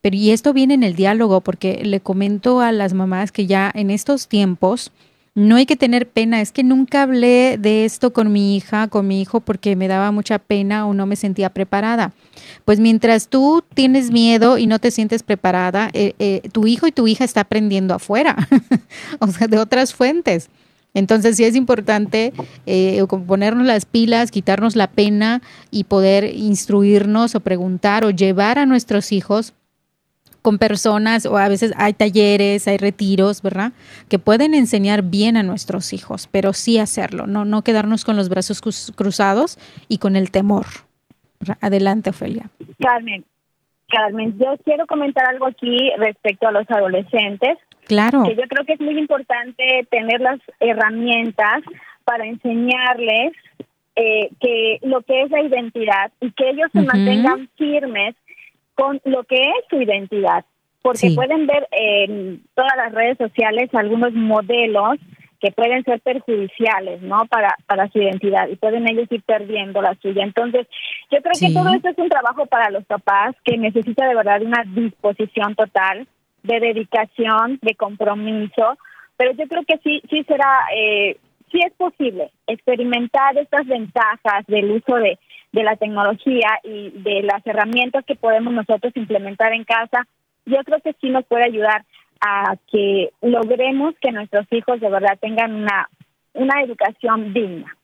pero 0.02 0.16
y 0.16 0.32
esto 0.32 0.54
viene 0.54 0.74
en 0.74 0.84
el 0.84 0.96
diálogo, 0.96 1.42
porque 1.42 1.82
le 1.84 2.00
comento 2.00 2.62
a 2.62 2.72
las 2.72 2.94
mamás 2.94 3.32
que 3.32 3.46
ya 3.46 3.72
en 3.74 3.92
estos 3.92 4.28
tiempos 4.28 4.92
no 5.36 5.58
hay 5.58 5.66
que 5.66 5.76
tener 5.76 6.08
pena, 6.08 6.40
es 6.40 6.54
que 6.54 6.64
nunca 6.64 7.04
hablé 7.04 7.58
de 7.60 7.84
esto 7.84 8.14
con 8.14 8.32
mi 8.32 8.56
hija, 8.56 8.88
con 8.88 9.06
mi 9.06 9.22
hijo, 9.22 9.42
porque 9.42 9.76
me 9.76 9.90
daba 9.90 10.12
mucha 10.12 10.40
pena 10.40 10.88
o 10.88 10.94
no 10.94 11.06
me 11.06 11.18
sentía 11.18 11.50
preparada. 11.50 12.14
Pues 12.64 12.80
mientras 12.80 13.28
tú 13.28 13.62
tienes 13.74 14.12
miedo 14.12 14.58
y 14.58 14.66
no 14.66 14.80
te 14.80 14.92
sientes 14.92 15.24
preparada, 15.24 15.90
eh, 15.92 16.14
eh, 16.20 16.42
tu 16.54 16.68
hijo 16.68 16.88
y 16.88 16.94
tu 16.94 17.06
hija 17.06 17.26
está 17.26 17.42
aprendiendo 17.42 17.94
afuera, 17.94 18.48
o 19.20 19.28
sea, 19.28 19.48
de 19.48 19.58
otras 19.58 19.94
fuentes. 19.94 20.50
Entonces 20.96 21.38
sí 21.38 21.44
es 21.44 21.56
importante 21.56 22.34
eh, 22.66 23.06
ponernos 23.28 23.68
las 23.68 23.86
pilas, 23.86 24.32
quitarnos 24.32 24.76
la 24.76 24.88
pena 24.88 25.42
y 25.70 25.84
poder 25.84 26.24
instruirnos 26.24 27.36
o 27.36 27.42
preguntar 27.42 28.04
o 28.06 28.10
llevar 28.10 28.58
a 28.58 28.66
nuestros 28.66 29.12
hijos 29.12 29.54
con 30.42 30.58
personas 30.58 31.26
o 31.26 31.38
a 31.38 31.50
veces 31.50 31.74
hay 31.76 31.94
talleres, 31.94 32.68
hay 32.68 32.78
retiros, 32.78 33.42
¿verdad? 33.42 33.74
Que 34.10 34.20
pueden 34.20 34.54
enseñar 34.54 35.02
bien 35.02 35.38
a 35.38 35.44
nuestros 35.44 35.92
hijos, 35.92 36.30
pero 36.32 36.54
sí 36.54 36.78
hacerlo, 36.78 37.28
no, 37.28 37.46
no 37.46 37.64
quedarnos 37.64 38.06
con 38.06 38.16
los 38.16 38.30
brazos 38.30 38.62
cruzados 38.96 39.58
y 39.88 39.98
con 39.98 40.16
el 40.16 40.32
temor. 40.32 40.66
Adelante, 41.62 42.12
Ofelia. 42.12 42.50
Carmen, 42.80 43.26
Carmen, 43.90 44.38
yo 44.38 44.56
quiero 44.64 44.88
comentar 44.88 45.26
algo 45.28 45.48
aquí 45.48 45.92
respecto 45.98 46.48
a 46.48 46.52
los 46.52 46.70
adolescentes. 46.70 47.58
Claro. 47.88 48.24
Que 48.24 48.36
yo 48.36 48.44
creo 48.48 48.66
que 48.66 48.74
es 48.74 48.82
muy 48.82 48.98
importante 48.98 49.88
tener 49.90 50.22
las 50.22 50.40
herramientas 50.60 51.64
para 52.04 52.26
enseñarles 52.26 53.34
eh, 53.96 54.30
que 54.40 54.80
lo 54.84 55.02
que 55.02 55.22
es 55.24 55.32
la 55.32 55.42
identidad 55.42 56.12
y 56.20 56.32
que 56.32 56.50
ellos 56.50 56.70
se 56.74 56.82
mantengan 56.82 57.50
firmes 57.58 58.16
con 58.74 59.00
lo 59.06 59.24
que 59.24 59.38
es 59.38 59.66
su 59.70 59.82
identidad, 59.82 60.44
porque 60.82 61.12
pueden 61.16 61.48
ver 61.48 61.68
en 61.72 62.44
todas 62.54 62.76
las 62.76 62.94
redes 62.94 63.18
sociales 63.18 63.70
algunos 63.74 64.14
modelos 64.14 65.00
que 65.40 65.52
pueden 65.52 65.84
ser 65.84 66.02
perjudiciales, 66.02 67.02
¿no? 67.02 67.26
Para 67.28 67.56
para 67.68 67.88
su 67.90 68.00
identidad 68.00 68.48
y 68.50 68.56
pueden 68.56 68.88
ellos 68.90 69.08
ir 69.12 69.24
perdiendo 69.24 69.82
la 69.82 69.96
suya. 70.02 70.24
Entonces, 70.24 70.68
yo 71.12 71.22
creo 71.22 71.34
que 71.40 71.54
todo 71.54 71.74
esto 71.74 71.90
es 71.90 71.98
un 71.98 72.10
trabajo 72.10 72.46
para 72.48 72.70
los 72.72 72.84
papás 72.86 73.36
que 73.44 73.58
necesita 73.58 74.08
de 74.08 74.16
verdad 74.16 74.42
una 74.42 74.64
disposición 74.66 75.56
total, 75.56 76.08
de 76.46 76.60
dedicación, 76.60 77.60
de 77.62 77.76
compromiso, 77.76 78.78
pero 79.18 79.32
yo 79.34 79.48
creo 79.48 79.64
que 79.66 79.78
sí 79.84 80.02
sí 80.10 80.24
será 80.24 80.68
eh, 80.76 81.18
sí 81.52 81.60
es 81.66 81.74
posible 81.74 82.32
experimentar 82.48 83.38
estas 83.38 83.66
ventajas 83.68 84.46
del 84.48 84.72
uso 84.72 84.96
de 84.96 85.18
de 85.56 85.64
la 85.64 85.78
tecnología 85.78 86.60
y 86.64 86.90
de 86.90 87.24
las 87.24 87.46
herramientas 87.48 88.04
que 88.06 88.16
podemos 88.16 88.54
nosotros 88.54 88.92
implementar 88.96 89.54
en 89.54 89.64
casa, 89.64 90.06
yo 90.46 90.58
creo 90.66 90.82
que 90.82 90.94
sí 91.00 91.10
nos 91.10 91.26
puede 91.26 91.46
ayudar 91.46 91.86
a 92.20 92.56
que 92.70 93.12
logremos 93.22 93.96
que 94.02 94.12
nuestros 94.12 94.46
hijos 94.52 94.82
de 94.82 94.90
verdad 94.90 95.18
tengan 95.22 95.54
una, 95.54 95.90
una 96.34 96.62
educación 96.62 97.34
digna. 97.34 97.76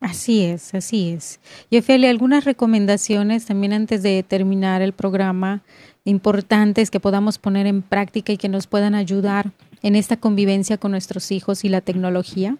Así 0.00 0.44
es, 0.44 0.72
así 0.74 1.14
es. 1.14 1.40
Ophelia, 1.76 2.10
algunas 2.10 2.44
recomendaciones 2.44 3.46
también 3.46 3.72
antes 3.72 4.04
de 4.04 4.22
terminar 4.22 4.80
el 4.80 4.92
programa 4.92 5.62
importantes 6.06 6.90
que 6.90 7.00
podamos 7.00 7.38
poner 7.38 7.66
en 7.66 7.82
práctica 7.82 8.32
y 8.32 8.38
que 8.38 8.48
nos 8.48 8.66
puedan 8.66 8.94
ayudar 8.94 9.46
en 9.82 9.96
esta 9.96 10.16
convivencia 10.16 10.78
con 10.78 10.92
nuestros 10.92 11.30
hijos 11.32 11.64
y 11.64 11.68
la 11.68 11.80
tecnología. 11.82 12.56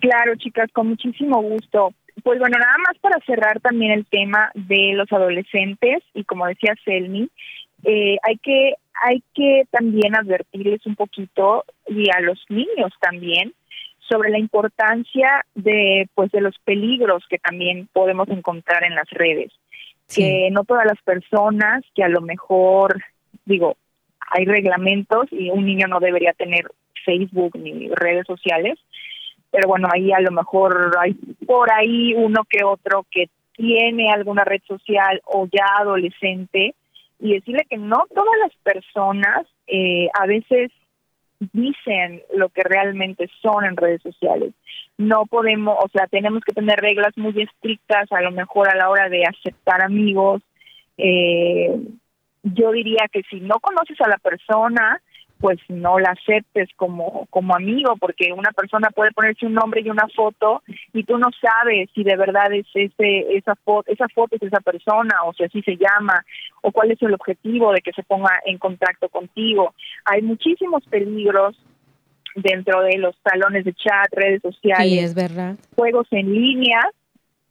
Claro, 0.00 0.34
chicas, 0.36 0.70
con 0.72 0.88
muchísimo 0.88 1.40
gusto. 1.40 1.94
Pues 2.22 2.38
bueno, 2.38 2.58
nada 2.58 2.76
más 2.86 2.98
para 3.00 3.18
cerrar 3.24 3.60
también 3.60 3.92
el 3.92 4.04
tema 4.04 4.50
de 4.54 4.92
los 4.94 5.10
adolescentes 5.12 6.02
y 6.12 6.24
como 6.24 6.46
decía 6.46 6.74
Selmi, 6.84 7.30
eh, 7.84 8.16
hay 8.22 8.36
que 8.38 8.74
hay 9.02 9.22
que 9.34 9.64
también 9.70 10.14
advertirles 10.16 10.84
un 10.86 10.94
poquito 10.94 11.64
y 11.86 12.10
a 12.10 12.20
los 12.20 12.38
niños 12.48 12.92
también 13.00 13.52
sobre 14.08 14.30
la 14.30 14.38
importancia 14.38 15.44
de 15.54 16.08
pues 16.14 16.30
de 16.32 16.40
los 16.40 16.56
peligros 16.64 17.24
que 17.28 17.38
también 17.38 17.88
podemos 17.92 18.28
encontrar 18.28 18.84
en 18.84 18.94
las 18.94 19.08
redes. 19.10 19.52
Que 20.12 20.48
no 20.50 20.64
todas 20.64 20.86
las 20.86 21.00
personas 21.02 21.82
que 21.94 22.04
a 22.04 22.08
lo 22.08 22.20
mejor 22.20 23.00
digo, 23.44 23.76
hay 24.30 24.44
reglamentos 24.44 25.26
y 25.30 25.50
un 25.50 25.64
niño 25.66 25.86
no 25.86 26.00
debería 26.00 26.32
tener 26.32 26.70
Facebook 27.04 27.58
ni 27.58 27.88
redes 27.90 28.26
sociales, 28.26 28.78
pero 29.50 29.68
bueno, 29.68 29.88
ahí 29.92 30.12
a 30.12 30.20
lo 30.20 30.30
mejor 30.30 30.96
hay 30.98 31.14
por 31.46 31.70
ahí 31.72 32.14
uno 32.14 32.42
que 32.48 32.64
otro 32.64 33.06
que 33.10 33.28
tiene 33.52 34.10
alguna 34.10 34.44
red 34.44 34.62
social 34.66 35.20
o 35.24 35.46
ya 35.50 35.66
adolescente 35.78 36.74
y 37.20 37.34
decirle 37.34 37.66
que 37.68 37.76
no 37.76 38.04
todas 38.12 38.34
las 38.42 38.52
personas 38.62 39.46
eh, 39.66 40.08
a 40.18 40.26
veces 40.26 40.72
dicen 41.40 42.22
lo 42.34 42.48
que 42.48 42.62
realmente 42.62 43.28
son 43.42 43.64
en 43.64 43.76
redes 43.76 44.02
sociales. 44.02 44.54
No 44.96 45.26
podemos, 45.26 45.76
o 45.82 45.88
sea, 45.88 46.06
tenemos 46.06 46.42
que 46.44 46.52
tener 46.52 46.78
reglas 46.78 47.16
muy 47.16 47.40
estrictas 47.42 48.10
a 48.12 48.20
lo 48.20 48.30
mejor 48.30 48.68
a 48.68 48.76
la 48.76 48.88
hora 48.88 49.08
de 49.08 49.24
aceptar 49.24 49.82
amigos. 49.82 50.42
Eh, 50.96 51.74
yo 52.42 52.70
diría 52.72 53.08
que 53.10 53.22
si 53.24 53.40
no 53.40 53.58
conoces 53.60 54.00
a 54.00 54.08
la 54.08 54.18
persona, 54.18 55.00
pues 55.44 55.58
no 55.68 55.98
la 55.98 56.12
aceptes 56.12 56.70
como, 56.74 57.26
como 57.28 57.54
amigo, 57.54 57.98
porque 58.00 58.32
una 58.32 58.50
persona 58.52 58.88
puede 58.88 59.12
ponerse 59.12 59.44
un 59.44 59.52
nombre 59.52 59.82
y 59.82 59.90
una 59.90 60.08
foto 60.08 60.62
y 60.94 61.04
tú 61.04 61.18
no 61.18 61.28
sabes 61.38 61.90
si 61.94 62.02
de 62.02 62.16
verdad 62.16 62.50
es 62.50 62.64
ese, 62.72 63.26
esa 63.36 63.54
foto, 63.56 63.92
esa 63.92 64.08
foto 64.08 64.36
es 64.36 64.42
esa 64.42 64.60
persona 64.60 65.16
o 65.26 65.34
si 65.34 65.44
así 65.44 65.60
se 65.60 65.76
llama 65.76 66.24
o 66.62 66.72
cuál 66.72 66.92
es 66.92 67.02
el 67.02 67.12
objetivo 67.12 67.72
de 67.72 67.82
que 67.82 67.92
se 67.92 68.02
ponga 68.04 68.40
en 68.46 68.56
contacto 68.56 69.10
contigo. 69.10 69.74
Hay 70.06 70.22
muchísimos 70.22 70.82
peligros 70.86 71.62
dentro 72.36 72.80
de 72.80 72.96
los 72.96 73.14
salones 73.22 73.66
de 73.66 73.74
chat, 73.74 74.08
redes 74.12 74.40
sociales, 74.40 74.92
sí, 74.92 74.98
es 74.98 75.14
verdad. 75.14 75.56
juegos 75.76 76.06
en 76.12 76.32
línea, 76.32 76.88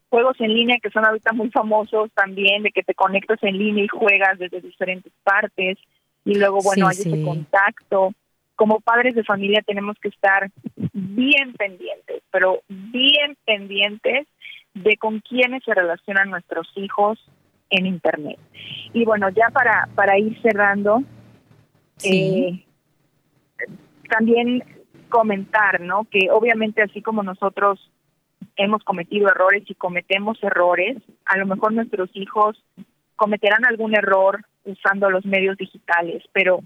juegos 0.09 0.41
en 0.41 0.51
línea 0.51 0.79
que 0.81 0.89
son 0.89 1.05
ahorita 1.05 1.31
muy 1.33 1.51
famosos 1.51 2.09
también, 2.15 2.63
de 2.63 2.71
que 2.71 2.81
te 2.81 2.95
conectas 2.95 3.37
en 3.43 3.55
línea 3.55 3.83
y 3.83 3.87
juegas 3.87 4.39
desde 4.39 4.61
diferentes 4.61 5.13
partes 5.23 5.77
y 6.25 6.35
luego, 6.35 6.59
bueno, 6.63 6.87
hay 6.87 6.97
ese 6.97 7.23
contacto. 7.23 8.13
Como 8.55 8.79
padres 8.79 9.15
de 9.15 9.23
familia 9.23 9.61
tenemos 9.65 9.97
que 9.99 10.09
estar 10.09 10.49
bien 10.93 11.53
pendientes, 11.53 12.21
pero 12.31 12.61
bien 12.67 13.35
pendientes 13.45 14.27
de 14.73 14.97
con 14.97 15.19
quiénes 15.19 15.63
se 15.63 15.73
relacionan 15.73 16.29
nuestros 16.29 16.67
hijos 16.75 17.19
en 17.69 17.87
Internet. 17.87 18.39
Y 18.93 19.05
bueno, 19.05 19.29
ya 19.29 19.49
para, 19.49 19.89
para 19.95 20.17
ir 20.17 20.39
cerrando, 20.41 21.03
eh, 22.03 22.63
también 24.09 24.63
comentar, 25.09 25.81
¿no? 25.81 26.05
Que 26.05 26.29
obviamente 26.31 26.81
así 26.81 27.01
como 27.01 27.23
nosotros 27.23 27.91
hemos 28.55 28.83
cometido 28.83 29.29
errores 29.29 29.63
y 29.67 29.75
cometemos 29.75 30.41
errores, 30.43 30.97
a 31.25 31.37
lo 31.37 31.45
mejor 31.45 31.73
nuestros 31.73 32.09
hijos 32.13 32.63
cometerán 33.23 33.63
algún 33.65 33.95
error 33.95 34.43
usando 34.65 35.09
los 35.09 35.25
medios 35.25 35.55
digitales, 35.55 36.21
pero 36.33 36.59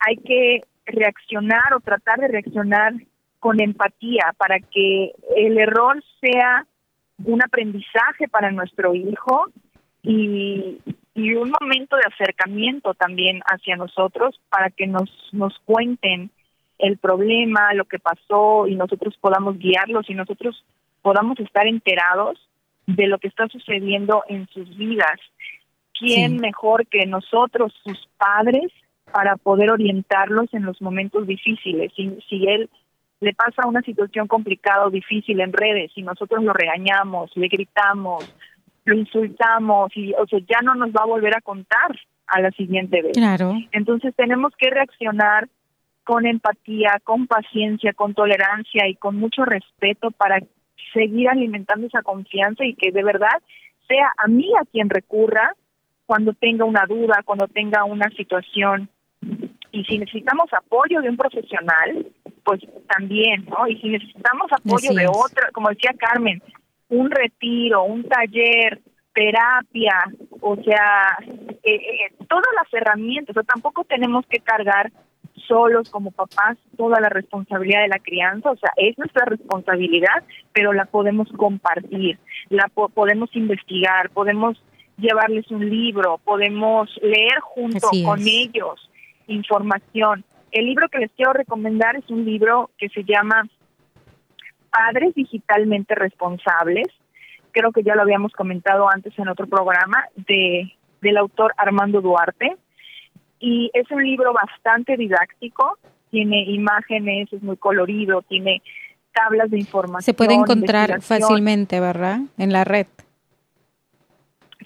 hay 0.00 0.16
que 0.16 0.62
reaccionar 0.84 1.74
o 1.74 1.80
tratar 1.80 2.18
de 2.18 2.26
reaccionar 2.26 2.94
con 3.38 3.60
empatía 3.60 4.34
para 4.36 4.58
que 4.58 5.12
el 5.36 5.58
error 5.58 6.02
sea 6.20 6.66
un 7.24 7.40
aprendizaje 7.40 8.26
para 8.28 8.50
nuestro 8.50 8.96
hijo 8.96 9.46
y, 10.02 10.80
un 11.14 11.52
momento 11.60 11.94
de 11.96 12.12
acercamiento 12.12 12.94
también 12.94 13.42
hacia 13.46 13.76
nosotros 13.76 14.40
para 14.48 14.70
que 14.70 14.88
nos, 14.88 15.08
nos 15.30 15.56
cuenten 15.64 16.30
el 16.78 16.98
problema, 16.98 17.74
lo 17.74 17.84
que 17.84 18.00
pasó 18.00 18.66
y 18.66 18.74
nosotros 18.74 19.16
podamos 19.20 19.56
guiarlos 19.56 20.10
y 20.10 20.14
nosotros 20.14 20.64
podamos 21.00 21.38
estar 21.38 21.68
enterados 21.68 22.40
de 22.86 23.06
lo 23.06 23.18
que 23.18 23.28
está 23.28 23.46
sucediendo 23.46 24.24
en 24.28 24.48
sus 24.48 24.76
vidas 24.76 25.20
quién 25.98 26.36
mejor 26.36 26.86
que 26.86 27.06
nosotros, 27.06 27.72
sus 27.84 28.08
padres, 28.16 28.72
para 29.12 29.36
poder 29.36 29.70
orientarlos 29.70 30.52
en 30.54 30.64
los 30.64 30.80
momentos 30.80 31.26
difíciles. 31.26 31.92
Si, 31.94 32.18
si 32.28 32.46
él 32.46 32.70
le 33.20 33.34
pasa 33.34 33.68
una 33.68 33.82
situación 33.82 34.26
complicada 34.26 34.86
o 34.86 34.90
difícil 34.90 35.40
en 35.40 35.52
redes 35.52 35.92
y 35.94 36.02
nosotros 36.02 36.42
lo 36.42 36.52
regañamos, 36.52 37.30
le 37.36 37.48
gritamos, 37.48 38.34
lo 38.84 38.96
insultamos 38.96 39.96
y 39.96 40.12
o 40.14 40.26
sea, 40.26 40.40
ya 40.40 40.60
no 40.62 40.74
nos 40.74 40.90
va 40.90 41.02
a 41.02 41.06
volver 41.06 41.36
a 41.36 41.40
contar 41.40 41.96
a 42.26 42.40
la 42.40 42.50
siguiente 42.50 43.00
vez. 43.02 43.12
Claro. 43.12 43.54
Entonces 43.70 44.14
tenemos 44.16 44.52
que 44.56 44.70
reaccionar 44.70 45.48
con 46.04 46.26
empatía, 46.26 47.00
con 47.04 47.26
paciencia, 47.26 47.92
con 47.92 48.14
tolerancia 48.14 48.88
y 48.88 48.96
con 48.96 49.16
mucho 49.16 49.44
respeto 49.44 50.10
para 50.10 50.40
seguir 50.92 51.28
alimentando 51.28 51.86
esa 51.86 52.02
confianza 52.02 52.64
y 52.64 52.74
que 52.74 52.90
de 52.90 53.04
verdad 53.04 53.40
sea 53.86 54.12
a 54.16 54.26
mí 54.26 54.50
a 54.60 54.64
quien 54.64 54.90
recurra 54.90 55.54
cuando 56.12 56.34
tenga 56.34 56.66
una 56.66 56.84
duda, 56.84 57.22
cuando 57.24 57.48
tenga 57.48 57.84
una 57.84 58.10
situación. 58.10 58.86
Y 59.70 59.82
si 59.84 59.96
necesitamos 59.96 60.52
apoyo 60.52 61.00
de 61.00 61.08
un 61.08 61.16
profesional, 61.16 62.06
pues 62.44 62.60
también, 62.86 63.46
¿no? 63.46 63.66
Y 63.66 63.80
si 63.80 63.88
necesitamos 63.88 64.52
apoyo 64.52 64.92
de 64.92 65.06
otra, 65.06 65.48
como 65.54 65.70
decía 65.70 65.94
Carmen, 65.98 66.42
un 66.90 67.10
retiro, 67.10 67.84
un 67.84 68.04
taller, 68.04 68.82
terapia, 69.14 70.04
o 70.42 70.54
sea, 70.56 71.16
eh, 71.62 71.76
eh, 71.76 72.14
todas 72.28 72.52
las 72.60 72.74
herramientas, 72.74 73.34
o 73.34 73.42
tampoco 73.44 73.84
tenemos 73.84 74.26
que 74.26 74.40
cargar 74.40 74.92
solos 75.48 75.88
como 75.90 76.10
papás 76.10 76.58
toda 76.76 77.00
la 77.00 77.08
responsabilidad 77.08 77.80
de 77.80 77.88
la 77.88 78.00
crianza, 78.00 78.50
o 78.50 78.56
sea, 78.58 78.70
es 78.76 78.98
nuestra 78.98 79.24
responsabilidad, 79.24 80.22
pero 80.52 80.74
la 80.74 80.84
podemos 80.84 81.32
compartir, 81.38 82.18
la 82.50 82.68
podemos 82.68 83.34
investigar, 83.34 84.10
podemos 84.10 84.62
llevarles 84.98 85.50
un 85.50 85.68
libro, 85.68 86.18
podemos 86.24 86.88
leer 87.02 87.40
junto 87.40 87.88
con 88.04 88.20
ellos 88.20 88.90
información. 89.26 90.24
El 90.50 90.66
libro 90.66 90.88
que 90.88 90.98
les 90.98 91.10
quiero 91.12 91.32
recomendar 91.32 91.96
es 91.96 92.08
un 92.10 92.24
libro 92.24 92.70
que 92.78 92.88
se 92.90 93.04
llama 93.04 93.48
Padres 94.70 95.14
Digitalmente 95.14 95.94
Responsables. 95.94 96.88
Creo 97.52 97.72
que 97.72 97.82
ya 97.82 97.94
lo 97.94 98.02
habíamos 98.02 98.32
comentado 98.32 98.88
antes 98.88 99.18
en 99.18 99.28
otro 99.28 99.46
programa 99.46 100.04
de 100.16 100.72
del 101.02 101.18
autor 101.18 101.52
Armando 101.58 102.00
Duarte. 102.00 102.56
Y 103.38 103.70
es 103.74 103.90
un 103.90 104.02
libro 104.02 104.32
bastante 104.32 104.96
didáctico, 104.96 105.76
tiene 106.10 106.44
imágenes, 106.44 107.30
es 107.32 107.42
muy 107.42 107.56
colorido, 107.56 108.22
tiene 108.22 108.62
tablas 109.12 109.50
de 109.50 109.58
información. 109.58 110.02
Se 110.02 110.14
puede 110.14 110.34
encontrar 110.34 111.02
fácilmente, 111.02 111.80
¿verdad? 111.80 112.20
En 112.38 112.52
la 112.52 112.64
red. 112.64 112.86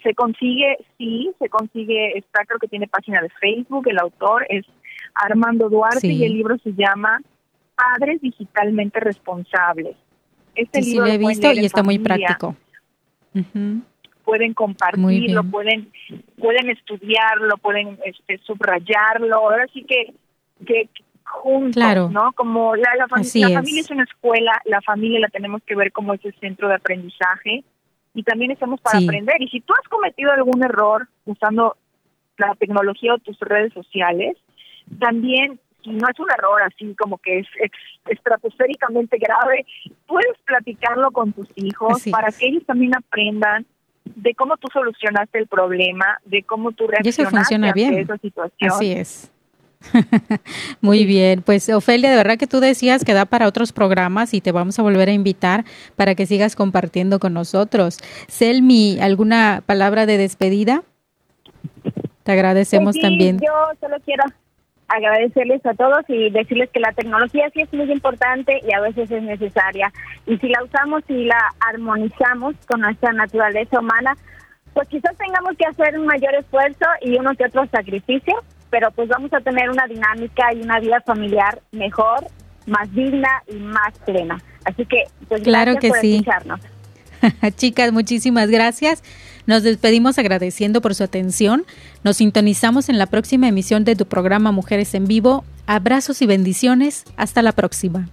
Se 0.02 0.14
consigue, 0.14 0.76
sí, 0.98 1.30
se 1.38 1.48
consigue, 1.48 2.18
está 2.18 2.44
creo 2.44 2.58
que 2.58 2.68
tiene 2.68 2.86
página 2.86 3.20
de 3.22 3.28
Facebook, 3.40 3.88
el 3.88 3.98
autor 3.98 4.46
es 4.48 4.64
Armando 5.14 5.68
Duarte 5.68 6.06
y 6.06 6.24
el 6.24 6.34
libro 6.34 6.56
se 6.58 6.72
llama 6.74 7.20
Padres 7.74 8.20
Digitalmente 8.20 9.00
Responsables. 9.00 9.96
Este 10.54 10.80
libro 10.80 11.06
sí, 11.06 11.10
lo 11.10 11.14
he 11.14 11.18
visto 11.18 11.52
y 11.52 11.64
está 11.64 11.82
muy 11.82 11.98
práctico. 11.98 12.56
Pueden 14.24 14.54
compartirlo, 14.54 15.44
pueden 15.44 15.92
pueden 16.38 16.70
estudiarlo, 16.70 17.58
pueden 17.58 17.98
este, 18.04 18.38
subrayarlo. 18.38 19.36
Ahora 19.36 19.66
sí 19.72 19.84
que, 19.84 20.14
que 20.66 20.88
juntos, 21.22 22.10
¿no? 22.10 22.32
Como 22.32 22.74
la, 22.76 22.90
la, 22.96 23.06
la 23.06 23.08
familia 23.08 23.80
es 23.80 23.90
una 23.90 24.04
escuela, 24.04 24.60
la 24.64 24.80
familia 24.80 25.20
la 25.20 25.28
tenemos 25.28 25.62
que 25.64 25.76
ver 25.76 25.92
como 25.92 26.14
ese 26.14 26.32
centro 26.40 26.68
de 26.68 26.74
aprendizaje 26.74 27.64
y 28.16 28.22
también 28.22 28.50
estamos 28.50 28.80
para 28.80 28.98
aprender. 28.98 29.36
Y 29.40 29.48
si 29.48 29.60
tú 29.60 29.74
has 29.74 29.86
cometido 29.88 30.32
algún 30.32 30.64
error 30.64 31.06
usando 31.26 31.76
la 32.38 32.54
tecnología 32.54 33.14
o 33.14 33.18
tus 33.18 33.38
redes 33.40 33.74
sociales, 33.74 34.38
también 34.98 35.60
si 35.84 35.90
no 35.90 36.08
es 36.08 36.18
un 36.18 36.26
error 36.30 36.62
así 36.62 36.94
como 36.96 37.18
que 37.18 37.40
es 37.40 37.46
estratosféricamente 38.06 39.18
grave, 39.18 39.66
puedes 40.06 40.36
platicarlo 40.46 41.10
con 41.10 41.34
tus 41.34 41.46
hijos 41.56 42.04
para 42.10 42.32
que 42.32 42.46
ellos 42.46 42.64
también 42.64 42.96
aprendan 42.96 43.66
de 44.04 44.34
cómo 44.34 44.56
tú 44.56 44.68
solucionaste 44.72 45.38
el 45.38 45.46
problema, 45.46 46.18
de 46.24 46.42
cómo 46.42 46.72
tú 46.72 46.86
reaccionaste 46.86 47.54
a 47.84 48.00
esa 48.00 48.16
situación. 48.16 48.70
Así 48.70 48.92
es. 48.92 49.30
Muy 50.80 51.04
bien, 51.04 51.42
pues 51.42 51.68
Ofelia, 51.68 52.10
de 52.10 52.16
verdad 52.16 52.38
que 52.38 52.46
tú 52.46 52.60
decías 52.60 53.04
que 53.04 53.14
da 53.14 53.24
para 53.24 53.46
otros 53.46 53.72
programas 53.72 54.34
y 54.34 54.40
te 54.40 54.52
vamos 54.52 54.78
a 54.78 54.82
volver 54.82 55.08
a 55.08 55.12
invitar 55.12 55.64
para 55.96 56.14
que 56.14 56.26
sigas 56.26 56.56
compartiendo 56.56 57.18
con 57.18 57.34
nosotros. 57.34 57.98
Selmi, 58.28 58.98
¿alguna 59.00 59.62
palabra 59.66 60.06
de 60.06 60.18
despedida? 60.18 60.82
Te 62.22 62.32
agradecemos 62.32 62.96
pues 62.96 63.02
también. 63.02 63.38
Yo 63.38 63.52
solo 63.80 63.96
quiero 64.04 64.24
agradecerles 64.88 65.64
a 65.66 65.74
todos 65.74 66.04
y 66.08 66.30
decirles 66.30 66.70
que 66.70 66.80
la 66.80 66.92
tecnología 66.92 67.50
sí 67.52 67.62
es 67.62 67.72
muy 67.72 67.90
importante 67.90 68.60
y 68.66 68.72
a 68.72 68.80
veces 68.80 69.10
es 69.10 69.22
necesaria. 69.22 69.92
Y 70.26 70.36
si 70.38 70.48
la 70.48 70.62
usamos 70.62 71.02
y 71.08 71.24
la 71.24 71.54
armonizamos 71.60 72.54
con 72.66 72.80
nuestra 72.80 73.12
naturaleza 73.12 73.80
humana, 73.80 74.16
pues 74.74 74.88
quizás 74.88 75.16
tengamos 75.16 75.56
que 75.56 75.66
hacer 75.66 75.98
un 75.98 76.06
mayor 76.06 76.34
esfuerzo 76.34 76.84
y 77.00 77.16
uno 77.16 77.34
que 77.34 77.46
otro 77.46 77.66
sacrificio, 77.66 78.34
pero 78.70 78.90
pues 78.90 79.08
vamos 79.08 79.32
a 79.32 79.40
tener 79.40 79.70
una 79.70 79.86
dinámica 79.86 80.52
y 80.54 80.62
una 80.62 80.80
vida 80.80 81.00
familiar 81.04 81.60
mejor, 81.72 82.26
más 82.66 82.92
digna 82.92 83.42
y 83.48 83.56
más 83.56 83.98
plena. 84.04 84.38
Así 84.64 84.84
que, 84.86 85.04
pues 85.28 85.42
claro 85.42 85.72
gracias 85.72 85.80
que 85.80 85.88
por 85.88 85.98
sí. 86.00 86.14
escucharnos. 86.16 86.60
Chicas, 87.56 87.92
muchísimas 87.92 88.50
gracias. 88.50 89.02
Nos 89.46 89.62
despedimos 89.62 90.18
agradeciendo 90.18 90.80
por 90.80 90.94
su 90.94 91.04
atención. 91.04 91.64
Nos 92.02 92.16
sintonizamos 92.16 92.88
en 92.88 92.98
la 92.98 93.06
próxima 93.06 93.48
emisión 93.48 93.84
de 93.84 93.94
tu 93.94 94.06
programa 94.06 94.52
Mujeres 94.52 94.94
en 94.94 95.06
Vivo. 95.06 95.44
Abrazos 95.66 96.20
y 96.20 96.26
bendiciones. 96.26 97.04
Hasta 97.16 97.42
la 97.42 97.52
próxima. 97.52 98.08